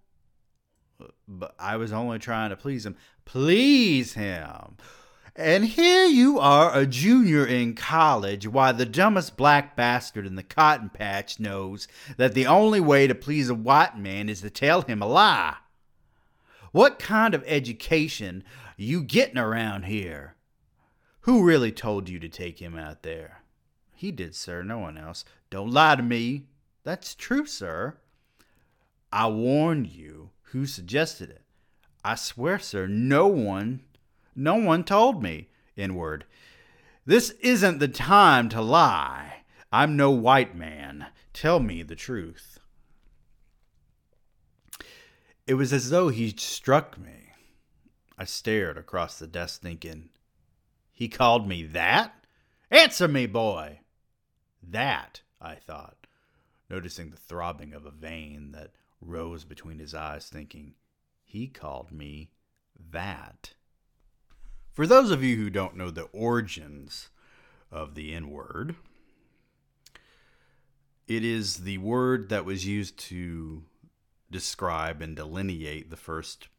But 1.27 1.55
I 1.57 1.77
was 1.77 1.91
only 1.91 2.19
trying 2.19 2.51
to 2.51 2.55
please 2.55 2.85
him. 2.85 2.95
Please 3.25 4.13
him. 4.13 4.77
And 5.39 5.65
here 5.65 6.07
you 6.07 6.39
are, 6.39 6.75
a 6.75 6.87
junior 6.87 7.45
in 7.45 7.75
college. 7.75 8.47
Why, 8.47 8.71
the 8.71 8.87
dumbest 8.87 9.37
black 9.37 9.75
bastard 9.75 10.25
in 10.25 10.33
the 10.33 10.41
cotton 10.41 10.89
patch 10.89 11.39
knows 11.39 11.87
that 12.17 12.33
the 12.33 12.47
only 12.47 12.79
way 12.79 13.05
to 13.05 13.13
please 13.13 13.47
a 13.47 13.53
white 13.53 13.95
man 13.95 14.29
is 14.29 14.41
to 14.41 14.49
tell 14.49 14.81
him 14.81 14.99
a 14.99 15.05
lie. 15.05 15.57
What 16.71 16.97
kind 16.97 17.35
of 17.35 17.43
education 17.45 18.43
you 18.77 19.03
getting 19.03 19.37
around 19.37 19.83
here? 19.83 20.37
Who 21.21 21.43
really 21.43 21.71
told 21.71 22.09
you 22.09 22.17
to 22.17 22.29
take 22.29 22.59
him 22.59 22.75
out 22.75 23.03
there? 23.03 23.43
He 23.93 24.11
did, 24.11 24.33
sir, 24.33 24.63
no 24.63 24.79
one 24.79 24.97
else. 24.97 25.23
Don't 25.51 25.69
lie 25.69 25.97
to 25.97 26.03
me. 26.03 26.47
That's 26.83 27.13
true, 27.13 27.45
sir. 27.45 27.97
I 29.11 29.27
warned 29.27 29.85
you. 29.85 30.31
Who 30.51 30.65
suggested 30.65 31.29
it? 31.29 31.43
I 32.03 32.15
swear, 32.15 32.57
sir, 32.57 32.87
no 32.87 33.27
one, 33.27 33.81
no 34.37 34.55
one 34.55 34.83
told 34.83 35.21
me. 35.21 35.49
Inward. 35.75 36.25
This 37.05 37.31
isn't 37.41 37.79
the 37.79 37.87
time 37.87 38.49
to 38.49 38.61
lie. 38.61 39.43
I'm 39.71 39.97
no 39.97 40.11
white 40.11 40.55
man. 40.55 41.07
Tell 41.33 41.59
me 41.59 41.83
the 41.83 41.95
truth. 41.95 42.59
It 45.45 45.55
was 45.55 45.71
as 45.73 45.89
though 45.89 46.09
he 46.09 46.29
struck 46.37 46.97
me. 46.97 47.31
I 48.17 48.25
stared 48.25 48.77
across 48.77 49.17
the 49.17 49.27
desk 49.27 49.61
thinking, 49.61 50.09
He 50.91 51.07
called 51.07 51.47
me 51.47 51.63
that? 51.63 52.13
Answer 52.69 53.07
me, 53.07 53.25
boy! 53.25 53.79
That, 54.61 55.21
I 55.39 55.55
thought, 55.55 56.07
noticing 56.69 57.09
the 57.09 57.17
throbbing 57.17 57.73
of 57.73 57.85
a 57.85 57.91
vein 57.91 58.51
that 58.51 58.71
rose 58.99 59.45
between 59.45 59.79
his 59.79 59.93
eyes, 59.93 60.27
thinking, 60.27 60.73
He 61.23 61.47
called 61.47 61.91
me 61.91 62.31
that. 62.91 63.53
For 64.77 64.85
those 64.85 65.09
of 65.09 65.23
you 65.23 65.37
who 65.37 65.49
don't 65.49 65.75
know 65.75 65.89
the 65.89 66.07
origins 66.13 67.09
of 67.71 67.95
the 67.95 68.13
N 68.13 68.29
word, 68.29 68.75
it 71.07 71.25
is 71.25 71.63
the 71.63 71.79
word 71.79 72.29
that 72.29 72.45
was 72.45 72.67
used 72.67 72.95
to 73.09 73.63
describe 74.29 75.01
and 75.01 75.15
delineate 75.15 75.89
the 75.89 75.97
first 75.97 76.49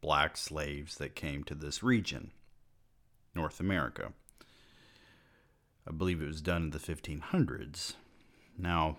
black 0.00 0.38
slaves 0.38 0.94
that 0.94 1.14
came 1.14 1.44
to 1.44 1.54
this 1.54 1.82
region, 1.82 2.30
North 3.34 3.60
America. 3.60 4.14
I 5.86 5.92
believe 5.92 6.22
it 6.22 6.28
was 6.28 6.40
done 6.40 6.62
in 6.62 6.70
the 6.70 6.78
1500s. 6.78 7.96
Now, 8.56 8.96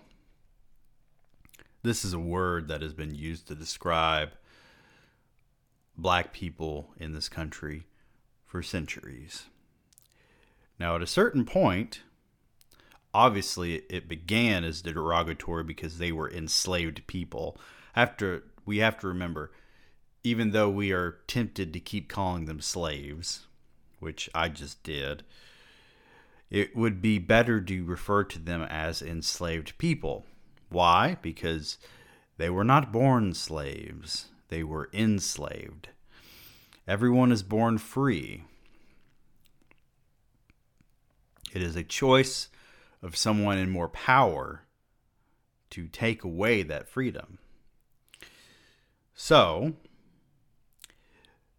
this 1.82 2.04
is 2.04 2.12
a 2.12 2.20
word 2.20 2.68
that 2.68 2.82
has 2.82 2.94
been 2.94 3.16
used 3.16 3.48
to 3.48 3.56
describe 3.56 4.30
black 5.98 6.32
people 6.32 6.94
in 7.00 7.14
this 7.14 7.28
country 7.28 7.86
for 8.54 8.62
centuries. 8.62 9.46
Now, 10.78 10.94
at 10.94 11.02
a 11.02 11.08
certain 11.08 11.44
point, 11.44 12.02
obviously 13.12 13.82
it 13.90 14.06
began 14.06 14.62
as 14.62 14.82
the 14.82 14.92
derogatory 14.92 15.64
because 15.64 15.98
they 15.98 16.12
were 16.12 16.30
enslaved 16.30 17.04
people. 17.08 17.58
After 17.96 18.44
we 18.64 18.78
have 18.78 18.96
to 19.00 19.08
remember, 19.08 19.50
even 20.22 20.52
though 20.52 20.70
we 20.70 20.92
are 20.92 21.18
tempted 21.26 21.72
to 21.72 21.80
keep 21.80 22.08
calling 22.08 22.44
them 22.44 22.60
slaves, 22.60 23.48
which 23.98 24.30
I 24.32 24.50
just 24.50 24.84
did, 24.84 25.24
it 26.48 26.76
would 26.76 27.02
be 27.02 27.18
better 27.18 27.60
to 27.60 27.84
refer 27.84 28.22
to 28.22 28.38
them 28.38 28.62
as 28.62 29.02
enslaved 29.02 29.76
people. 29.78 30.26
Why? 30.68 31.16
Because 31.20 31.76
they 32.36 32.50
were 32.50 32.62
not 32.62 32.92
born 32.92 33.34
slaves, 33.34 34.26
they 34.48 34.62
were 34.62 34.90
enslaved. 34.92 35.88
Everyone 36.86 37.32
is 37.32 37.42
born 37.42 37.78
free. 37.78 38.44
It 41.52 41.62
is 41.62 41.76
a 41.76 41.84
choice 41.84 42.48
of 43.02 43.16
someone 43.16 43.58
in 43.58 43.70
more 43.70 43.88
power 43.88 44.64
to 45.70 45.86
take 45.88 46.24
away 46.24 46.62
that 46.62 46.88
freedom. 46.88 47.38
So, 49.14 49.74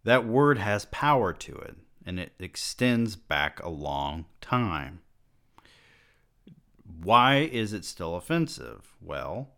that 0.04 0.26
word 0.26 0.58
has 0.58 0.84
power 0.86 1.32
to 1.32 1.56
it, 1.56 1.76
and 2.04 2.20
it 2.20 2.32
extends 2.38 3.16
back 3.16 3.60
a 3.62 3.68
long 3.68 4.26
time. 4.40 5.00
Why 7.02 7.38
is 7.38 7.72
it 7.72 7.84
still 7.84 8.14
offensive? 8.14 8.94
Well, 9.00 9.48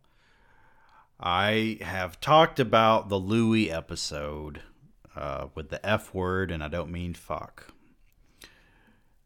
I 1.20 1.78
have 1.82 2.20
talked 2.20 2.58
about 2.58 3.08
the 3.08 3.18
Louis 3.18 3.70
episode 3.70 4.62
uh, 5.18 5.48
with 5.54 5.68
the 5.68 5.84
F 5.84 6.14
word, 6.14 6.50
and 6.50 6.62
I 6.62 6.68
don't 6.68 6.90
mean 6.90 7.12
fuck 7.12 7.72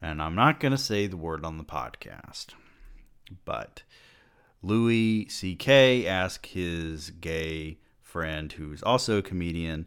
and 0.03 0.21
I'm 0.21 0.35
not 0.35 0.59
going 0.59 0.73
to 0.73 0.79
say 0.79 1.07
the 1.07 1.17
word 1.17 1.45
on 1.45 1.59
the 1.59 1.65
podcast, 1.65 2.49
but 3.45 3.85
Louis 4.61 5.29
C.K. 5.29 6.07
asked 6.07 6.47
his 6.47 7.11
gay 7.11 7.79
friend, 8.01 8.53
who's 8.53 8.83
also 8.83 9.19
a 9.19 9.23
comedian, 9.23 9.87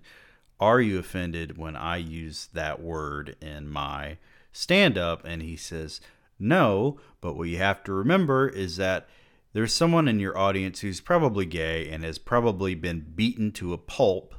Are 0.59 0.79
you 0.79 0.97
offended 0.97 1.57
when 1.57 1.75
I 1.75 1.97
use 1.97 2.47
that 2.53 2.81
word 2.81 3.35
in 3.41 3.67
my 3.67 4.17
stand 4.53 4.97
up? 4.97 5.25
And 5.25 5.41
he 5.41 5.57
says, 5.57 5.99
No, 6.39 6.97
but 7.19 7.35
what 7.35 7.49
you 7.49 7.57
have 7.57 7.83
to 7.83 7.93
remember 7.93 8.47
is 8.47 8.77
that 8.77 9.09
there's 9.51 9.73
someone 9.73 10.07
in 10.07 10.19
your 10.19 10.37
audience 10.37 10.79
who's 10.79 11.01
probably 11.01 11.45
gay 11.45 11.89
and 11.89 12.05
has 12.05 12.17
probably 12.17 12.73
been 12.73 13.05
beaten 13.15 13.51
to 13.53 13.73
a 13.73 13.77
pulp 13.77 14.33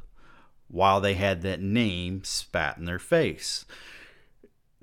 while 0.68 1.00
they 1.00 1.14
had 1.14 1.42
that 1.42 1.60
name 1.60 2.22
spat 2.24 2.76
in 2.76 2.84
their 2.84 2.98
face 2.98 3.64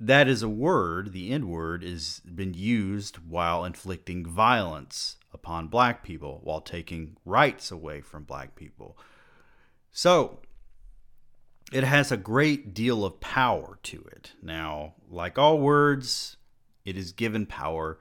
that 0.00 0.28
is 0.28 0.42
a 0.42 0.48
word, 0.48 1.12
the 1.12 1.30
N 1.30 1.48
word, 1.48 1.82
has 1.82 2.20
been 2.20 2.54
used 2.54 3.16
while 3.16 3.64
inflicting 3.64 4.26
violence 4.26 5.16
upon 5.32 5.68
black 5.68 6.02
people, 6.02 6.40
while 6.42 6.60
taking 6.60 7.16
rights 7.24 7.70
away 7.70 8.00
from 8.00 8.24
black 8.24 8.54
people. 8.54 8.98
So, 9.92 10.40
it 11.72 11.84
has 11.84 12.10
a 12.12 12.16
great 12.16 12.74
deal 12.74 13.04
of 13.04 13.20
power 13.20 13.78
to 13.84 14.04
it. 14.12 14.32
Now, 14.42 14.94
like 15.08 15.38
all 15.38 15.58
words, 15.58 16.36
it 16.84 16.96
is 16.96 17.12
given 17.12 17.46
power 17.46 17.98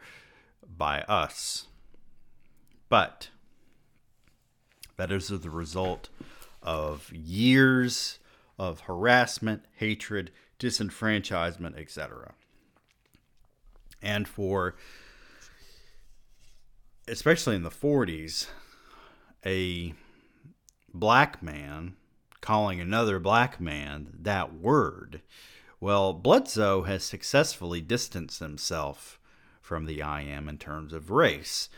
by 0.65 1.01
us. 1.03 1.67
But 2.89 3.29
that 4.97 5.11
is 5.11 5.29
the 5.29 5.49
result 5.49 6.09
of 6.63 7.11
years 7.11 8.19
of 8.57 8.81
harassment, 8.81 9.65
hatred, 9.75 10.31
disenfranchisement, 10.59 11.77
etc. 11.77 12.33
And 14.01 14.27
for, 14.27 14.75
especially 17.07 17.55
in 17.55 17.63
the 17.63 17.69
40s, 17.69 18.47
a 19.45 19.93
black 20.93 21.43
man 21.43 21.95
calling 22.41 22.79
another 22.79 23.19
black 23.19 23.59
man 23.59 24.09
that 24.21 24.53
word. 24.53 25.21
Well, 25.79 26.13
Bledsoe 26.13 26.83
has 26.83 27.03
successfully 27.03 27.81
distanced 27.81 28.39
himself 28.39 29.19
from 29.61 29.85
the 29.85 30.01
I 30.01 30.21
am 30.21 30.47
in 30.47 30.57
terms 30.57 30.93
of 30.93 31.09
race. 31.09 31.69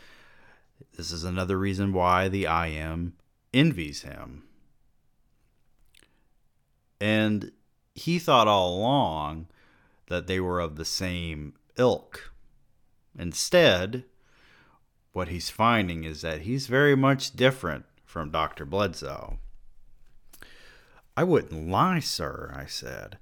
This 0.96 1.10
is 1.10 1.24
another 1.24 1.58
reason 1.58 1.92
why 1.92 2.28
the 2.28 2.46
I 2.46 2.68
am 2.68 3.14
envies 3.52 4.02
him. 4.02 4.42
And 7.00 7.52
he 7.94 8.18
thought 8.18 8.48
all 8.48 8.76
along 8.76 9.48
that 10.08 10.26
they 10.26 10.40
were 10.40 10.60
of 10.60 10.76
the 10.76 10.84
same 10.84 11.54
ilk. 11.76 12.32
Instead, 13.18 14.04
what 15.12 15.28
he's 15.28 15.50
finding 15.50 16.04
is 16.04 16.20
that 16.20 16.42
he's 16.42 16.66
very 16.66 16.94
much 16.94 17.34
different 17.34 17.86
from 18.04 18.30
Dr. 18.30 18.64
Bledsoe. 18.64 19.38
I 21.16 21.24
wouldn't 21.24 21.68
lie, 21.68 22.00
sir, 22.00 22.52
I 22.54 22.66
said. 22.66 23.18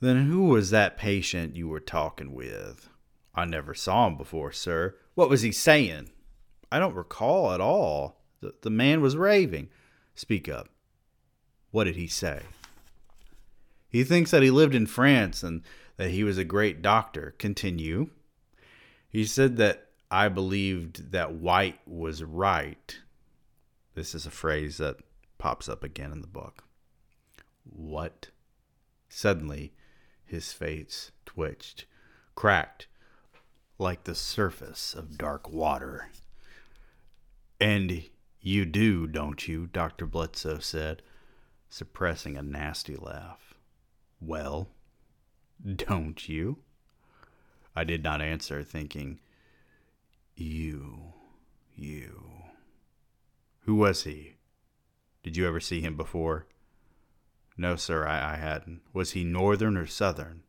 Then 0.00 0.26
who 0.26 0.44
was 0.44 0.70
that 0.70 0.96
patient 0.96 1.56
you 1.56 1.68
were 1.68 1.80
talking 1.80 2.32
with? 2.32 2.88
I 3.34 3.44
never 3.44 3.74
saw 3.74 4.06
him 4.06 4.16
before, 4.16 4.52
sir. 4.52 4.94
What 5.14 5.28
was 5.28 5.42
he 5.42 5.50
saying? 5.50 6.10
I 6.70 6.78
don't 6.78 6.94
recall 6.94 7.52
at 7.52 7.60
all. 7.60 8.20
The, 8.40 8.54
the 8.62 8.70
man 8.70 9.00
was 9.00 9.16
raving. 9.16 9.70
Speak 10.14 10.48
up. 10.48 10.68
What 11.70 11.84
did 11.84 11.96
he 11.96 12.06
say? 12.06 12.42
He 13.88 14.04
thinks 14.04 14.30
that 14.30 14.42
he 14.42 14.50
lived 14.50 14.74
in 14.74 14.86
France 14.86 15.42
and 15.42 15.62
that 15.96 16.10
he 16.10 16.24
was 16.24 16.38
a 16.38 16.44
great 16.44 16.82
doctor. 16.82 17.34
Continue. 17.38 18.10
He 19.08 19.24
said 19.24 19.56
that 19.56 19.88
I 20.10 20.28
believed 20.28 21.12
that 21.12 21.34
white 21.34 21.80
was 21.86 22.22
right. 22.22 22.98
This 23.94 24.14
is 24.14 24.26
a 24.26 24.30
phrase 24.30 24.78
that 24.78 24.96
pops 25.38 25.68
up 25.68 25.82
again 25.82 26.12
in 26.12 26.20
the 26.20 26.26
book. 26.26 26.64
What? 27.64 28.28
Suddenly, 29.08 29.72
his 30.24 30.52
face 30.52 31.10
twitched, 31.24 31.86
cracked, 32.34 32.86
like 33.78 34.04
the 34.04 34.14
surface 34.14 34.94
of 34.94 35.18
dark 35.18 35.50
water. 35.50 36.10
And 37.60 38.04
you 38.40 38.64
do, 38.64 39.06
don't 39.06 39.48
you? 39.48 39.66
Dr. 39.66 40.06
Bledsoe 40.06 40.58
said, 40.58 41.02
suppressing 41.68 42.36
a 42.36 42.42
nasty 42.42 42.96
laugh. 42.96 43.54
Well, 44.20 44.68
don't 45.76 46.28
you? 46.28 46.58
I 47.74 47.84
did 47.84 48.02
not 48.02 48.20
answer, 48.20 48.62
thinking, 48.62 49.20
You, 50.34 51.12
you. 51.76 52.24
Who 53.60 53.76
was 53.76 54.04
he? 54.04 54.36
Did 55.22 55.36
you 55.36 55.46
ever 55.46 55.60
see 55.60 55.80
him 55.80 55.96
before? 55.96 56.46
No, 57.56 57.76
sir, 57.76 58.06
I, 58.06 58.34
I 58.34 58.36
hadn't. 58.36 58.82
Was 58.92 59.12
he 59.12 59.24
northern 59.24 59.76
or 59.76 59.86
southern? 59.86 60.42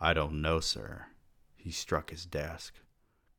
I 0.00 0.14
don't 0.14 0.42
know, 0.42 0.60
sir. 0.60 1.06
He 1.54 1.70
struck 1.70 2.10
his 2.10 2.26
desk. 2.26 2.74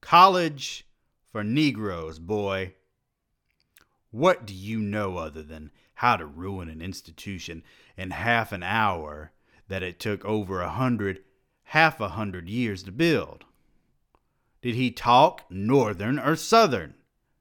College 0.02 0.88
for 1.32 1.44
Negroes, 1.44 2.20
boy. 2.20 2.74
What 4.12 4.46
do 4.46 4.54
you 4.54 4.80
know 4.80 5.18
other 5.18 5.44
than 5.44 5.72
how 5.96 6.18
to 6.18 6.26
ruin 6.26 6.70
an 6.70 6.82
institution 6.82 7.64
in 7.98 8.12
half 8.12 8.52
an 8.52 8.64
hour 8.64 9.32
that 9.68 9.84
it 9.84 10.00
took 10.00 10.24
over 10.26 10.62
a 10.62 10.70
hundred, 10.70 11.24
half 11.64 12.00
a 12.00 12.10
hundred 12.10 12.48
years 12.48 12.84
to 12.84 12.92
build. 12.92 13.46
Did 14.62 14.76
he 14.76 14.92
talk 14.92 15.44
northern 15.50 16.20
or 16.20 16.36
southern? 16.36 16.96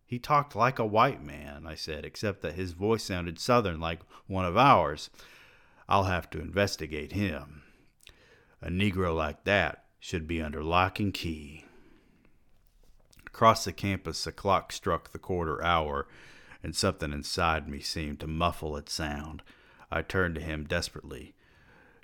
He 0.07 0.19
talked 0.19 0.55
like 0.55 0.79
a 0.79 0.87
white 0.87 1.23
man, 1.23 1.67
I 1.67 1.75
said, 1.75 2.05
except 2.05 2.43
that 2.43 2.55
his 2.55 2.73
voice 2.73 3.03
sounded 3.03 3.39
southern 3.39 3.81
like 3.81 4.01
one 4.27 4.45
of 4.45 4.57
ours. 4.57 5.11
I'll 5.89 6.05
have 6.05 6.31
to 6.31 6.41
investigate 6.41 7.13
him. 7.13 7.63
A 8.63 8.69
Negro 8.69 9.15
like 9.15 9.45
that 9.45 9.85
should 9.99 10.27
be 10.27 10.41
under 10.41 10.63
lock 10.63 11.01
and 11.01 11.13
key. 11.13 11.65
Across 13.27 13.65
the 13.65 13.73
campus, 13.73 14.27
a 14.27 14.33
clock 14.33 14.71
struck 14.71 15.11
the 15.11 15.19
quarter 15.19 15.63
hour, 15.65 16.07
and 16.65 16.75
something 16.75 17.13
inside 17.13 17.69
me 17.69 17.79
seemed 17.79 18.19
to 18.21 18.27
muffle 18.27 18.77
its 18.77 18.93
sound. 18.93 19.43
I 19.93 20.01
turned 20.01 20.35
to 20.37 20.41
him 20.41 20.65
desperately. 20.65 21.35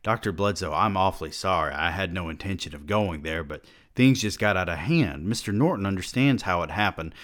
Dr. 0.03 0.33
Bledsoe, 0.33 0.73
I'm 0.73 0.99
awfully 0.99 1.33
sorry. 1.33 1.73
I 1.73 1.90
had 1.90 2.12
no 2.12 2.29
intention 2.29 2.75
of 2.75 2.87
going 2.87 3.23
there, 3.23 3.42
but 3.42 3.64
things 3.94 4.20
just 4.20 4.38
got 4.38 4.59
out 4.59 4.68
of 4.68 4.79
hand. 4.79 5.27
Mr. 5.27 5.53
Norton 5.53 5.87
understands 5.87 6.42
how 6.42 6.62
it 6.62 6.70
happened. 6.70 7.14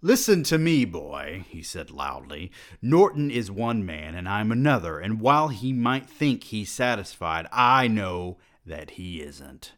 Listen 0.00 0.42
to 0.44 0.58
me, 0.58 0.84
boy, 0.86 1.44
he 1.48 1.62
said 1.62 1.90
loudly. 1.90 2.50
Norton 2.80 3.30
is 3.30 3.50
one 3.50 3.84
man, 3.84 4.14
and 4.14 4.28
I'm 4.28 4.50
another, 4.50 4.98
and 4.98 5.20
while 5.20 5.48
he 5.48 5.72
might 5.72 6.08
think 6.08 6.44
he's 6.44 6.70
satisfied, 6.70 7.46
I 7.52 7.88
know 7.88 8.38
that 8.64 8.92
he 8.92 9.20
isn't. 9.20 9.72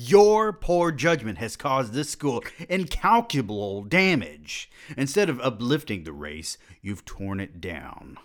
Your 0.00 0.52
poor 0.52 0.92
judgment 0.92 1.38
has 1.38 1.56
caused 1.56 1.92
this 1.92 2.08
school 2.08 2.44
incalculable 2.68 3.82
damage. 3.82 4.70
Instead 4.96 5.28
of 5.28 5.40
uplifting 5.40 6.04
the 6.04 6.12
race, 6.12 6.56
you've 6.80 7.04
torn 7.04 7.40
it 7.40 7.60
down. 7.60 8.16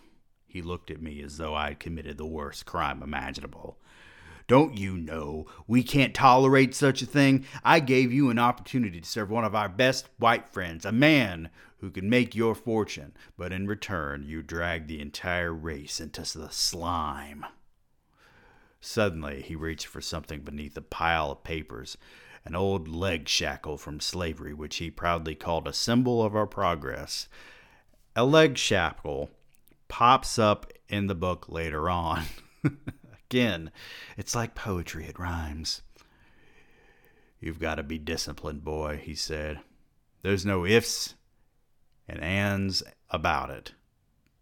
He 0.45 0.61
looked 0.61 0.91
at 0.91 1.01
me 1.01 1.19
as 1.23 1.37
though 1.37 1.55
I 1.55 1.69
had 1.69 1.79
committed 1.79 2.19
the 2.19 2.27
worst 2.27 2.67
crime 2.67 3.01
imaginable. 3.01 3.79
Don't 4.47 4.77
you 4.77 4.95
know 4.95 5.47
we 5.65 5.81
can't 5.81 6.13
tolerate 6.13 6.75
such 6.75 7.01
a 7.01 7.07
thing? 7.07 7.43
I 7.63 7.79
gave 7.79 8.13
you 8.13 8.29
an 8.29 8.37
opportunity 8.37 9.01
to 9.01 9.09
serve 9.09 9.31
one 9.31 9.43
of 9.43 9.55
our 9.55 9.67
best 9.67 10.09
white 10.19 10.47
friends, 10.47 10.85
a 10.85 10.91
man 10.91 11.49
who 11.79 11.89
could 11.89 12.03
make 12.03 12.35
your 12.35 12.53
fortune, 12.53 13.13
but 13.35 13.51
in 13.51 13.65
return 13.65 14.25
you 14.27 14.43
dragged 14.43 14.89
the 14.89 15.01
entire 15.01 15.51
race 15.51 15.99
into 15.99 16.21
the 16.37 16.51
slime. 16.51 17.47
Suddenly, 18.85 19.41
he 19.43 19.55
reached 19.55 19.87
for 19.87 20.01
something 20.01 20.41
beneath 20.41 20.75
a 20.75 20.81
pile 20.81 21.31
of 21.31 21.45
papers, 21.45 21.97
an 22.43 22.53
old 22.53 22.89
leg 22.89 23.29
shackle 23.29 23.77
from 23.77 24.01
slavery, 24.01 24.53
which 24.53 24.75
he 24.75 24.91
proudly 24.91 25.35
called 25.35 25.69
a 25.69 25.73
symbol 25.73 26.21
of 26.21 26.35
our 26.35 26.45
progress. 26.45 27.29
A 28.13 28.25
leg 28.25 28.57
shackle 28.57 29.29
pops 29.87 30.37
up 30.37 30.69
in 30.89 31.07
the 31.07 31.15
book 31.15 31.45
later 31.47 31.89
on. 31.89 32.25
Again, 33.29 33.71
it's 34.17 34.35
like 34.35 34.53
poetry, 34.53 35.05
it 35.05 35.17
rhymes. 35.17 35.81
You've 37.39 37.61
got 37.61 37.75
to 37.75 37.83
be 37.83 37.97
disciplined, 37.97 38.65
boy, 38.65 38.99
he 39.01 39.15
said. 39.15 39.61
There's 40.23 40.45
no 40.45 40.65
ifs 40.65 41.15
and 42.05 42.19
ands 42.19 42.83
about 43.09 43.49
it. 43.49 43.75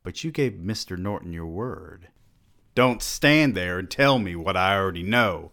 But 0.01 0.23
you 0.23 0.31
gave 0.31 0.53
Mr. 0.53 0.97
Norton 0.97 1.31
your 1.31 1.45
word. 1.45 2.07
Don't 2.73 3.01
stand 3.01 3.55
there 3.55 3.79
and 3.79 3.89
tell 3.89 4.17
me 4.19 4.35
what 4.35 4.55
I 4.55 4.77
already 4.77 5.03
know. 5.03 5.51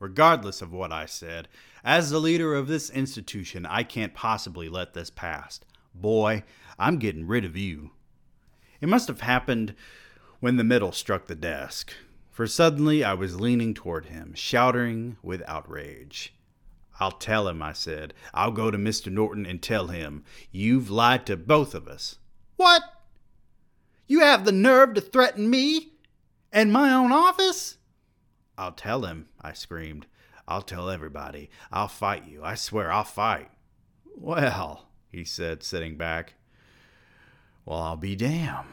Regardless 0.00 0.62
of 0.62 0.72
what 0.72 0.92
I 0.92 1.06
said, 1.06 1.48
as 1.84 2.10
the 2.10 2.18
leader 2.18 2.54
of 2.54 2.66
this 2.66 2.90
institution, 2.90 3.66
I 3.66 3.82
can't 3.82 4.14
possibly 4.14 4.68
let 4.68 4.94
this 4.94 5.10
pass. 5.10 5.60
Boy, 5.94 6.42
I'm 6.78 6.98
getting 6.98 7.26
rid 7.26 7.44
of 7.44 7.56
you. 7.56 7.90
It 8.80 8.88
must 8.88 9.08
have 9.08 9.20
happened 9.20 9.74
when 10.40 10.56
the 10.56 10.64
middle 10.64 10.92
struck 10.92 11.26
the 11.26 11.34
desk, 11.34 11.92
for 12.30 12.46
suddenly 12.46 13.04
I 13.04 13.14
was 13.14 13.40
leaning 13.40 13.74
toward 13.74 14.06
him, 14.06 14.34
shouting 14.34 15.16
with 15.22 15.42
outrage. 15.46 16.34
I'll 17.00 17.12
tell 17.12 17.48
him, 17.48 17.62
I 17.62 17.72
said. 17.72 18.14
I'll 18.32 18.50
go 18.50 18.70
to 18.70 18.78
Mr. 18.78 19.10
Norton 19.10 19.46
and 19.46 19.60
tell 19.60 19.88
him. 19.88 20.24
You've 20.52 20.90
lied 20.90 21.26
to 21.26 21.36
both 21.36 21.74
of 21.74 21.88
us. 21.88 22.16
What? 22.56 22.82
You 24.06 24.20
have 24.20 24.44
the 24.44 24.52
nerve 24.52 24.94
to 24.94 25.00
threaten 25.00 25.50
me? 25.50 25.93
And 26.54 26.72
my 26.72 26.94
own 26.94 27.10
office? 27.10 27.78
I'll 28.56 28.70
tell 28.70 29.04
him, 29.06 29.26
I 29.42 29.54
screamed. 29.54 30.06
I'll 30.46 30.62
tell 30.62 30.88
everybody. 30.88 31.50
I'll 31.72 31.88
fight 31.88 32.28
you. 32.28 32.44
I 32.44 32.54
swear 32.54 32.92
I'll 32.92 33.02
fight. 33.02 33.50
Well, 34.16 34.86
he 35.10 35.24
said, 35.24 35.64
sitting 35.64 35.96
back. 35.96 36.34
Well, 37.66 37.80
I'll 37.80 37.96
be 37.96 38.14
damned. 38.14 38.68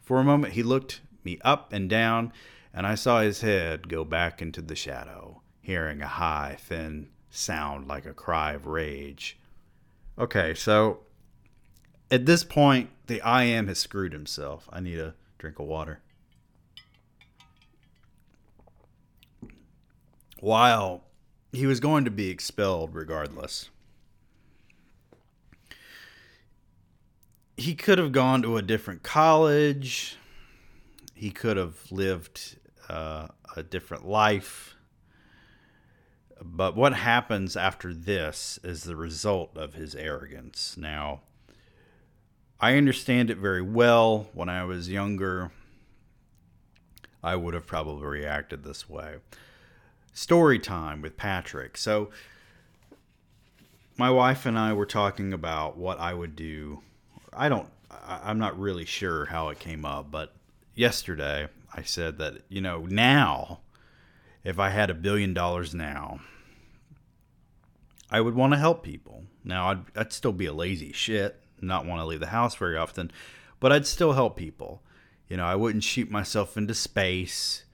For 0.00 0.18
a 0.18 0.24
moment, 0.24 0.54
he 0.54 0.62
looked 0.62 1.02
me 1.24 1.38
up 1.44 1.74
and 1.74 1.90
down, 1.90 2.32
and 2.72 2.86
I 2.86 2.94
saw 2.94 3.20
his 3.20 3.42
head 3.42 3.90
go 3.90 4.02
back 4.02 4.40
into 4.40 4.62
the 4.62 4.74
shadow, 4.74 5.42
hearing 5.60 6.00
a 6.00 6.06
high, 6.06 6.56
thin 6.58 7.10
sound 7.28 7.86
like 7.86 8.06
a 8.06 8.14
cry 8.14 8.54
of 8.54 8.66
rage. 8.66 9.38
Okay, 10.18 10.54
so 10.54 11.00
at 12.10 12.24
this 12.24 12.44
point, 12.44 12.88
the 13.08 13.20
I 13.20 13.44
am 13.44 13.68
has 13.68 13.78
screwed 13.78 14.14
himself. 14.14 14.70
I 14.72 14.80
need 14.80 14.98
a 14.98 15.14
drink 15.36 15.58
of 15.58 15.66
water. 15.66 16.00
While 20.40 21.04
he 21.52 21.66
was 21.66 21.80
going 21.80 22.04
to 22.04 22.10
be 22.10 22.30
expelled 22.30 22.94
regardless. 22.94 23.70
He 27.56 27.74
could 27.74 27.98
have 27.98 28.12
gone 28.12 28.42
to 28.42 28.56
a 28.56 28.62
different 28.62 29.02
college. 29.02 30.16
He 31.14 31.30
could 31.30 31.56
have 31.56 31.90
lived 31.90 32.56
uh, 32.88 33.28
a 33.56 33.62
different 33.62 34.06
life. 34.06 34.76
But 36.40 36.76
what 36.76 36.94
happens 36.94 37.56
after 37.56 37.92
this 37.92 38.60
is 38.62 38.84
the 38.84 38.94
result 38.94 39.56
of 39.56 39.74
his 39.74 39.96
arrogance. 39.96 40.76
Now, 40.76 41.22
I 42.60 42.76
understand 42.76 43.28
it 43.28 43.38
very 43.38 43.62
well. 43.62 44.28
When 44.34 44.48
I 44.48 44.64
was 44.64 44.88
younger, 44.88 45.50
I 47.24 47.34
would 47.34 47.54
have 47.54 47.66
probably 47.66 48.06
reacted 48.06 48.62
this 48.62 48.88
way 48.88 49.16
story 50.18 50.58
time 50.58 51.00
with 51.00 51.16
Patrick. 51.16 51.76
So, 51.76 52.10
my 53.96 54.10
wife 54.10 54.46
and 54.46 54.58
I 54.58 54.72
were 54.72 54.86
talking 54.86 55.32
about 55.32 55.76
what 55.76 56.00
I 56.00 56.12
would 56.12 56.34
do. 56.34 56.82
I 57.32 57.48
don't, 57.48 57.68
I'm 58.06 58.38
not 58.38 58.58
really 58.58 58.84
sure 58.84 59.26
how 59.26 59.48
it 59.48 59.58
came 59.58 59.84
up, 59.84 60.10
but 60.10 60.34
yesterday 60.74 61.48
I 61.74 61.82
said 61.82 62.18
that, 62.18 62.42
you 62.48 62.60
know, 62.60 62.86
now, 62.86 63.60
if 64.44 64.58
I 64.58 64.70
had 64.70 64.90
a 64.90 64.94
billion 64.94 65.34
dollars 65.34 65.74
now, 65.74 66.20
I 68.10 68.20
would 68.20 68.34
want 68.34 68.52
to 68.54 68.58
help 68.58 68.82
people. 68.82 69.24
Now, 69.44 69.70
I'd, 69.70 69.84
I'd 69.96 70.12
still 70.12 70.32
be 70.32 70.46
a 70.46 70.52
lazy 70.52 70.92
shit, 70.92 71.40
not 71.60 71.86
want 71.86 72.00
to 72.00 72.06
leave 72.06 72.20
the 72.20 72.26
house 72.26 72.56
very 72.56 72.76
often, 72.76 73.10
but 73.60 73.72
I'd 73.72 73.86
still 73.86 74.12
help 74.12 74.36
people. 74.36 74.82
You 75.28 75.36
know, 75.36 75.44
I 75.44 75.54
wouldn't 75.54 75.84
shoot 75.84 76.10
myself 76.10 76.56
into 76.56 76.74
space. 76.74 77.64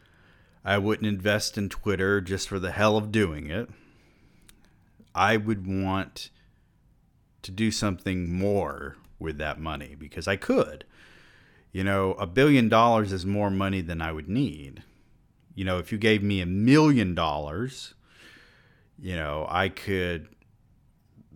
I 0.64 0.78
wouldn't 0.78 1.06
invest 1.06 1.58
in 1.58 1.68
Twitter 1.68 2.20
just 2.20 2.48
for 2.48 2.58
the 2.58 2.72
hell 2.72 2.96
of 2.96 3.12
doing 3.12 3.50
it. 3.50 3.68
I 5.14 5.36
would 5.36 5.66
want 5.66 6.30
to 7.42 7.50
do 7.50 7.70
something 7.70 8.32
more 8.32 8.96
with 9.18 9.38
that 9.38 9.60
money 9.60 9.94
because 9.98 10.26
I 10.26 10.36
could. 10.36 10.84
You 11.70 11.84
know, 11.84 12.12
a 12.12 12.26
billion 12.26 12.68
dollars 12.68 13.12
is 13.12 13.26
more 13.26 13.50
money 13.50 13.80
than 13.80 14.00
I 14.00 14.12
would 14.12 14.28
need. 14.28 14.82
You 15.54 15.64
know, 15.64 15.78
if 15.78 15.92
you 15.92 15.98
gave 15.98 16.22
me 16.22 16.40
a 16.40 16.46
million 16.46 17.14
dollars, 17.14 17.94
you 18.98 19.16
know, 19.16 19.46
I 19.48 19.68
could 19.68 20.28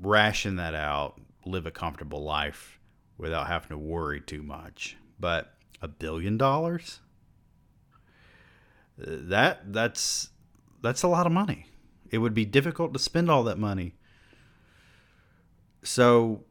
ration 0.01 0.57
that 0.57 0.75
out, 0.75 1.21
live 1.45 1.67
a 1.67 1.71
comfortable 1.71 2.23
life 2.23 2.79
without 3.19 3.49
having 3.49 3.69
to 3.71 3.79
worry 3.79 4.21
too 4.21 4.43
much. 4.43 4.97
But 5.21 5.55
a 5.83 5.89
billion 5.89 6.39
dollars? 6.39 7.01
That 8.99 9.73
that's 9.73 10.31
that's 10.83 11.03
a 11.03 11.09
lot 11.09 11.27
of 11.27 11.33
money. 11.33 11.67
It 12.11 12.19
would 12.19 12.35
be 12.35 12.45
difficult 12.45 12.93
to 12.93 12.99
spend 12.99 13.31
all 13.31 13.45
that 13.45 13.59
money. 13.59 13.95
So 15.83 16.45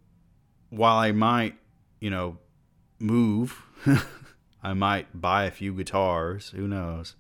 while 0.70 0.98
I 0.98 1.12
might, 1.12 1.56
you 2.00 2.10
know, 2.10 2.38
move, 3.00 3.64
I 4.64 4.74
might 4.74 5.20
buy 5.20 5.46
a 5.46 5.52
few 5.52 5.74
guitars, 5.74 6.50
who 6.50 6.68
knows. 6.68 7.16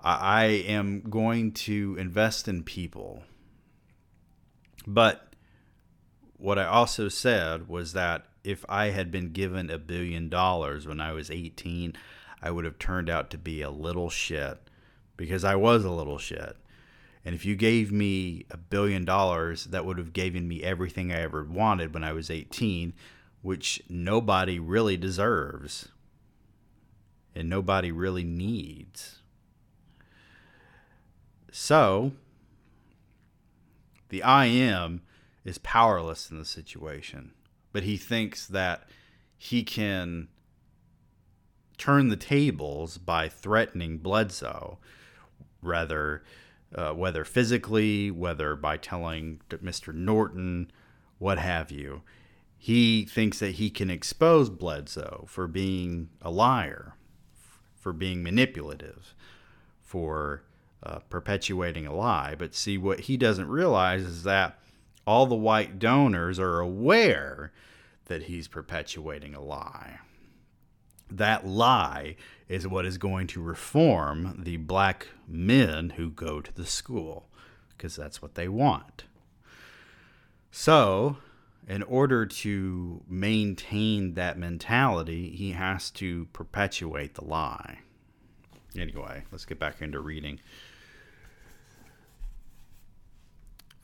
I, 0.00 0.42
I 0.42 0.44
am 0.44 1.02
going 1.08 1.52
to 1.52 1.96
invest 1.98 2.46
in 2.48 2.62
people. 2.62 3.22
But 4.86 5.34
what 6.36 6.58
I 6.58 6.66
also 6.66 7.08
said 7.08 7.68
was 7.68 7.94
that 7.94 8.26
if 8.42 8.64
I 8.68 8.86
had 8.86 9.10
been 9.10 9.32
given 9.32 9.70
a 9.70 9.78
billion 9.78 10.28
dollars 10.28 10.86
when 10.86 11.00
I 11.00 11.12
was 11.12 11.30
18, 11.30 11.94
I 12.44 12.50
would 12.50 12.66
have 12.66 12.78
turned 12.78 13.08
out 13.08 13.30
to 13.30 13.38
be 13.38 13.62
a 13.62 13.70
little 13.70 14.10
shit 14.10 14.58
because 15.16 15.44
I 15.44 15.54
was 15.56 15.82
a 15.82 15.90
little 15.90 16.18
shit. 16.18 16.58
And 17.24 17.34
if 17.34 17.46
you 17.46 17.56
gave 17.56 17.90
me 17.90 18.44
a 18.50 18.58
billion 18.58 19.06
dollars, 19.06 19.64
that 19.64 19.86
would 19.86 19.96
have 19.96 20.12
given 20.12 20.46
me 20.46 20.62
everything 20.62 21.10
I 21.10 21.22
ever 21.22 21.42
wanted 21.42 21.94
when 21.94 22.04
I 22.04 22.12
was 22.12 22.30
18, 22.30 22.92
which 23.40 23.82
nobody 23.88 24.58
really 24.58 24.98
deserves 24.98 25.88
and 27.34 27.48
nobody 27.48 27.90
really 27.90 28.24
needs. 28.24 29.20
So, 31.50 32.12
the 34.10 34.22
I 34.22 34.46
am 34.46 35.00
is 35.46 35.56
powerless 35.56 36.30
in 36.30 36.38
the 36.38 36.44
situation, 36.44 37.32
but 37.72 37.84
he 37.84 37.96
thinks 37.96 38.46
that 38.46 38.86
he 39.38 39.62
can 39.62 40.28
turn 41.78 42.08
the 42.08 42.16
tables 42.16 42.98
by 42.98 43.28
threatening 43.28 43.98
Bledsoe, 43.98 44.78
rather, 45.62 46.22
uh, 46.74 46.92
whether 46.92 47.24
physically, 47.24 48.10
whether 48.10 48.56
by 48.56 48.76
telling 48.76 49.40
Mr. 49.50 49.94
Norton, 49.94 50.70
what 51.18 51.38
have 51.38 51.70
you. 51.70 52.02
He 52.56 53.04
thinks 53.04 53.38
that 53.40 53.52
he 53.52 53.70
can 53.70 53.90
expose 53.90 54.50
Bledsoe 54.50 55.26
for 55.28 55.46
being 55.46 56.08
a 56.22 56.30
liar, 56.30 56.94
for 57.76 57.92
being 57.92 58.22
manipulative, 58.22 59.14
for 59.82 60.44
uh, 60.82 61.00
perpetuating 61.10 61.86
a 61.86 61.94
lie. 61.94 62.34
But 62.38 62.54
see, 62.54 62.78
what 62.78 63.00
he 63.00 63.16
doesn't 63.16 63.48
realize 63.48 64.02
is 64.02 64.22
that 64.24 64.58
all 65.06 65.26
the 65.26 65.34
white 65.34 65.78
donors 65.78 66.38
are 66.38 66.60
aware 66.60 67.52
that 68.06 68.24
he's 68.24 68.48
perpetuating 68.48 69.34
a 69.34 69.42
lie. 69.42 69.98
That 71.10 71.46
lie 71.46 72.16
is 72.48 72.66
what 72.66 72.86
is 72.86 72.98
going 72.98 73.26
to 73.28 73.42
reform 73.42 74.40
the 74.42 74.56
black 74.56 75.08
men 75.28 75.90
who 75.90 76.10
go 76.10 76.40
to 76.40 76.52
the 76.52 76.66
school, 76.66 77.28
because 77.70 77.96
that's 77.96 78.20
what 78.20 78.34
they 78.34 78.48
want. 78.48 79.04
So, 80.50 81.18
in 81.66 81.82
order 81.82 82.26
to 82.26 83.02
maintain 83.08 84.14
that 84.14 84.38
mentality, 84.38 85.30
he 85.30 85.52
has 85.52 85.90
to 85.92 86.26
perpetuate 86.32 87.14
the 87.14 87.24
lie. 87.24 87.78
Anyway, 88.76 89.24
let's 89.32 89.44
get 89.44 89.58
back 89.58 89.80
into 89.80 90.00
reading. 90.00 90.40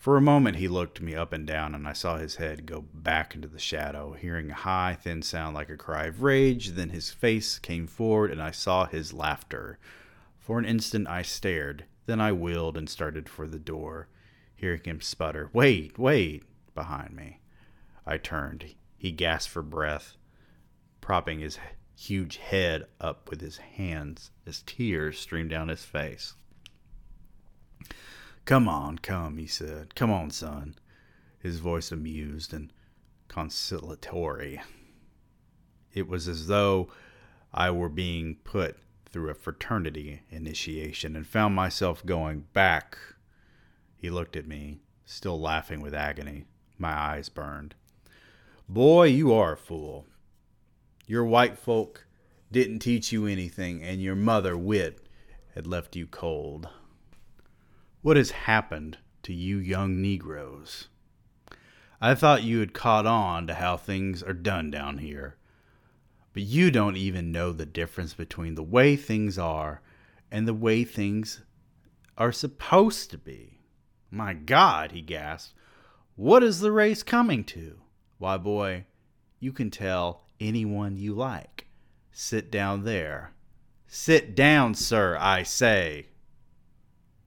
For 0.01 0.17
a 0.17 0.23
moment, 0.23 0.57
he 0.57 0.67
looked 0.67 1.03
me 1.03 1.15
up 1.15 1.31
and 1.31 1.47
down, 1.47 1.75
and 1.75 1.87
I 1.87 1.93
saw 1.93 2.17
his 2.17 2.37
head 2.37 2.65
go 2.65 2.87
back 2.95 3.35
into 3.35 3.47
the 3.47 3.59
shadow, 3.59 4.15
hearing 4.15 4.51
a 4.51 4.55
high, 4.55 4.95
thin 4.99 5.21
sound 5.21 5.55
like 5.55 5.69
a 5.69 5.77
cry 5.77 6.07
of 6.07 6.23
rage. 6.23 6.69
Then 6.69 6.89
his 6.89 7.11
face 7.11 7.59
came 7.59 7.87
forward, 7.87 8.31
and 8.31 8.41
I 8.41 8.51
saw 8.51 8.87
his 8.87 9.13
laughter. 9.13 9.79
For 10.39 10.59
an 10.59 10.65
instant, 10.65 11.07
I 11.07 11.21
stared. 11.21 11.85
Then 12.07 12.19
I 12.19 12.33
wheeled 12.33 12.79
and 12.79 12.89
started 12.89 13.29
for 13.29 13.47
the 13.47 13.59
door, 13.59 14.09
hearing 14.57 14.81
him 14.85 15.03
sputter, 15.03 15.51
Wait, 15.53 15.99
wait, 15.99 16.45
behind 16.75 17.15
me. 17.15 17.41
I 18.07 18.17
turned. 18.17 18.75
He 18.97 19.13
gasped 19.13 19.53
for 19.53 19.63
breath, 19.63 20.17
propping 21.03 21.41
his 21.41 21.59
huge 21.95 22.39
head 22.39 22.87
up 23.03 23.29
with 23.29 23.43
his 23.43 23.59
hands 23.59 24.31
as 24.47 24.63
tears 24.63 25.19
streamed 25.19 25.51
down 25.51 25.69
his 25.69 25.85
face. 25.85 26.37
Come 28.45 28.69
on, 28.69 28.99
come, 28.99 29.39
he 29.39 29.47
said. 29.47 29.95
Come 29.95 30.11
on, 30.11 30.31
son. 30.31 30.75
His 31.39 31.59
voice 31.59 31.93
amused 31.93 32.53
and 32.53 32.73
conciliatory. 33.29 34.61
It 35.93 36.09
was 36.09 36.29
as 36.29 36.47
though 36.47 36.89
I 37.53 37.71
were 37.71 37.89
being 37.89 38.37
put 38.45 38.77
through 39.11 39.31
a 39.31 39.35
fraternity 39.35 40.23
initiation 40.31 41.17
and 41.17 41.27
found 41.27 41.55
myself 41.55 42.05
going 42.05 42.47
back. 42.53 42.97
He 43.97 44.11
looked 44.11 44.37
at 44.37 44.47
me, 44.47 44.81
still 45.05 45.41
laughing 45.41 45.81
with 45.81 45.95
agony. 45.95 46.45
My 46.79 46.93
eyes 46.93 47.29
burned. 47.29 47.75
Boy, 48.69 49.09
you 49.09 49.33
are 49.33 49.55
a 49.55 49.59
fool. 49.59 50.07
Your 51.07 51.25
white 51.25 51.59
folk 51.59 52.07
didn't 52.53 52.79
teach 52.79 53.11
you 53.13 53.27
anything, 53.27 53.83
and 53.83 54.01
your 54.01 54.15
mother, 54.15 54.57
wit, 54.57 55.01
had 55.55 55.67
left 55.67 55.97
you 55.97 56.07
cold. 56.07 56.69
What 58.03 58.17
has 58.17 58.31
happened 58.31 58.97
to 59.25 59.35
you 59.35 59.59
young 59.59 60.01
Negroes? 60.01 60.89
I 62.01 62.15
thought 62.15 62.43
you 62.43 62.61
had 62.61 62.73
caught 62.73 63.05
on 63.05 63.47
to 63.47 63.55
how 63.55 63.77
things 63.77 64.23
are 64.23 64.33
done 64.33 64.71
down 64.71 64.99
here. 64.99 65.37
But 66.33 66.45
you 66.45 66.71
don't 66.71 66.97
even 66.97 67.31
know 67.31 67.53
the 67.53 67.67
difference 67.67 68.15
between 68.15 68.55
the 68.55 68.63
way 68.63 68.97
things 68.97 69.39
are 69.39 69.83
and 70.31 70.49
the 70.49 70.55
way 70.55 70.83
things 70.83 71.43
are 72.17 72.33
supposed 72.33 73.11
to 73.11 73.19
be. 73.19 73.59
My 74.11 74.33
God, 74.33 74.93
he 74.93 75.03
gasped. 75.03 75.53
What 76.17 76.43
is 76.43 76.61
the 76.61 76.73
race 76.73 77.03
coming 77.03 77.45
to? 77.45 77.81
Why, 78.17 78.39
boy, 78.39 78.87
you 79.41 79.53
can 79.53 79.71
tell 79.71 80.23
anyone 80.41 80.97
you 80.97 81.13
like. 81.13 81.67
Sit 82.13 82.51
down 82.51 82.85
there. 82.85 83.33
Sit 83.87 84.35
down, 84.35 84.75
sir, 84.75 85.19
I 85.21 85.43
say. 85.43 86.07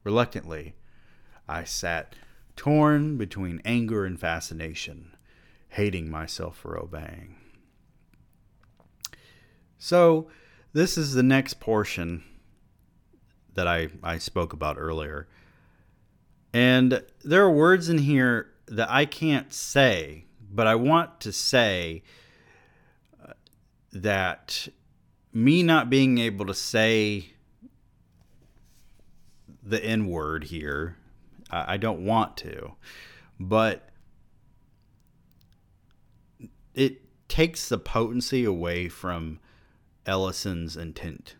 Reluctantly, 0.04 0.76
I 1.48 1.64
sat 1.64 2.16
torn 2.56 3.18
between 3.18 3.62
anger 3.66 4.06
and 4.06 4.20
fascination, 4.20 5.16
hating 5.70 6.10
myself 6.10 6.58
for 6.58 6.78
obeying. 6.78 7.36
So, 9.78 10.28
this 10.74 10.98
is 10.98 11.14
the 11.14 11.24
next 11.24 11.60
portion 11.60 12.24
that 13.54 13.68
I, 13.68 13.90
I 14.02 14.18
spoke 14.18 14.54
about 14.54 14.78
earlier. 14.80 15.28
And 16.54 17.04
there 17.24 17.44
are 17.44 17.52
words 17.52 17.90
in 17.90 18.00
here 18.00 18.52
that 18.68 18.90
I 18.90 19.06
can't 19.06 19.54
say, 19.54 20.26
but 20.52 20.68
I 20.68 20.76
want 20.76 21.20
to 21.22 21.32
say 21.32 22.04
uh, 23.24 23.34
that 23.92 24.68
me 25.32 25.64
not 25.64 25.90
being 25.90 26.18
able 26.18 26.46
to 26.46 26.54
say 26.54 27.33
the 29.66 29.84
N 29.84 30.08
word 30.08 30.46
here. 30.46 30.98
I, 31.50 31.74
I 31.74 31.78
don't 31.78 32.06
want 32.06 32.38
to, 32.38 32.74
but 33.40 33.90
it 36.74 37.02
takes 37.28 37.70
the 37.70 37.78
potency 37.78 38.44
away 38.44 38.90
from 38.90 39.40
Ellison's 40.06 40.76
intent. 40.76 41.36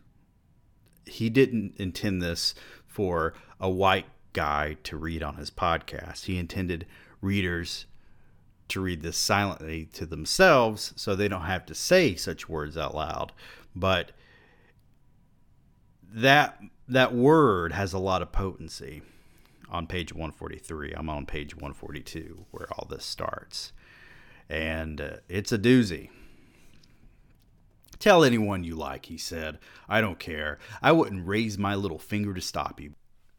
He 1.06 1.28
didn't 1.28 1.74
intend 1.76 2.22
this 2.22 2.54
for 2.86 3.34
a 3.60 3.68
white 3.68 4.06
guy 4.32 4.76
to 4.84 4.96
read 4.96 5.22
on 5.22 5.36
his 5.36 5.50
podcast. 5.50 6.24
He 6.24 6.38
intended 6.38 6.86
readers 7.20 7.86
to 8.68 8.80
read 8.80 9.02
this 9.02 9.18
silently 9.18 9.86
to 9.92 10.06
themselves 10.06 10.92
so 10.96 11.14
they 11.14 11.28
don't 11.28 11.42
have 11.42 11.66
to 11.66 11.74
say 11.74 12.14
such 12.14 12.48
words 12.48 12.76
out 12.76 12.94
loud. 12.94 13.32
But 13.76 14.12
that 16.12 16.60
that 16.88 17.14
word 17.14 17.72
has 17.72 17.92
a 17.92 17.98
lot 17.98 18.22
of 18.22 18.32
potency 18.32 19.02
on 19.70 19.86
page 19.86 20.12
143. 20.12 20.92
I'm 20.96 21.08
on 21.08 21.26
page 21.26 21.54
142 21.54 22.46
where 22.50 22.68
all 22.72 22.86
this 22.88 23.04
starts. 23.04 23.72
And 24.48 25.00
uh, 25.00 25.16
it's 25.28 25.52
a 25.52 25.58
doozy. 25.58 26.10
Tell 27.98 28.24
anyone 28.24 28.64
you 28.64 28.74
like, 28.74 29.06
he 29.06 29.16
said. 29.16 29.58
I 29.88 30.00
don't 30.00 30.18
care. 30.18 30.58
I 30.82 30.92
wouldn't 30.92 31.26
raise 31.26 31.56
my 31.56 31.74
little 31.74 31.98
finger 31.98 32.34
to 32.34 32.40
stop 32.40 32.80
you. 32.80 32.94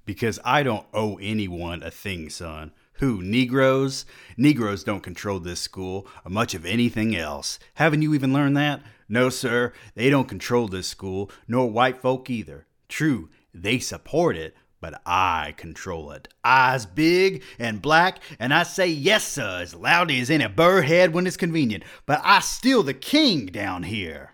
Because 0.06 0.40
I 0.44 0.64
don't 0.64 0.86
owe 0.94 1.18
anyone 1.22 1.84
a 1.84 1.92
thing, 1.92 2.30
son. 2.30 2.72
Who, 3.00 3.22
Negroes? 3.22 4.06
Negroes 4.38 4.84
don't 4.84 5.04
control 5.04 5.40
this 5.40 5.60
school 5.60 6.08
or 6.24 6.32
much 6.32 6.54
of 6.54 6.66
anything 6.66 7.16
else. 7.16 7.60
Haven't 7.76 8.02
you 8.02 8.14
even 8.14 8.32
learned 8.32 8.56
that? 8.58 8.82
No, 9.10 9.30
sir, 9.30 9.74
they 9.96 10.10
don't 10.10 10.30
control 10.30 10.68
this 10.68 10.88
school, 10.88 11.30
nor 11.48 11.70
white 11.70 12.02
folk 12.02 12.30
either. 12.30 12.66
True, 12.88 13.30
they 13.54 13.80
support 13.80 14.38
it, 14.38 14.56
but 14.82 15.02
I 15.06 15.54
control 15.58 16.12
it. 16.12 16.28
I's 16.44 16.86
big 16.86 17.44
and 17.58 17.82
black, 17.82 18.20
and 18.38 18.54
I 18.54 18.64
say 18.64 18.88
yes, 18.88 19.24
sir, 19.24 19.62
as 19.62 19.74
loudly 19.74 20.20
as 20.20 20.30
any 20.30 20.46
burrhead 20.46 21.12
when 21.12 21.26
it's 21.26 21.38
convenient, 21.38 21.84
but 22.06 22.22
I 22.24 22.40
still 22.40 22.84
the 22.84 22.94
king 22.94 23.48
down 23.48 23.84
here. 23.84 24.34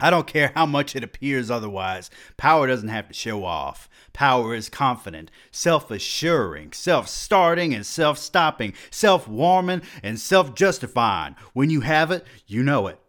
I 0.00 0.10
don't 0.10 0.26
care 0.26 0.52
how 0.54 0.64
much 0.64 0.94
it 0.94 1.02
appears 1.02 1.50
otherwise. 1.50 2.08
Power 2.36 2.68
doesn't 2.68 2.88
have 2.88 3.08
to 3.08 3.14
show 3.14 3.44
off. 3.44 3.88
Power 4.12 4.54
is 4.54 4.68
confident, 4.68 5.30
self 5.50 5.90
assuring, 5.90 6.72
self 6.72 7.08
starting 7.08 7.74
and 7.74 7.84
self 7.84 8.18
stopping, 8.18 8.74
self 8.90 9.26
warming 9.26 9.82
and 10.02 10.20
self 10.20 10.54
justifying. 10.54 11.34
When 11.52 11.70
you 11.70 11.80
have 11.80 12.10
it, 12.10 12.24
you 12.46 12.62
know 12.62 12.86
it. 12.86 13.00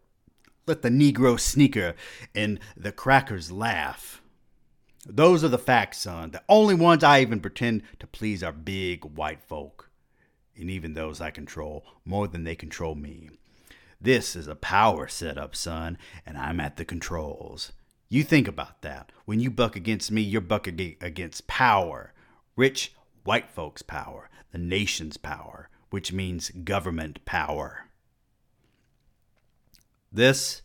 Let 0.65 0.81
the 0.81 0.89
Negro 0.89 1.39
sneaker 1.39 1.95
and 2.33 2.59
the 2.75 2.91
crackers 2.91 3.51
laugh. 3.51 4.18
Those 5.05 5.43
are 5.43 5.49
the 5.49 5.57
facts, 5.57 5.99
son. 5.99 6.31
The 6.31 6.43
only 6.49 6.75
ones 6.75 7.03
I 7.03 7.21
even 7.21 7.39
pretend 7.39 7.83
to 7.99 8.07
please 8.07 8.43
are 8.43 8.51
big 8.51 9.05
white 9.05 9.41
folk. 9.41 9.89
And 10.55 10.69
even 10.69 10.93
those 10.93 11.21
I 11.21 11.31
control 11.31 11.85
more 12.03 12.27
than 12.27 12.43
they 12.43 12.55
control 12.55 12.95
me. 12.95 13.29
This 14.01 14.35
is 14.35 14.47
a 14.47 14.55
power 14.55 15.07
setup, 15.07 15.55
son, 15.55 15.97
and 16.25 16.37
I'm 16.37 16.59
at 16.59 16.77
the 16.77 16.85
controls. 16.85 17.71
You 18.09 18.23
think 18.23 18.47
about 18.47 18.81
that. 18.81 19.11
When 19.25 19.39
you 19.39 19.51
buck 19.51 19.75
against 19.75 20.11
me, 20.11 20.21
you're 20.21 20.41
bucking 20.41 20.95
against 20.99 21.47
power. 21.47 22.13
Rich 22.55 22.93
white 23.23 23.49
folks' 23.49 23.81
power, 23.81 24.29
the 24.51 24.57
nation's 24.57 25.17
power, 25.17 25.69
which 25.91 26.11
means 26.11 26.49
government 26.49 27.23
power. 27.25 27.85
This 30.11 30.61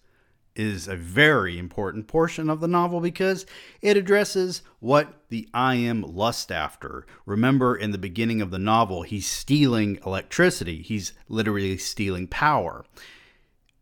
is 0.56 0.86
a 0.88 0.96
very 0.96 1.58
important 1.58 2.06
portion 2.06 2.48
of 2.48 2.60
the 2.60 2.68
novel 2.68 3.00
because 3.00 3.44
it 3.82 3.96
addresses 3.96 4.62
what 4.80 5.24
the 5.28 5.48
I 5.52 5.74
am 5.76 6.02
lust 6.02 6.52
after. 6.52 7.06
Remember, 7.26 7.74
in 7.76 7.90
the 7.90 7.98
beginning 7.98 8.40
of 8.40 8.50
the 8.50 8.58
novel, 8.58 9.02
he's 9.02 9.26
stealing 9.26 9.98
electricity, 10.06 10.82
he's 10.82 11.12
literally 11.28 11.76
stealing 11.78 12.28
power. 12.28 12.84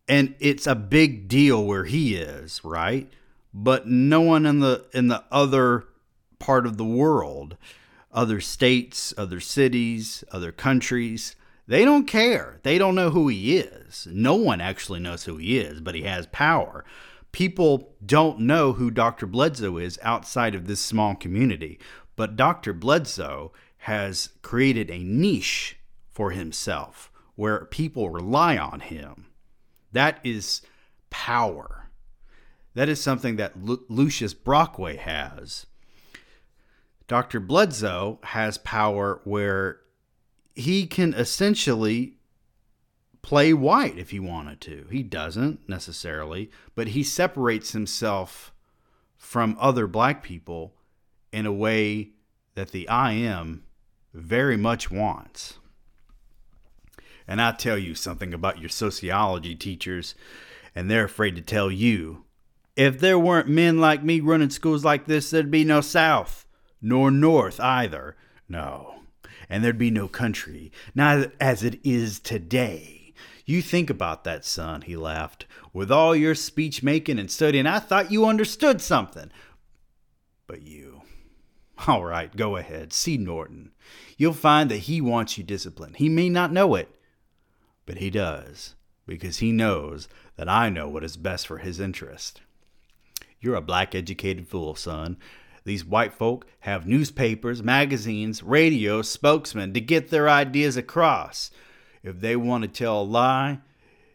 and 0.08 0.34
it's 0.40 0.66
a 0.66 0.74
big 0.74 1.28
deal 1.28 1.64
where 1.64 1.84
he 1.84 2.16
is, 2.16 2.60
right? 2.64 3.10
But 3.54 3.86
no 3.86 4.20
one 4.20 4.46
in 4.46 4.60
the 4.60 4.86
in 4.92 5.08
the 5.08 5.24
other 5.30 5.84
part 6.38 6.66
of 6.66 6.76
the 6.76 6.84
world, 6.84 7.56
other 8.12 8.40
states, 8.40 9.14
other 9.16 9.40
cities, 9.40 10.24
other 10.32 10.52
countries, 10.52 11.36
they 11.66 11.84
don't 11.84 12.06
care. 12.06 12.58
They 12.62 12.78
don't 12.78 12.94
know 12.94 13.10
who 13.10 13.28
he 13.28 13.58
is. 13.58 14.06
No 14.10 14.34
one 14.34 14.60
actually 14.60 15.00
knows 15.00 15.24
who 15.24 15.36
he 15.36 15.58
is, 15.58 15.80
but 15.80 15.94
he 15.94 16.02
has 16.02 16.26
power. 16.26 16.84
People 17.30 17.94
don't 18.04 18.40
know 18.40 18.72
who 18.74 18.90
Dr. 18.90 19.26
Bledsoe 19.26 19.78
is 19.78 19.98
outside 20.02 20.54
of 20.54 20.66
this 20.66 20.80
small 20.80 21.14
community, 21.14 21.78
but 22.16 22.36
Dr. 22.36 22.72
Bledsoe 22.72 23.52
has 23.78 24.30
created 24.42 24.90
a 24.90 24.98
niche 24.98 25.78
for 26.10 26.30
himself 26.30 27.10
where 27.36 27.64
people 27.64 28.10
rely 28.10 28.56
on 28.58 28.80
him. 28.80 29.26
That 29.92 30.18
is 30.22 30.62
power. 31.10 31.90
That 32.74 32.88
is 32.88 33.00
something 33.00 33.36
that 33.36 33.62
Lu- 33.62 33.84
Lucius 33.88 34.34
Brockway 34.34 34.96
has. 34.96 35.66
Dr. 37.08 37.40
Bledsoe 37.40 38.18
has 38.22 38.58
power 38.58 39.20
where 39.24 39.81
he 40.54 40.86
can 40.86 41.14
essentially 41.14 42.18
play 43.22 43.52
white 43.52 43.96
if 43.96 44.10
he 44.10 44.20
wanted 44.20 44.60
to. 44.60 44.86
He 44.90 45.02
doesn't 45.02 45.68
necessarily, 45.68 46.50
but 46.74 46.88
he 46.88 47.02
separates 47.02 47.72
himself 47.72 48.52
from 49.16 49.56
other 49.60 49.86
black 49.86 50.22
people 50.22 50.74
in 51.32 51.46
a 51.46 51.52
way 51.52 52.10
that 52.54 52.72
the 52.72 52.88
IM 52.90 53.64
very 54.12 54.56
much 54.56 54.90
wants. 54.90 55.58
And 57.26 57.40
I 57.40 57.52
tell 57.52 57.78
you 57.78 57.94
something 57.94 58.34
about 58.34 58.58
your 58.58 58.68
sociology 58.68 59.54
teachers, 59.54 60.14
and 60.74 60.90
they're 60.90 61.04
afraid 61.04 61.36
to 61.36 61.42
tell 61.42 61.70
you. 61.70 62.24
If 62.74 62.98
there 62.98 63.18
weren't 63.18 63.48
men 63.48 63.78
like 63.78 64.02
me 64.02 64.20
running 64.20 64.50
schools 64.50 64.84
like 64.84 65.06
this, 65.06 65.30
there'd 65.30 65.50
be 65.50 65.64
no 65.64 65.80
South, 65.80 66.46
nor 66.80 67.10
North 67.10 67.60
either. 67.60 68.16
No. 68.48 69.01
And 69.52 69.62
there'd 69.62 69.76
be 69.76 69.90
no 69.90 70.08
country, 70.08 70.72
not 70.94 71.30
as 71.38 71.62
it 71.62 71.78
is 71.84 72.18
today. 72.20 73.12
You 73.44 73.60
think 73.60 73.90
about 73.90 74.24
that, 74.24 74.46
son, 74.46 74.80
he 74.80 74.96
laughed. 74.96 75.44
With 75.74 75.92
all 75.92 76.16
your 76.16 76.34
speech 76.34 76.82
making 76.82 77.18
and 77.18 77.30
studying, 77.30 77.66
I 77.66 77.78
thought 77.78 78.10
you 78.10 78.24
understood 78.24 78.80
something. 78.80 79.30
But 80.46 80.62
you. 80.62 81.02
All 81.86 82.02
right, 82.02 82.34
go 82.34 82.56
ahead. 82.56 82.94
See 82.94 83.18
Norton. 83.18 83.72
You'll 84.16 84.32
find 84.32 84.70
that 84.70 84.78
he 84.78 85.02
wants 85.02 85.36
you 85.36 85.44
disciplined. 85.44 85.96
He 85.96 86.08
may 86.08 86.30
not 86.30 86.50
know 86.50 86.74
it, 86.74 86.88
but 87.84 87.98
he 87.98 88.08
does, 88.08 88.74
because 89.06 89.40
he 89.40 89.52
knows 89.52 90.08
that 90.36 90.48
I 90.48 90.70
know 90.70 90.88
what 90.88 91.04
is 91.04 91.18
best 91.18 91.46
for 91.46 91.58
his 91.58 91.78
interest. 91.78 92.40
You're 93.38 93.56
a 93.56 93.60
black 93.60 93.94
educated 93.94 94.48
fool, 94.48 94.76
son. 94.76 95.18
These 95.64 95.84
white 95.84 96.12
folk 96.12 96.46
have 96.60 96.86
newspapers, 96.86 97.62
magazines, 97.62 98.42
radio, 98.42 99.02
spokesmen 99.02 99.72
to 99.74 99.80
get 99.80 100.10
their 100.10 100.28
ideas 100.28 100.76
across. 100.76 101.50
If 102.02 102.20
they 102.20 102.36
want 102.36 102.62
to 102.62 102.68
tell 102.68 103.00
a 103.00 103.04
lie, 103.04 103.60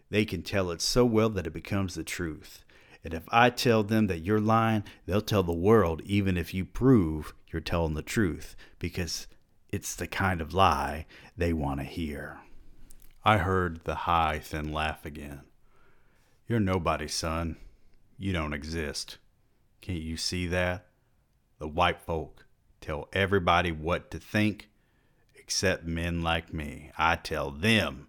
they 0.10 0.26
can 0.26 0.42
tell 0.42 0.72
it 0.72 0.82
so 0.82 1.06
well 1.06 1.30
that 1.30 1.48
it 1.48 1.54
becomes 1.54 1.96
the 1.96 2.04
truth. 2.04 2.64
And 3.04 3.14
if 3.14 3.24
I 3.30 3.50
tell 3.50 3.84
them 3.84 4.08
that 4.08 4.20
you're 4.20 4.42
lying, 4.42 4.84
they'll 5.06 5.22
tell 5.22 5.44
the 5.44 5.54
world, 5.54 6.02
even 6.06 6.38
if 6.38 6.54
you 6.54 6.66
prove 6.66 7.34
you're 7.50 7.62
telling 7.62 7.94
the 7.94 8.02
truth, 8.02 8.56
because 8.80 9.28
it's 9.70 9.96
the 9.96 10.08
kind 10.08 10.42
of 10.42 10.54
lie 10.54 11.06
they 11.38 11.54
want 11.54 11.80
to 11.80 11.86
hear. 11.86 12.40
I 13.24 13.38
heard 13.38 13.82
the 13.84 13.96
high, 13.96 14.40
thin 14.40 14.74
laugh 14.74 15.06
again. 15.06 15.42
You're 16.48 16.60
nobody, 16.60 17.08
son. 17.08 17.58
You 18.18 18.34
don't 18.34 18.54
exist. 18.54 19.18
Can't 19.82 20.02
you 20.02 20.18
see 20.18 20.48
that? 20.48 20.87
The 21.60 21.68
white 21.68 22.02
folk 22.02 22.46
tell 22.82 23.08
everybody 23.14 23.72
what 23.72 24.12
to 24.12 24.20
think 24.20 24.70
except 25.36 25.86
men 25.86 26.22
like 26.22 26.54
me. 26.54 26.92
I 26.98 27.16
tell 27.16 27.52
them. 27.52 28.08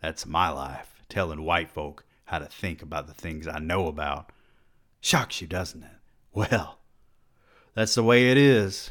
That's 0.00 0.26
my 0.26 0.50
life, 0.50 1.02
telling 1.08 1.44
white 1.44 1.70
folk 1.70 2.04
how 2.26 2.40
to 2.40 2.46
think 2.46 2.82
about 2.82 3.06
the 3.06 3.14
things 3.14 3.46
I 3.46 3.58
know 3.58 3.86
about. 3.86 4.32
Shocks 5.00 5.40
you, 5.40 5.46
doesn't 5.46 5.82
it? 5.82 5.90
Well, 6.32 6.78
that's 7.74 7.94
the 7.94 8.02
way 8.02 8.30
it 8.30 8.36
is. 8.36 8.90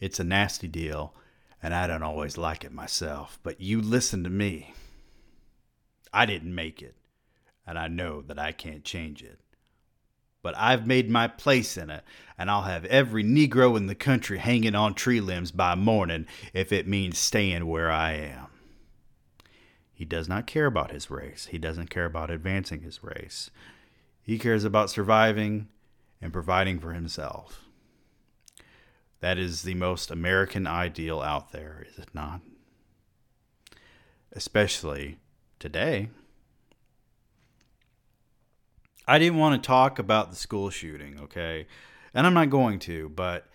It's 0.00 0.20
a 0.20 0.24
nasty 0.24 0.68
deal, 0.68 1.14
and 1.62 1.74
I 1.74 1.86
don't 1.86 2.02
always 2.02 2.36
like 2.36 2.64
it 2.64 2.72
myself, 2.72 3.38
but 3.42 3.60
you 3.60 3.80
listen 3.80 4.24
to 4.24 4.30
me. 4.30 4.74
I 6.12 6.26
didn't 6.26 6.54
make 6.54 6.82
it, 6.82 6.96
and 7.66 7.78
I 7.78 7.88
know 7.88 8.22
that 8.22 8.38
I 8.38 8.52
can't 8.52 8.84
change 8.84 9.22
it. 9.22 9.38
But 10.42 10.56
I've 10.56 10.86
made 10.86 11.10
my 11.10 11.26
place 11.26 11.76
in 11.76 11.90
it, 11.90 12.04
and 12.38 12.50
I'll 12.50 12.62
have 12.62 12.84
every 12.84 13.24
Negro 13.24 13.76
in 13.76 13.86
the 13.86 13.94
country 13.94 14.38
hanging 14.38 14.74
on 14.74 14.94
tree 14.94 15.20
limbs 15.20 15.50
by 15.50 15.74
morning 15.74 16.26
if 16.54 16.72
it 16.72 16.86
means 16.86 17.18
staying 17.18 17.66
where 17.66 17.90
I 17.90 18.12
am. 18.12 18.46
He 19.92 20.04
does 20.04 20.28
not 20.28 20.46
care 20.46 20.66
about 20.66 20.92
his 20.92 21.10
race. 21.10 21.48
He 21.50 21.58
doesn't 21.58 21.90
care 21.90 22.04
about 22.04 22.30
advancing 22.30 22.82
his 22.82 23.02
race. 23.02 23.50
He 24.22 24.38
cares 24.38 24.62
about 24.62 24.90
surviving 24.90 25.68
and 26.22 26.32
providing 26.32 26.78
for 26.78 26.92
himself. 26.92 27.64
That 29.20 29.38
is 29.38 29.62
the 29.62 29.74
most 29.74 30.12
American 30.12 30.68
ideal 30.68 31.20
out 31.20 31.50
there, 31.50 31.84
is 31.90 31.98
it 31.98 32.14
not? 32.14 32.40
Especially 34.32 35.18
today. 35.58 36.10
I 39.08 39.18
didn't 39.18 39.38
want 39.38 39.60
to 39.60 39.66
talk 39.66 39.98
about 39.98 40.30
the 40.30 40.36
school 40.36 40.68
shooting, 40.68 41.18
okay? 41.22 41.66
And 42.12 42.26
I'm 42.26 42.34
not 42.34 42.50
going 42.50 42.78
to, 42.80 43.08
but 43.08 43.48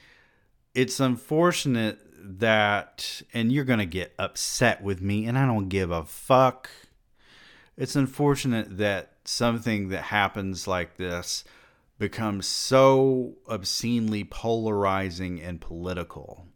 it's 0.74 1.00
unfortunate 1.00 2.00
that, 2.40 3.22
and 3.36 3.52
you're 3.52 3.64
going 3.64 3.78
to 3.78 3.86
get 3.86 4.16
upset 4.18 4.82
with 4.82 5.00
me, 5.00 5.28
and 5.28 5.38
I 5.38 5.46
don't 5.46 5.70
give 5.70 5.92
a 5.92 6.04
fuck. 6.06 6.72
It's 7.78 7.96
unfortunate 7.96 8.78
that 8.78 9.12
something 9.26 9.90
that 9.90 10.04
happens 10.04 10.68
like 10.68 10.98
this 10.98 11.44
becomes 12.00 12.48
so 12.48 13.36
obscenely 13.48 14.24
polarizing 14.24 15.40
and 15.40 15.62
political. 15.62 16.48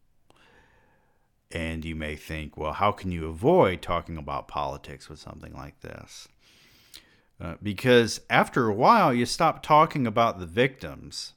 And 1.52 1.86
you 1.86 1.96
may 1.96 2.16
think, 2.16 2.58
well, 2.58 2.74
how 2.74 2.92
can 2.92 3.12
you 3.12 3.28
avoid 3.28 3.84
talking 3.84 4.18
about 4.18 4.48
politics 4.48 5.08
with 5.08 5.20
something 5.20 5.54
like 5.54 5.82
this? 5.82 6.28
Uh, 7.40 7.56
because 7.62 8.22
after 8.30 8.68
a 8.68 8.74
while, 8.74 9.14
you 9.14 9.26
stop 9.26 9.62
talking 9.62 10.08
about 10.08 10.40
the 10.40 10.46
victims 10.46 11.34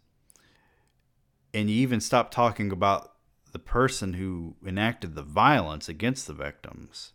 and 1.52 1.68
you 1.68 1.76
even 1.76 2.00
stop 2.00 2.30
talking 2.30 2.72
about 2.72 3.12
the 3.52 3.58
person 3.58 4.14
who 4.14 4.54
enacted 4.64 5.14
the 5.14 5.22
violence 5.22 5.88
against 5.88 6.26
the 6.26 6.32
victims. 6.32 7.12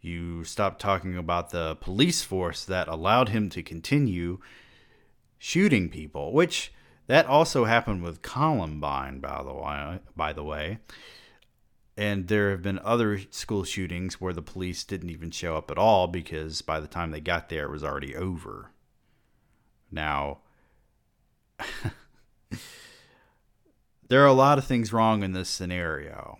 You 0.00 0.44
stop 0.44 0.78
talking 0.78 1.16
about 1.16 1.50
the 1.50 1.76
police 1.76 2.22
force 2.22 2.64
that 2.64 2.86
allowed 2.86 3.30
him 3.30 3.48
to 3.50 3.62
continue 3.62 4.38
shooting 5.38 5.88
people, 5.88 6.32
which 6.32 6.72
that 7.08 7.26
also 7.26 7.64
happened 7.64 8.02
with 8.02 8.22
Columbine, 8.22 9.18
by 9.18 9.42
the 9.42 9.54
way. 9.54 9.98
By 10.14 10.32
the 10.32 10.44
way, 10.44 10.78
and 11.98 12.28
there 12.28 12.52
have 12.52 12.62
been 12.62 12.78
other 12.84 13.20
school 13.30 13.64
shootings 13.64 14.20
where 14.20 14.32
the 14.32 14.40
police 14.40 14.84
didn't 14.84 15.10
even 15.10 15.32
show 15.32 15.56
up 15.56 15.68
at 15.68 15.78
all 15.78 16.06
because 16.06 16.62
by 16.62 16.78
the 16.78 16.86
time 16.86 17.10
they 17.10 17.18
got 17.18 17.48
there, 17.48 17.64
it 17.64 17.72
was 17.72 17.82
already 17.82 18.14
over. 18.14 18.70
Now, 19.90 20.38
there 24.08 24.22
are 24.22 24.26
a 24.26 24.32
lot 24.32 24.58
of 24.58 24.64
things 24.64 24.92
wrong 24.92 25.24
in 25.24 25.32
this 25.32 25.48
scenario, 25.48 26.38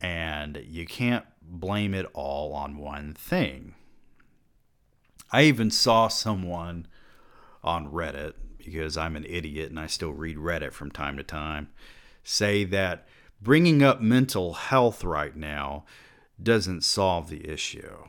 and 0.00 0.60
you 0.66 0.86
can't 0.86 1.24
blame 1.40 1.94
it 1.94 2.06
all 2.12 2.52
on 2.52 2.78
one 2.78 3.14
thing. 3.14 3.76
I 5.30 5.44
even 5.44 5.70
saw 5.70 6.08
someone 6.08 6.88
on 7.62 7.92
Reddit 7.92 8.32
because 8.58 8.96
I'm 8.96 9.14
an 9.14 9.24
idiot 9.24 9.70
and 9.70 9.78
I 9.78 9.86
still 9.86 10.12
read 10.12 10.36
Reddit 10.36 10.72
from 10.72 10.90
time 10.90 11.16
to 11.16 11.22
time 11.22 11.68
say 12.24 12.64
that 12.64 13.06
bringing 13.40 13.82
up 13.82 14.00
mental 14.00 14.54
health 14.54 15.04
right 15.04 15.36
now 15.36 15.84
doesn't 16.42 16.82
solve 16.82 17.30
the 17.30 17.48
issue. 17.48 18.04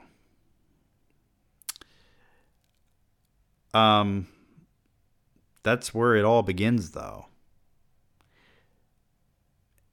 Um 3.73 4.27
that's 5.63 5.93
where 5.93 6.15
it 6.15 6.25
all 6.25 6.41
begins 6.41 6.91
though. 6.91 7.27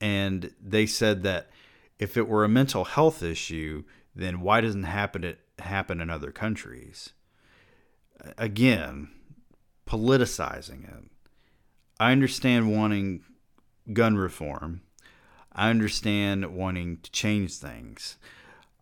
And 0.00 0.52
they 0.62 0.86
said 0.86 1.22
that 1.22 1.48
if 1.98 2.16
it 2.16 2.28
were 2.28 2.44
a 2.44 2.48
mental 2.48 2.84
health 2.84 3.22
issue, 3.22 3.84
then 4.14 4.40
why 4.40 4.60
doesn't 4.60 4.84
happen 4.84 5.24
it 5.24 5.40
happen 5.58 6.00
in 6.00 6.10
other 6.10 6.30
countries? 6.30 7.10
Again, 8.38 9.08
politicizing 9.86 10.84
it. 10.84 11.10
I 11.98 12.12
understand 12.12 12.76
wanting 12.76 13.22
gun 13.92 14.16
reform. 14.16 14.82
I 15.56 15.70
understand 15.70 16.54
wanting 16.54 16.98
to 16.98 17.10
change 17.10 17.56
things. 17.56 18.18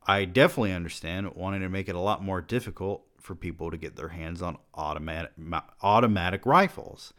I 0.07 0.25
definitely 0.25 0.73
understand 0.73 1.35
wanting 1.35 1.61
to 1.61 1.69
make 1.69 1.89
it 1.89 1.95
a 1.95 2.01
lot 2.01 2.23
more 2.23 2.41
difficult 2.41 3.05
for 3.21 3.37
people 3.37 3.71
to 3.71 3.77
get 3.77 3.95
their 3.97 4.09
hands 4.09 4.43
on 4.43 4.59
automatic 4.75 5.33
automatic 5.83 6.45
rifles. 6.45 7.15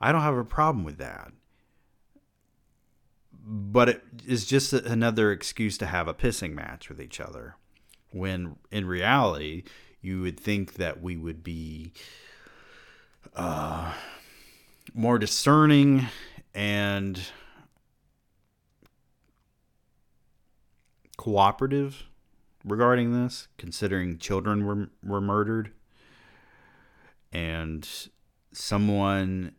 I 0.00 0.10
don't 0.10 0.22
have 0.22 0.36
a 0.36 0.44
problem 0.44 0.84
with 0.84 0.98
that. 0.98 1.32
But 3.48 3.88
it 3.88 4.02
is 4.26 4.44
just 4.44 4.72
another 4.72 5.30
excuse 5.30 5.78
to 5.78 5.86
have 5.86 6.08
a 6.08 6.14
pissing 6.14 6.52
match 6.52 6.88
with 6.88 7.00
each 7.00 7.20
other. 7.20 7.54
When 8.10 8.56
in 8.72 8.86
reality, 8.86 9.62
you 10.02 10.20
would 10.22 10.38
think 10.40 10.74
that 10.74 11.00
we 11.00 11.16
would 11.16 11.44
be 11.44 11.92
uh, 13.36 13.92
more 14.94 15.18
discerning 15.18 16.06
and 16.54 17.20
cooperative 21.26 22.04
regarding 22.64 23.12
this, 23.12 23.48
considering 23.58 24.16
children 24.16 24.64
were, 24.64 24.88
were 25.02 25.20
murdered 25.20 25.72
and 27.32 27.88
someone 28.52 29.52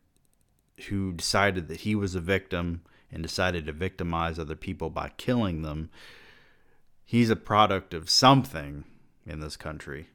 who 0.88 1.12
decided 1.12 1.68
that 1.68 1.82
he 1.82 1.94
was 1.94 2.16
a 2.16 2.22
victim 2.22 2.84
and 3.12 3.22
decided 3.22 3.66
to 3.66 3.74
victimize 3.74 4.40
other 4.40 4.56
people 4.56 4.90
by 4.90 5.12
killing 5.18 5.62
them. 5.62 5.90
He's 7.04 7.30
a 7.30 7.36
product 7.36 7.94
of 7.94 8.10
something 8.10 8.86
in 9.26 9.42
this 9.42 9.58
country, 9.58 10.08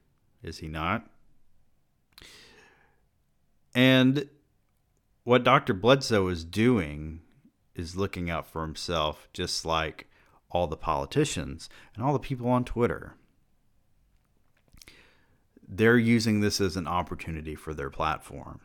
is 0.43 0.57
he 0.57 0.69
not? 0.69 1.07
And 3.75 4.27
what 5.25 5.45
Dr. 5.45 5.75
Bledsoe 5.75 6.29
is 6.29 6.47
doing 6.47 7.21
is 7.75 7.95
looking 7.95 8.31
out 8.31 8.47
for 8.47 8.63
himself, 8.63 9.29
just 9.35 9.67
like 9.67 10.07
all 10.53 10.67
the 10.67 10.77
politicians 10.77 11.69
and 11.95 12.05
all 12.05 12.13
the 12.13 12.19
people 12.19 12.49
on 12.49 12.65
Twitter. 12.65 13.15
They're 15.67 15.97
using 15.97 16.41
this 16.41 16.61
as 16.61 16.77
an 16.77 16.87
opportunity 16.87 17.55
for 17.55 17.73
their 17.73 17.91
platform. 17.91 18.61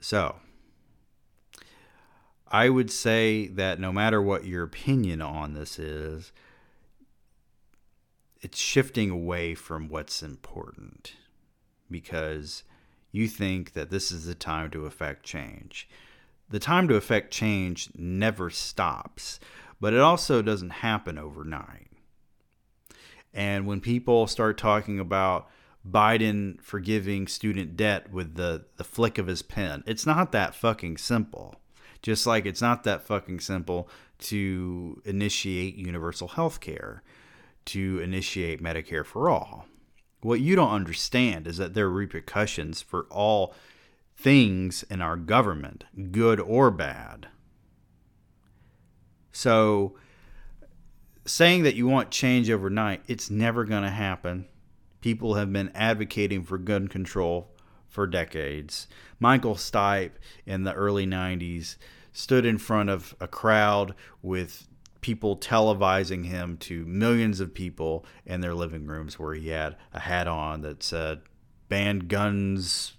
So, 0.00 0.36
I 2.50 2.68
would 2.68 2.90
say 2.90 3.46
that 3.48 3.78
no 3.78 3.92
matter 3.92 4.20
what 4.20 4.44
your 4.44 4.64
opinion 4.64 5.20
on 5.20 5.54
this 5.54 5.78
is, 5.78 6.32
it's 8.40 8.58
shifting 8.58 9.10
away 9.10 9.54
from 9.54 9.88
what's 9.88 10.22
important 10.22 11.14
because 11.90 12.62
you 13.10 13.28
think 13.28 13.72
that 13.72 13.90
this 13.90 14.10
is 14.10 14.26
the 14.26 14.34
time 14.34 14.70
to 14.70 14.86
affect 14.86 15.24
change. 15.24 15.88
The 16.50 16.58
time 16.58 16.88
to 16.88 16.94
affect 16.94 17.32
change 17.32 17.90
never 17.94 18.48
stops, 18.48 19.40
but 19.80 19.94
it 19.94 20.00
also 20.00 20.42
doesn't 20.42 20.70
happen 20.70 21.18
overnight. 21.18 21.90
And 23.32 23.66
when 23.66 23.80
people 23.80 24.26
start 24.26 24.58
talking 24.58 24.98
about 24.98 25.48
Biden 25.88 26.60
forgiving 26.60 27.26
student 27.26 27.76
debt 27.76 28.10
with 28.12 28.34
the, 28.34 28.64
the 28.76 28.84
flick 28.84 29.18
of 29.18 29.26
his 29.26 29.42
pen, 29.42 29.84
it's 29.86 30.06
not 30.06 30.32
that 30.32 30.54
fucking 30.54 30.98
simple. 30.98 31.54
Just 32.02 32.26
like 32.26 32.46
it's 32.46 32.62
not 32.62 32.84
that 32.84 33.02
fucking 33.02 33.40
simple 33.40 33.88
to 34.18 35.00
initiate 35.04 35.76
universal 35.76 36.28
health 36.28 36.60
care, 36.60 37.02
to 37.66 38.00
initiate 38.00 38.62
Medicare 38.62 39.04
for 39.04 39.28
all. 39.28 39.66
What 40.20 40.40
you 40.40 40.56
don't 40.56 40.72
understand 40.72 41.46
is 41.46 41.58
that 41.58 41.74
there 41.74 41.86
are 41.86 41.90
repercussions 41.90 42.82
for 42.82 43.06
all 43.10 43.54
things 44.16 44.82
in 44.84 45.00
our 45.00 45.16
government, 45.16 45.84
good 46.10 46.40
or 46.40 46.70
bad. 46.70 47.28
So, 49.38 49.94
saying 51.24 51.62
that 51.62 51.76
you 51.76 51.86
want 51.86 52.10
change 52.10 52.50
overnight, 52.50 53.02
it's 53.06 53.30
never 53.30 53.64
going 53.64 53.84
to 53.84 53.88
happen. 53.88 54.48
People 55.00 55.34
have 55.34 55.52
been 55.52 55.70
advocating 55.76 56.42
for 56.42 56.58
gun 56.58 56.88
control 56.88 57.48
for 57.86 58.08
decades. 58.08 58.88
Michael 59.20 59.54
Stipe 59.54 60.10
in 60.44 60.64
the 60.64 60.72
early 60.74 61.06
90s 61.06 61.76
stood 62.12 62.44
in 62.44 62.58
front 62.58 62.90
of 62.90 63.14
a 63.20 63.28
crowd 63.28 63.94
with 64.22 64.66
people 65.02 65.36
televising 65.36 66.24
him 66.24 66.56
to 66.56 66.84
millions 66.86 67.38
of 67.38 67.54
people 67.54 68.04
in 68.26 68.40
their 68.40 68.54
living 68.54 68.88
rooms 68.88 69.20
where 69.20 69.34
he 69.34 69.50
had 69.50 69.76
a 69.92 70.00
hat 70.00 70.26
on 70.26 70.62
that 70.62 70.82
said 70.82 71.20
ban 71.68 72.00
guns 72.00 72.94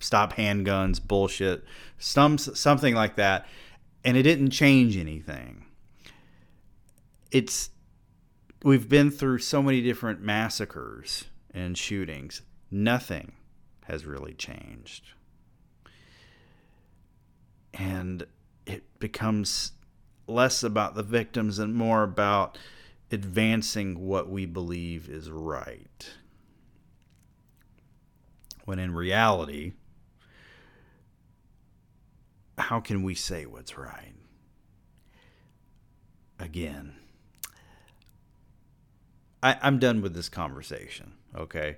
stop 0.00 0.32
handguns 0.32 1.00
bullshit 1.00 1.62
some 1.98 2.36
something 2.36 2.96
like 2.96 3.14
that 3.14 3.46
and 4.04 4.16
it 4.16 4.24
didn't 4.24 4.50
change 4.50 4.96
anything 4.96 5.64
it's 7.30 7.70
we've 8.62 8.88
been 8.88 9.10
through 9.10 9.38
so 9.38 9.62
many 9.62 9.80
different 9.80 10.20
massacres 10.20 11.26
and 11.52 11.76
shootings 11.76 12.42
nothing 12.70 13.32
has 13.84 14.04
really 14.04 14.34
changed 14.34 15.12
and 17.74 18.26
it 18.66 18.82
becomes 18.98 19.72
less 20.26 20.62
about 20.62 20.94
the 20.94 21.02
victims 21.02 21.58
and 21.58 21.74
more 21.74 22.02
about 22.02 22.58
advancing 23.10 24.06
what 24.06 24.28
we 24.28 24.44
believe 24.44 25.08
is 25.08 25.30
right. 25.30 26.10
When 28.64 28.78
in 28.78 28.94
reality, 28.94 29.72
how 32.58 32.80
can 32.80 33.02
we 33.02 33.14
say 33.14 33.46
what's 33.46 33.78
right? 33.78 34.14
Again, 36.38 36.96
I, 39.42 39.56
am 39.62 39.78
done 39.78 40.02
with 40.02 40.14
this 40.14 40.28
conversation, 40.28 41.12
okay? 41.36 41.76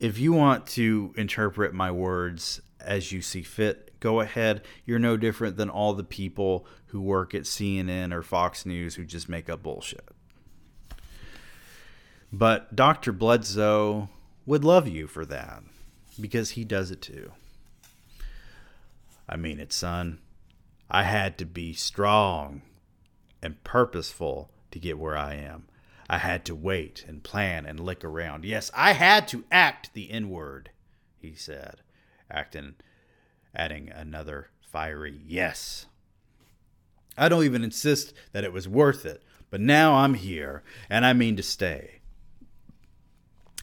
If 0.00 0.18
you 0.18 0.32
want 0.32 0.66
to 0.68 1.14
interpret 1.16 1.72
my 1.72 1.90
words 1.90 2.60
as 2.80 3.12
you 3.12 3.22
see 3.22 3.42
fit, 3.42 3.98
go 4.00 4.20
ahead. 4.20 4.62
You're 4.84 4.98
no 4.98 5.16
different 5.16 5.56
than 5.56 5.70
all 5.70 5.94
the 5.94 6.04
people 6.04 6.66
who 6.86 7.00
work 7.00 7.34
at 7.34 7.42
CNN 7.42 8.12
or 8.12 8.22
Fox 8.22 8.66
News 8.66 8.94
who 8.94 9.04
just 9.04 9.28
make 9.28 9.48
up 9.48 9.62
bullshit. 9.62 10.08
But 12.32 12.74
Dr. 12.74 13.12
Bledsoe 13.12 14.08
would 14.44 14.64
love 14.64 14.88
you 14.88 15.06
for 15.06 15.24
that 15.26 15.62
because 16.20 16.50
he 16.50 16.64
does 16.64 16.90
it 16.90 17.00
too. 17.00 17.32
I 19.28 19.36
mean 19.36 19.58
it, 19.58 19.72
son. 19.72 20.20
I 20.90 21.02
had 21.02 21.38
to 21.38 21.44
be 21.44 21.72
strong 21.72 22.62
and 23.42 23.62
purposeful 23.64 24.50
to 24.70 24.78
get 24.78 24.98
where 24.98 25.16
I 25.16 25.34
am. 25.34 25.66
I 26.08 26.18
had 26.18 26.44
to 26.46 26.54
wait 26.54 27.04
and 27.08 27.22
plan 27.22 27.66
and 27.66 27.80
lick 27.80 28.04
around. 28.04 28.44
Yes, 28.44 28.70
I 28.74 28.92
had 28.92 29.26
to 29.28 29.44
act 29.50 29.92
the 29.92 30.10
N 30.10 30.30
word, 30.30 30.70
he 31.18 31.34
said, 31.34 31.82
acting 32.30 32.74
adding 33.54 33.88
another 33.88 34.50
fiery 34.60 35.20
yes. 35.26 35.86
I 37.16 37.28
don't 37.28 37.44
even 37.44 37.64
insist 37.64 38.12
that 38.32 38.44
it 38.44 38.52
was 38.52 38.68
worth 38.68 39.06
it, 39.06 39.22
but 39.50 39.60
now 39.60 39.94
I'm 39.94 40.14
here, 40.14 40.62
and 40.90 41.06
I 41.06 41.14
mean 41.14 41.36
to 41.36 41.42
stay. 41.42 42.00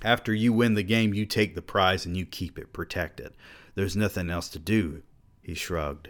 After 0.02 0.34
you 0.34 0.52
win 0.52 0.74
the 0.74 0.84
game, 0.84 1.14
you 1.14 1.26
take 1.26 1.54
the 1.56 1.62
prize 1.62 2.06
and 2.06 2.18
you 2.18 2.26
keep 2.26 2.58
it 2.58 2.74
protected. 2.74 3.34
There's 3.76 3.96
nothing 3.96 4.30
else 4.30 4.50
to 4.50 4.60
do, 4.60 5.04
he 5.41 5.54
shrugged. 5.54 6.10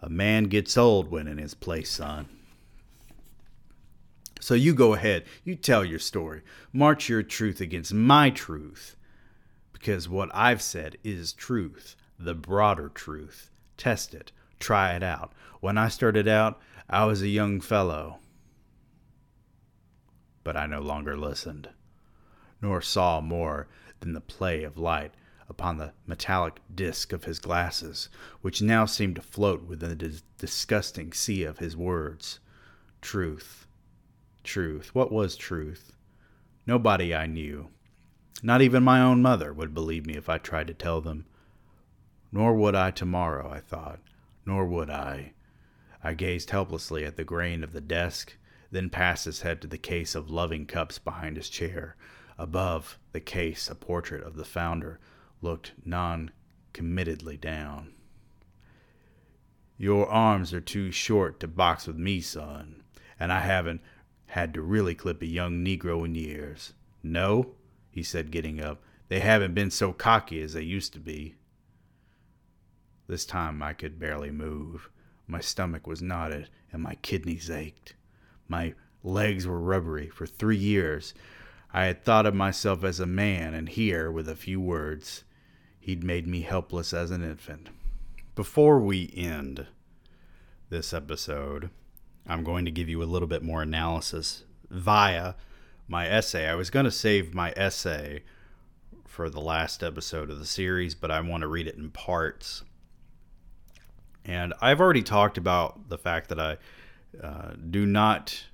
A 0.00 0.08
man 0.08 0.44
gets 0.44 0.76
old 0.76 1.10
when 1.10 1.28
in 1.28 1.38
his 1.38 1.54
place, 1.54 1.90
son. 1.90 2.28
So 4.40 4.54
you 4.54 4.74
go 4.74 4.94
ahead, 4.94 5.24
you 5.44 5.56
tell 5.56 5.84
your 5.84 5.98
story, 5.98 6.42
march 6.72 7.08
your 7.08 7.22
truth 7.22 7.60
against 7.60 7.92
my 7.92 8.30
truth, 8.30 8.96
because 9.72 10.08
what 10.08 10.30
I've 10.32 10.62
said 10.62 10.96
is 11.02 11.32
truth 11.32 11.96
the 12.18 12.34
broader 12.34 12.88
truth. 12.88 13.50
Test 13.76 14.12
it. 14.12 14.32
Try 14.58 14.94
it 14.94 15.02
out. 15.02 15.32
When 15.60 15.78
I 15.78 15.88
started 15.88 16.26
out, 16.26 16.60
I 16.90 17.04
was 17.04 17.22
a 17.22 17.28
young 17.28 17.60
fellow. 17.60 18.18
But 20.42 20.56
I 20.56 20.66
no 20.66 20.80
longer 20.80 21.16
listened, 21.16 21.68
nor 22.60 22.80
saw 22.80 23.20
more 23.20 23.68
than 24.00 24.14
the 24.14 24.20
play 24.20 24.64
of 24.64 24.76
light 24.76 25.12
upon 25.48 25.76
the 25.76 25.92
metallic 26.06 26.60
disk 26.74 27.12
of 27.12 27.24
his 27.24 27.38
glasses, 27.38 28.08
which 28.40 28.60
now 28.60 28.84
seemed 28.84 29.16
to 29.16 29.22
float 29.22 29.64
within 29.64 29.90
the 29.90 29.94
dis- 29.94 30.22
disgusting 30.38 31.12
sea 31.12 31.44
of 31.44 31.58
his 31.58 31.76
words. 31.76 32.40
Truth. 33.00 33.67
Truth. 34.48 34.94
What 34.94 35.12
was 35.12 35.36
truth? 35.36 35.92
Nobody 36.66 37.14
I 37.14 37.26
knew, 37.26 37.68
not 38.42 38.62
even 38.62 38.82
my 38.82 38.98
own 38.98 39.20
mother, 39.20 39.52
would 39.52 39.74
believe 39.74 40.06
me 40.06 40.14
if 40.14 40.30
I 40.30 40.38
tried 40.38 40.68
to 40.68 40.74
tell 40.74 41.02
them. 41.02 41.26
Nor 42.32 42.54
would 42.54 42.74
I 42.74 42.90
tomorrow, 42.90 43.50
I 43.50 43.60
thought, 43.60 44.00
nor 44.46 44.64
would 44.64 44.88
I. 44.88 45.34
I 46.02 46.14
gazed 46.14 46.48
helplessly 46.48 47.04
at 47.04 47.16
the 47.16 47.24
grain 47.24 47.62
of 47.62 47.74
the 47.74 47.82
desk, 47.82 48.38
then 48.70 48.88
past 48.88 49.26
his 49.26 49.42
head 49.42 49.60
to 49.60 49.68
the 49.68 49.76
case 49.76 50.14
of 50.14 50.30
loving 50.30 50.64
cups 50.64 50.98
behind 50.98 51.36
his 51.36 51.50
chair. 51.50 51.94
Above 52.38 52.98
the 53.12 53.20
case, 53.20 53.68
a 53.68 53.74
portrait 53.74 54.24
of 54.24 54.36
the 54.36 54.46
founder 54.46 54.98
looked 55.42 55.74
non 55.84 56.30
committedly 56.72 57.38
down. 57.38 57.92
Your 59.76 60.08
arms 60.08 60.54
are 60.54 60.62
too 60.62 60.90
short 60.90 61.38
to 61.40 61.46
box 61.46 61.86
with 61.86 61.96
me, 61.96 62.22
son, 62.22 62.82
and 63.20 63.30
I 63.30 63.40
haven't 63.40 63.82
had 64.28 64.54
to 64.54 64.62
really 64.62 64.94
clip 64.94 65.22
a 65.22 65.26
young 65.26 65.64
Negro 65.64 66.04
in 66.04 66.14
years. 66.14 66.74
No? 67.02 67.54
he 67.90 68.02
said, 68.02 68.30
getting 68.30 68.60
up. 68.60 68.82
They 69.08 69.20
haven't 69.20 69.54
been 69.54 69.70
so 69.70 69.92
cocky 69.92 70.40
as 70.42 70.52
they 70.52 70.62
used 70.62 70.92
to 70.92 71.00
be. 71.00 71.34
This 73.08 73.24
time 73.24 73.62
I 73.62 73.72
could 73.72 73.98
barely 73.98 74.30
move. 74.30 74.90
My 75.26 75.40
stomach 75.40 75.86
was 75.86 76.02
knotted 76.02 76.48
and 76.72 76.82
my 76.82 76.94
kidneys 76.96 77.50
ached. 77.50 77.94
My 78.46 78.74
legs 79.02 79.46
were 79.46 79.58
rubbery. 79.58 80.08
For 80.08 80.26
three 80.26 80.56
years, 80.56 81.14
I 81.72 81.84
had 81.84 82.04
thought 82.04 82.26
of 82.26 82.34
myself 82.34 82.84
as 82.84 83.00
a 83.00 83.06
man, 83.06 83.54
and 83.54 83.68
here, 83.68 84.10
with 84.10 84.28
a 84.28 84.36
few 84.36 84.60
words, 84.60 85.24
he'd 85.80 86.02
made 86.04 86.26
me 86.26 86.42
helpless 86.42 86.92
as 86.92 87.10
an 87.10 87.22
infant. 87.22 87.68
Before 88.34 88.78
we 88.78 89.12
end 89.14 89.66
this 90.70 90.92
episode, 90.92 91.70
I'm 92.28 92.44
going 92.44 92.66
to 92.66 92.70
give 92.70 92.88
you 92.88 93.02
a 93.02 93.04
little 93.04 93.28
bit 93.28 93.42
more 93.42 93.62
analysis 93.62 94.44
via 94.70 95.34
my 95.88 96.06
essay. 96.06 96.46
I 96.46 96.54
was 96.54 96.70
going 96.70 96.84
to 96.84 96.90
save 96.90 97.34
my 97.34 97.52
essay 97.56 98.22
for 99.06 99.30
the 99.30 99.40
last 99.40 99.82
episode 99.82 100.30
of 100.30 100.38
the 100.38 100.46
series, 100.46 100.94
but 100.94 101.10
I 101.10 101.20
want 101.20 101.40
to 101.40 101.48
read 101.48 101.66
it 101.66 101.76
in 101.76 101.90
parts. 101.90 102.62
And 104.24 104.52
I've 104.60 104.80
already 104.80 105.02
talked 105.02 105.38
about 105.38 105.88
the 105.88 105.96
fact 105.96 106.28
that 106.28 106.38
I 106.38 106.58
uh, 107.22 107.52
do 107.70 107.86
not 107.86 108.44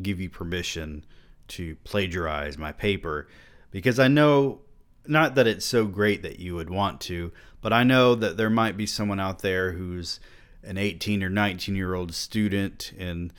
give 0.00 0.20
you 0.20 0.30
permission 0.30 1.04
to 1.48 1.74
plagiarize 1.82 2.56
my 2.56 2.70
paper 2.70 3.26
because 3.70 3.98
I 3.98 4.06
know 4.06 4.60
not 5.06 5.34
that 5.34 5.46
it's 5.46 5.64
so 5.64 5.86
great 5.86 6.22
that 6.22 6.38
you 6.38 6.54
would 6.54 6.70
want 6.70 7.00
to, 7.02 7.32
but 7.60 7.72
I 7.72 7.82
know 7.82 8.14
that 8.14 8.36
there 8.36 8.50
might 8.50 8.76
be 8.76 8.86
someone 8.86 9.18
out 9.18 9.40
there 9.40 9.72
who's 9.72 10.20
an 10.68 10.76
18 10.76 11.22
or 11.22 11.30
19 11.30 11.74
year 11.74 11.94
old 11.94 12.14
student 12.14 12.92
in 12.96 13.32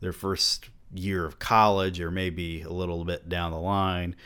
their 0.00 0.12
first 0.12 0.68
year 0.92 1.24
of 1.24 1.38
college 1.38 2.00
or 2.00 2.10
maybe 2.10 2.62
a 2.62 2.70
little 2.70 3.04
bit 3.04 3.28
down 3.28 3.52
the 3.52 3.58
line. 3.58 4.16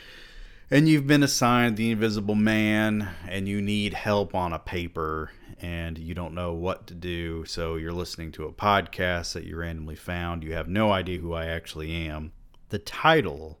And 0.69 0.89
you've 0.89 1.07
been 1.07 1.23
assigned 1.23 1.77
the 1.77 1.91
invisible 1.91 2.35
man 2.35 3.09
and 3.29 3.47
you 3.47 3.61
need 3.61 3.93
help 3.93 4.35
on 4.35 4.51
a 4.51 4.59
paper 4.59 5.31
and 5.61 5.97
you 5.97 6.13
don't 6.13 6.33
know 6.33 6.53
what 6.53 6.87
to 6.87 6.93
do. 6.93 7.45
So 7.45 7.75
you're 7.75 7.93
listening 7.93 8.31
to 8.33 8.45
a 8.45 8.51
podcast 8.51 9.33
that 9.33 9.45
you 9.45 9.55
randomly 9.55 9.95
found. 9.95 10.43
You 10.43 10.53
have 10.53 10.67
no 10.67 10.91
idea 10.91 11.19
who 11.19 11.33
i 11.33 11.45
actually 11.45 11.91
am. 11.93 12.33
The 12.69 12.79
title 12.79 13.59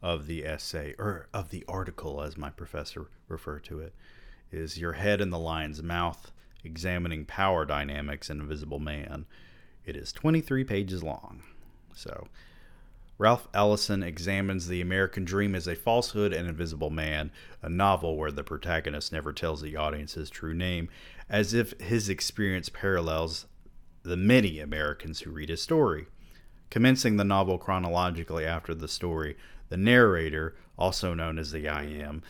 of 0.00 0.26
the 0.26 0.44
essay 0.46 0.94
or 0.98 1.28
of 1.32 1.50
the 1.50 1.64
article 1.66 2.22
as 2.22 2.36
my 2.36 2.50
professor 2.50 3.08
referred 3.26 3.64
to 3.64 3.80
it 3.80 3.94
is 4.52 4.78
your 4.78 4.92
head 4.92 5.20
in 5.20 5.30
the 5.30 5.38
lion's 5.38 5.82
mouth 5.82 6.30
examining 6.64 7.24
power 7.24 7.64
dynamics 7.64 8.30
in 8.30 8.40
invisible 8.40 8.78
man 8.78 9.26
it 9.84 9.96
is 9.96 10.12
23 10.12 10.64
pages 10.64 11.02
long 11.02 11.42
so 11.94 12.28
Ralph 13.18 13.48
Ellison 13.52 14.04
examines 14.04 14.68
the 14.68 14.80
American 14.80 15.24
dream 15.24 15.56
as 15.56 15.66
a 15.66 15.74
falsehood 15.74 16.32
and 16.32 16.48
invisible 16.48 16.88
man, 16.90 17.32
a 17.60 17.68
novel 17.68 18.16
where 18.16 18.30
the 18.30 18.44
protagonist 18.44 19.12
never 19.12 19.32
tells 19.32 19.60
the 19.60 19.74
audience 19.74 20.14
his 20.14 20.30
true 20.30 20.54
name, 20.54 20.88
as 21.28 21.52
if 21.52 21.72
his 21.80 22.08
experience 22.08 22.68
parallels 22.68 23.46
the 24.04 24.16
many 24.16 24.60
Americans 24.60 25.20
who 25.20 25.32
read 25.32 25.48
his 25.48 25.60
story. 25.60 26.06
Commencing 26.70 27.16
the 27.16 27.24
novel 27.24 27.58
chronologically 27.58 28.46
after 28.46 28.72
the 28.72 28.86
story, 28.86 29.36
the 29.68 29.76
narrator, 29.76 30.54
also 30.78 31.12
known 31.12 31.38
as 31.38 31.50
the 31.50 31.68
I 31.68 31.82
Am, 31.84 32.22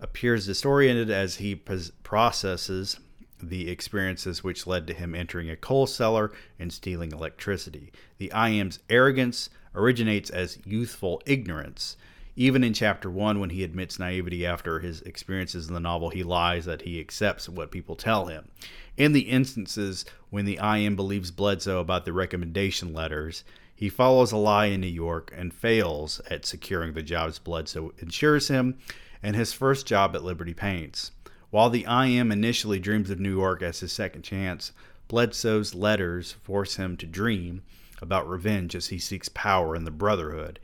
appears 0.00 0.46
disoriented 0.46 1.10
as 1.10 1.36
he 1.36 1.54
processes 1.54 2.98
the 3.48 3.70
experiences 3.70 4.44
which 4.44 4.66
led 4.66 4.86
to 4.86 4.94
him 4.94 5.14
entering 5.14 5.48
a 5.50 5.56
coal 5.56 5.86
cellar 5.86 6.32
and 6.58 6.72
stealing 6.72 7.12
electricity. 7.12 7.92
The 8.18 8.32
I 8.32 8.50
Am's 8.50 8.78
arrogance, 8.88 9.50
originates 9.74 10.30
as 10.30 10.58
youthful 10.64 11.22
ignorance. 11.26 11.96
Even 12.36 12.64
in 12.64 12.72
chapter 12.72 13.10
one, 13.10 13.40
when 13.40 13.50
he 13.50 13.64
admits 13.64 13.98
naivety 13.98 14.46
after 14.46 14.80
his 14.80 15.02
experiences 15.02 15.68
in 15.68 15.74
the 15.74 15.80
novel, 15.80 16.10
he 16.10 16.22
lies 16.22 16.64
that 16.64 16.82
he 16.82 17.00
accepts 17.00 17.48
what 17.48 17.70
people 17.70 17.96
tell 17.96 18.26
him. 18.26 18.48
In 18.96 19.12
the 19.12 19.28
instances 19.28 20.04
when 20.30 20.44
the 20.44 20.58
IM 20.62 20.96
believes 20.96 21.30
Bledsoe 21.30 21.80
about 21.80 22.04
the 22.04 22.12
recommendation 22.12 22.92
letters, 22.92 23.44
he 23.74 23.88
follows 23.88 24.32
a 24.32 24.36
lie 24.36 24.66
in 24.66 24.80
New 24.80 24.86
York 24.86 25.32
and 25.36 25.52
fails 25.52 26.20
at 26.30 26.44
securing 26.44 26.92
the 26.92 27.02
jobs 27.02 27.38
Bledsoe 27.38 27.92
ensures 27.98 28.48
him 28.48 28.78
and 29.22 29.34
his 29.36 29.52
first 29.52 29.86
job 29.86 30.14
at 30.14 30.24
Liberty 30.24 30.54
Paints. 30.54 31.12
While 31.50 31.70
the 31.70 31.84
IM 31.84 32.30
initially 32.30 32.78
dreams 32.78 33.10
of 33.10 33.18
New 33.18 33.36
York 33.36 33.60
as 33.60 33.80
his 33.80 33.92
second 33.92 34.22
chance, 34.22 34.72
Bledsoe's 35.08 35.74
letters 35.74 36.32
force 36.32 36.76
him 36.76 36.96
to 36.98 37.06
dream 37.06 37.62
about 38.00 38.28
revenge 38.28 38.76
as 38.76 38.88
he 38.88 38.98
seeks 38.98 39.28
power 39.28 39.74
in 39.74 39.84
the 39.84 39.90
Brotherhood. 39.90 40.60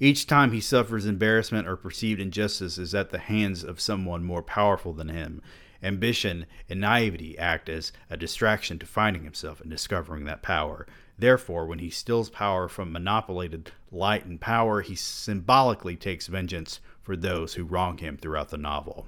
Each 0.00 0.26
time 0.26 0.52
he 0.52 0.60
suffers 0.60 1.04
embarrassment 1.04 1.68
or 1.68 1.76
perceived 1.76 2.18
injustice 2.18 2.78
is 2.78 2.94
at 2.94 3.10
the 3.10 3.18
hands 3.18 3.62
of 3.62 3.80
someone 3.80 4.24
more 4.24 4.42
powerful 4.42 4.94
than 4.94 5.10
him. 5.10 5.42
Ambition 5.82 6.46
and 6.68 6.80
naivety 6.80 7.38
act 7.38 7.68
as 7.68 7.92
a 8.08 8.16
distraction 8.16 8.78
to 8.78 8.86
finding 8.86 9.24
himself 9.24 9.60
and 9.60 9.70
discovering 9.70 10.24
that 10.24 10.42
power. 10.42 10.86
Therefore, 11.18 11.66
when 11.66 11.78
he 11.78 11.90
steals 11.90 12.30
power 12.30 12.68
from 12.68 12.90
monopolated 12.90 13.70
light 13.90 14.24
and 14.24 14.40
power, 14.40 14.80
he 14.80 14.94
symbolically 14.94 15.94
takes 15.94 16.26
vengeance 16.26 16.80
for 17.02 17.16
those 17.16 17.54
who 17.54 17.64
wrong 17.64 17.98
him 17.98 18.16
throughout 18.16 18.48
the 18.48 18.56
novel. 18.56 19.06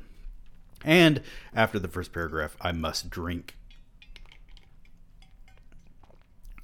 And 0.84 1.22
after 1.54 1.78
the 1.78 1.88
first 1.88 2.12
paragraph, 2.12 2.56
I 2.60 2.72
must 2.72 3.10
drink 3.10 3.56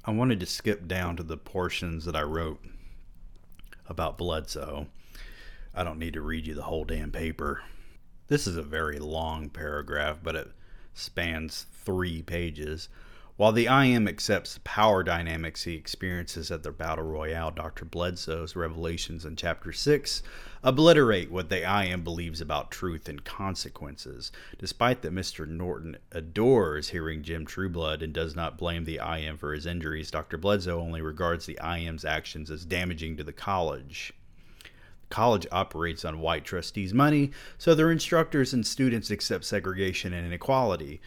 I 0.03 0.09
wanted 0.09 0.39
to 0.39 0.47
skip 0.47 0.87
down 0.87 1.15
to 1.17 1.23
the 1.23 1.37
portions 1.37 2.05
that 2.05 2.15
I 2.15 2.23
wrote 2.23 2.59
about 3.87 4.17
Bledsoe. 4.17 4.87
I 5.75 5.83
don't 5.83 5.99
need 5.99 6.13
to 6.13 6.21
read 6.21 6.47
you 6.47 6.55
the 6.55 6.63
whole 6.63 6.85
damn 6.85 7.11
paper. 7.11 7.61
This 8.27 8.47
is 8.47 8.57
a 8.57 8.63
very 8.63 8.97
long 8.97 9.49
paragraph, 9.49 10.17
but 10.23 10.35
it 10.35 10.51
spans 10.95 11.67
three 11.85 12.23
pages. 12.23 12.89
While 13.41 13.53
the 13.53 13.69
I 13.69 13.85
Am 13.85 14.07
accepts 14.07 14.53
the 14.53 14.59
power 14.59 15.01
dynamics 15.01 15.63
he 15.63 15.73
experiences 15.73 16.51
at 16.51 16.61
the 16.61 16.69
Battle 16.69 17.05
Royale, 17.05 17.49
Dr. 17.49 17.85
Bledsoe's 17.85 18.55
revelations 18.55 19.25
in 19.25 19.35
Chapter 19.35 19.73
6 19.73 20.21
obliterate 20.61 21.31
what 21.31 21.49
the 21.49 21.65
I 21.65 21.85
Am 21.85 22.03
believes 22.03 22.39
about 22.39 22.69
truth 22.69 23.09
and 23.09 23.23
consequences. 23.23 24.31
Despite 24.59 25.01
that 25.01 25.15
Mr. 25.15 25.47
Norton 25.47 25.97
adores 26.11 26.89
hearing 26.89 27.23
Jim 27.23 27.47
Trueblood 27.47 28.03
and 28.03 28.13
does 28.13 28.35
not 28.35 28.59
blame 28.59 28.85
the 28.85 28.99
I 28.99 29.17
Am 29.17 29.39
for 29.39 29.55
his 29.55 29.65
injuries, 29.65 30.11
Dr. 30.11 30.37
Bledsoe 30.37 30.79
only 30.79 31.01
regards 31.01 31.47
the 31.47 31.59
I 31.59 31.79
Am's 31.79 32.05
actions 32.05 32.51
as 32.51 32.63
damaging 32.63 33.17
to 33.17 33.23
the 33.23 33.33
college 33.33 34.13
The 34.61 35.15
college 35.15 35.47
operates 35.51 36.05
on 36.05 36.19
white 36.19 36.45
trustees' 36.45 36.93
money, 36.93 37.31
so 37.57 37.73
their 37.73 37.91
instructors 37.91 38.53
and 38.53 38.67
students 38.67 39.09
accept 39.09 39.45
segregation 39.45 40.13
and 40.13 40.27
inequality. 40.27 41.01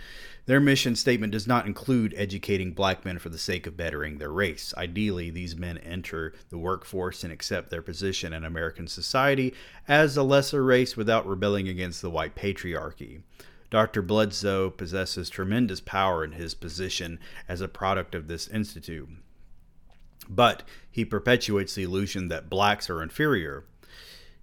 Their 0.46 0.60
mission 0.60 0.94
statement 0.94 1.32
does 1.32 1.46
not 1.46 1.66
include 1.66 2.12
educating 2.16 2.72
black 2.72 3.04
men 3.04 3.18
for 3.18 3.30
the 3.30 3.38
sake 3.38 3.66
of 3.66 3.78
bettering 3.78 4.18
their 4.18 4.30
race. 4.30 4.74
Ideally, 4.76 5.30
these 5.30 5.56
men 5.56 5.78
enter 5.78 6.34
the 6.50 6.58
workforce 6.58 7.24
and 7.24 7.32
accept 7.32 7.70
their 7.70 7.80
position 7.80 8.34
in 8.34 8.44
American 8.44 8.86
society 8.86 9.54
as 9.88 10.16
a 10.16 10.22
lesser 10.22 10.62
race 10.62 10.98
without 10.98 11.26
rebelling 11.26 11.66
against 11.66 12.02
the 12.02 12.10
white 12.10 12.34
patriarchy. 12.34 13.22
Dr. 13.70 14.02
Bledsoe 14.02 14.68
possesses 14.68 15.30
tremendous 15.30 15.80
power 15.80 16.22
in 16.22 16.32
his 16.32 16.54
position 16.54 17.18
as 17.48 17.62
a 17.62 17.68
product 17.68 18.14
of 18.14 18.28
this 18.28 18.46
institute. 18.46 19.08
But 20.28 20.62
he 20.90 21.06
perpetuates 21.06 21.74
the 21.74 21.84
illusion 21.84 22.28
that 22.28 22.50
blacks 22.50 22.90
are 22.90 23.02
inferior. 23.02 23.64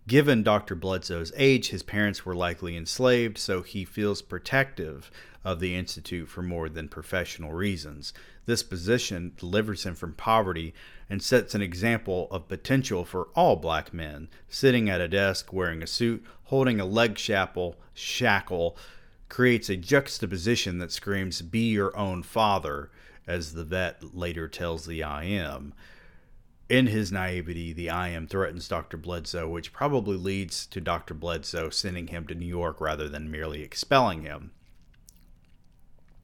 Given 0.08 0.42
Dr. 0.42 0.76
Bledsoe's 0.76 1.32
age, 1.38 1.70
his 1.70 1.84
parents 1.84 2.26
were 2.26 2.36
likely 2.36 2.76
enslaved, 2.76 3.38
so 3.38 3.62
he 3.62 3.86
feels 3.86 4.24
protective 4.24 5.12
of 5.44 5.60
the 5.60 5.76
Institute 5.76 6.30
for 6.30 6.42
more 6.42 6.70
than 6.70 6.88
professional 6.88 7.54
reasons. 7.54 8.14
This 8.46 8.64
position 8.64 9.34
delivers 9.38 9.86
him 9.86 9.96
from 9.96 10.14
poverty 10.14 10.74
and 11.10 11.22
sets 11.22 11.56
an 11.56 11.62
example 11.62 12.28
of 12.32 12.48
potential 12.48 13.06
for 13.06 13.30
all 13.36 13.56
black 13.56 13.94
men. 13.94 14.30
Sitting 14.48 14.90
at 14.90 15.02
a 15.02 15.08
desk 15.08 15.52
wearing 15.52 15.82
a 15.82 15.88
suit, 15.88 16.24
holding 16.46 16.80
a 16.80 16.86
leg 16.86 17.18
shackle, 17.18 17.76
shackle 17.94 18.78
creates 19.30 19.70
a 19.70 19.78
juxtaposition 19.78 20.78
that 20.80 20.92
screams, 20.92 21.42
Be 21.42 21.72
your 21.72 21.96
own 21.98 22.22
father, 22.22 22.92
as 23.26 23.54
the 23.54 23.64
vet 23.64 24.16
later 24.16 24.48
tells 24.48 24.86
the 24.86 25.04
I 25.04 25.24
am. 25.24 25.74
In 26.70 26.88
his 26.88 27.12
naivety, 27.12 27.74
the 27.74 27.90
I 27.90 28.10
am 28.10 28.28
threatens 28.28 28.68
Dr. 28.68 28.96
Bledsoe, 28.96 29.50
which 29.50 29.74
probably 29.74 30.16
leads 30.16 30.66
to 30.68 30.80
Dr. 30.80 31.14
Bledsoe 31.14 31.70
sending 31.70 32.08
him 32.08 32.26
to 32.28 32.36
New 32.36 32.46
York 32.46 32.80
rather 32.80 33.10
than 33.10 33.30
merely 33.30 33.62
expelling 33.62 34.22
him. 34.22 34.52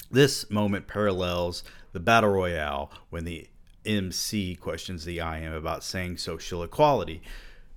This 0.09 0.49
moment 0.49 0.87
parallels 0.87 1.63
the 1.91 1.99
battle 1.99 2.29
royale 2.29 2.91
when 3.09 3.25
the 3.25 3.47
MC 3.85 4.55
questions 4.55 5.05
the 5.05 5.21
I 5.21 5.39
am 5.39 5.53
about 5.53 5.83
saying 5.83 6.17
social 6.17 6.63
equality. 6.63 7.21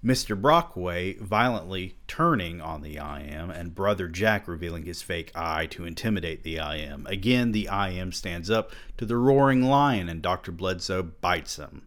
Mr. 0.04 0.40
Brockway 0.40 1.14
violently 1.14 1.96
turning 2.06 2.60
on 2.60 2.80
the 2.80 2.98
I 2.98 3.20
am, 3.20 3.50
and 3.50 3.74
Brother 3.74 4.08
Jack 4.08 4.48
revealing 4.48 4.84
his 4.86 5.02
fake 5.02 5.30
eye 5.34 5.66
to 5.66 5.84
intimidate 5.84 6.42
the 6.42 6.58
I 6.58 6.76
am. 6.76 7.06
Again, 7.06 7.52
the 7.52 7.68
I 7.68 7.90
am 7.90 8.10
stands 8.12 8.50
up 8.50 8.72
to 8.96 9.04
the 9.04 9.18
roaring 9.18 9.62
lion, 9.62 10.08
and 10.08 10.22
Dr. 10.22 10.52
Bledsoe 10.52 11.02
bites 11.02 11.56
him. 11.56 11.82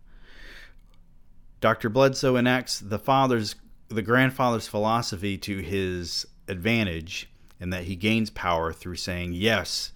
Dr. 1.60 1.90
Bledsoe 1.90 2.36
enacts 2.36 2.80
the 2.80 3.00
father's 3.00 3.56
the 3.88 4.02
grandfather's 4.02 4.68
philosophy 4.68 5.38
to 5.38 5.60
his 5.60 6.26
advantage 6.48 7.30
in 7.60 7.70
that 7.70 7.84
he 7.84 7.96
gains 7.96 8.30
power 8.30 8.74
through 8.74 8.96
saying 8.96 9.34
yes 9.34 9.92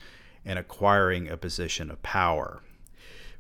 and 0.47 0.57
acquiring 0.57 1.29
a 1.29 1.37
position 1.37 1.91
of 1.91 2.01
power. 2.01 2.61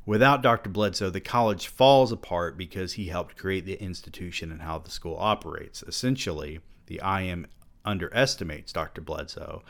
Without 0.05 0.43
Dr. 0.43 0.69
Bledsoe, 0.69 1.09
the 1.09 1.19
college 1.19 1.67
falls 1.67 2.11
apart 2.11 2.57
because 2.57 2.93
he 2.93 3.07
helped 3.07 3.37
create 3.37 3.65
the 3.65 3.81
institution 3.81 4.51
and 4.51 4.61
how 4.61 4.77
the 4.77 4.91
school 4.91 5.17
operates. 5.17 5.83
Essentially, 5.83 6.59
the 6.85 7.01
IM 7.03 7.47
underestimates 7.83 8.73
Dr. 8.73 9.01
Bledsoe 9.01 9.63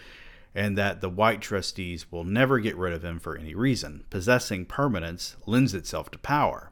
and 0.55 0.75
that 0.77 1.01
the 1.01 1.09
white 1.09 1.41
trustees 1.41 2.11
will 2.11 2.23
never 2.23 2.59
get 2.59 2.75
rid 2.75 2.91
of 2.91 3.05
him 3.05 3.19
for 3.19 3.37
any 3.37 3.53
reason. 3.53 4.03
Possessing 4.09 4.65
permanence 4.65 5.35
lends 5.45 5.75
itself 5.75 6.09
to 6.11 6.17
power. 6.17 6.71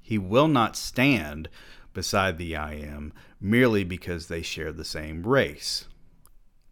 He 0.00 0.16
will 0.16 0.48
not 0.48 0.76
stand 0.76 1.50
beside 1.92 2.38
the 2.38 2.54
IM 2.54 3.12
merely 3.40 3.84
because 3.84 4.28
they 4.28 4.40
share 4.40 4.72
the 4.72 4.84
same 4.84 5.26
race. 5.26 5.86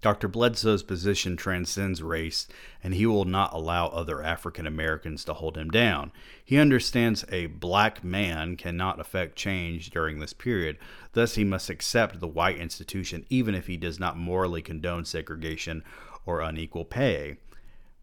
Dr. 0.02 0.26
Bledsoe's 0.26 0.82
position 0.82 1.36
transcends 1.36 2.02
race, 2.02 2.48
and 2.82 2.92
he 2.92 3.06
will 3.06 3.24
not 3.24 3.52
allow 3.52 3.86
other 3.86 4.20
African 4.20 4.66
Americans 4.66 5.24
to 5.24 5.32
hold 5.32 5.56
him 5.56 5.70
down. 5.70 6.10
He 6.44 6.58
understands 6.58 7.24
a 7.30 7.46
black 7.46 8.02
man 8.02 8.56
cannot 8.56 8.98
affect 8.98 9.36
change 9.36 9.90
during 9.90 10.18
this 10.18 10.32
period, 10.32 10.76
thus, 11.12 11.36
he 11.36 11.44
must 11.44 11.70
accept 11.70 12.18
the 12.18 12.26
white 12.26 12.58
institution 12.58 13.24
even 13.30 13.54
if 13.54 13.68
he 13.68 13.76
does 13.76 14.00
not 14.00 14.18
morally 14.18 14.60
condone 14.60 15.04
segregation 15.04 15.84
or 16.26 16.40
unequal 16.40 16.84
pay. 16.84 17.36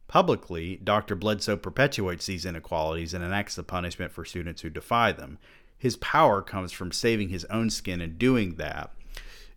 Publicly, 0.08 0.78
Dr. 0.78 1.16
Bledsoe 1.16 1.58
perpetuates 1.58 2.26
these 2.26 2.46
inequalities 2.46 3.14
and 3.14 3.24
enacts 3.24 3.56
the 3.56 3.64
punishment 3.64 4.14
for 4.14 4.24
students 4.24 4.62
who 4.62 4.70
defy 4.70 5.12
them. 5.12 5.38
His 5.78 5.98
power 5.98 6.42
comes 6.42 6.72
from 6.72 6.94
saving 6.94 7.28
his 7.30 7.46
own 7.46 7.70
skin 7.70 8.00
and 8.00 8.18
doing 8.18 8.56
that, 8.56 8.92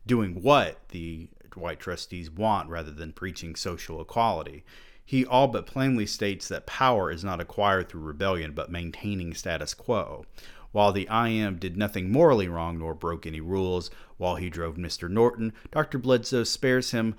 doing 0.05 0.43
what 0.43 0.89
the 0.89 1.29
white 1.57 1.81
trustees 1.81 2.31
want 2.31 2.69
rather 2.69 2.91
than 2.91 3.13
preaching 3.13 3.55
social 3.55 4.01
equality. 4.01 4.65
He 5.05 5.27
all 5.27 5.49
but 5.49 5.67
plainly 5.67 6.07
states 6.07 6.49
that 6.49 6.67
power 6.67 7.11
is 7.11 7.25
not 7.25 7.41
acquired 7.41 7.89
through 7.89 8.03
rebellion, 8.03 8.53
but 8.53 8.71
maintaining 8.71 9.35
status 9.35 9.75
quo. 9.75 10.25
While 10.71 10.93
the 10.93 11.09
IM 11.11 11.59
did 11.59 11.77
nothing 11.77 12.11
morally 12.11 12.49
wrong 12.49 12.79
nor 12.79 12.95
broke 12.95 13.27
any 13.27 13.41
rules 13.41 13.91
while 14.17 14.37
he 14.37 14.49
drove 14.49 14.77
Mr. 14.77 15.11
Norton, 15.11 15.53
Dr. 15.71 15.99
Bledsoe 15.99 16.45
spares 16.45 16.93
him 16.93 17.15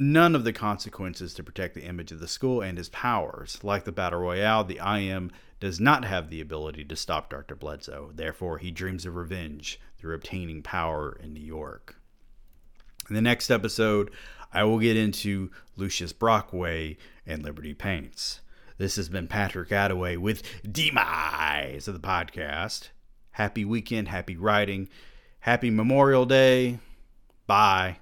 none 0.00 0.34
of 0.34 0.44
the 0.44 0.52
consequences 0.52 1.34
to 1.34 1.44
protect 1.44 1.74
the 1.74 1.84
image 1.84 2.10
of 2.10 2.20
the 2.20 2.26
school 2.26 2.62
and 2.62 2.78
his 2.78 2.88
powers. 2.88 3.62
Like 3.62 3.84
the 3.84 3.92
Battle 3.92 4.20
Royale, 4.20 4.64
the 4.64 4.80
IM 4.84 5.30
does 5.60 5.78
not 5.78 6.06
have 6.06 6.30
the 6.30 6.40
ability 6.40 6.84
to 6.86 6.96
stop 6.96 7.28
Dr. 7.28 7.54
Bledsoe. 7.54 8.10
Therefore, 8.14 8.58
he 8.58 8.70
dreams 8.70 9.04
of 9.04 9.14
revenge 9.14 9.78
through 9.98 10.14
obtaining 10.14 10.62
power 10.62 11.16
in 11.22 11.34
New 11.34 11.44
York. 11.44 11.99
In 13.10 13.16
the 13.16 13.20
next 13.20 13.50
episode, 13.50 14.12
I 14.52 14.62
will 14.62 14.78
get 14.78 14.96
into 14.96 15.50
Lucius 15.76 16.12
Brockway 16.12 16.96
and 17.26 17.42
Liberty 17.42 17.74
Paints. 17.74 18.40
This 18.78 18.94
has 18.94 19.08
been 19.08 19.26
Patrick 19.26 19.70
Attaway 19.70 20.16
with 20.16 20.44
Demise 20.62 21.88
of 21.88 21.94
the 21.94 22.06
podcast. 22.08 22.90
Happy 23.32 23.64
weekend, 23.64 24.06
happy 24.06 24.36
writing, 24.36 24.88
happy 25.40 25.70
Memorial 25.70 26.24
Day. 26.24 26.78
Bye. 27.48 27.98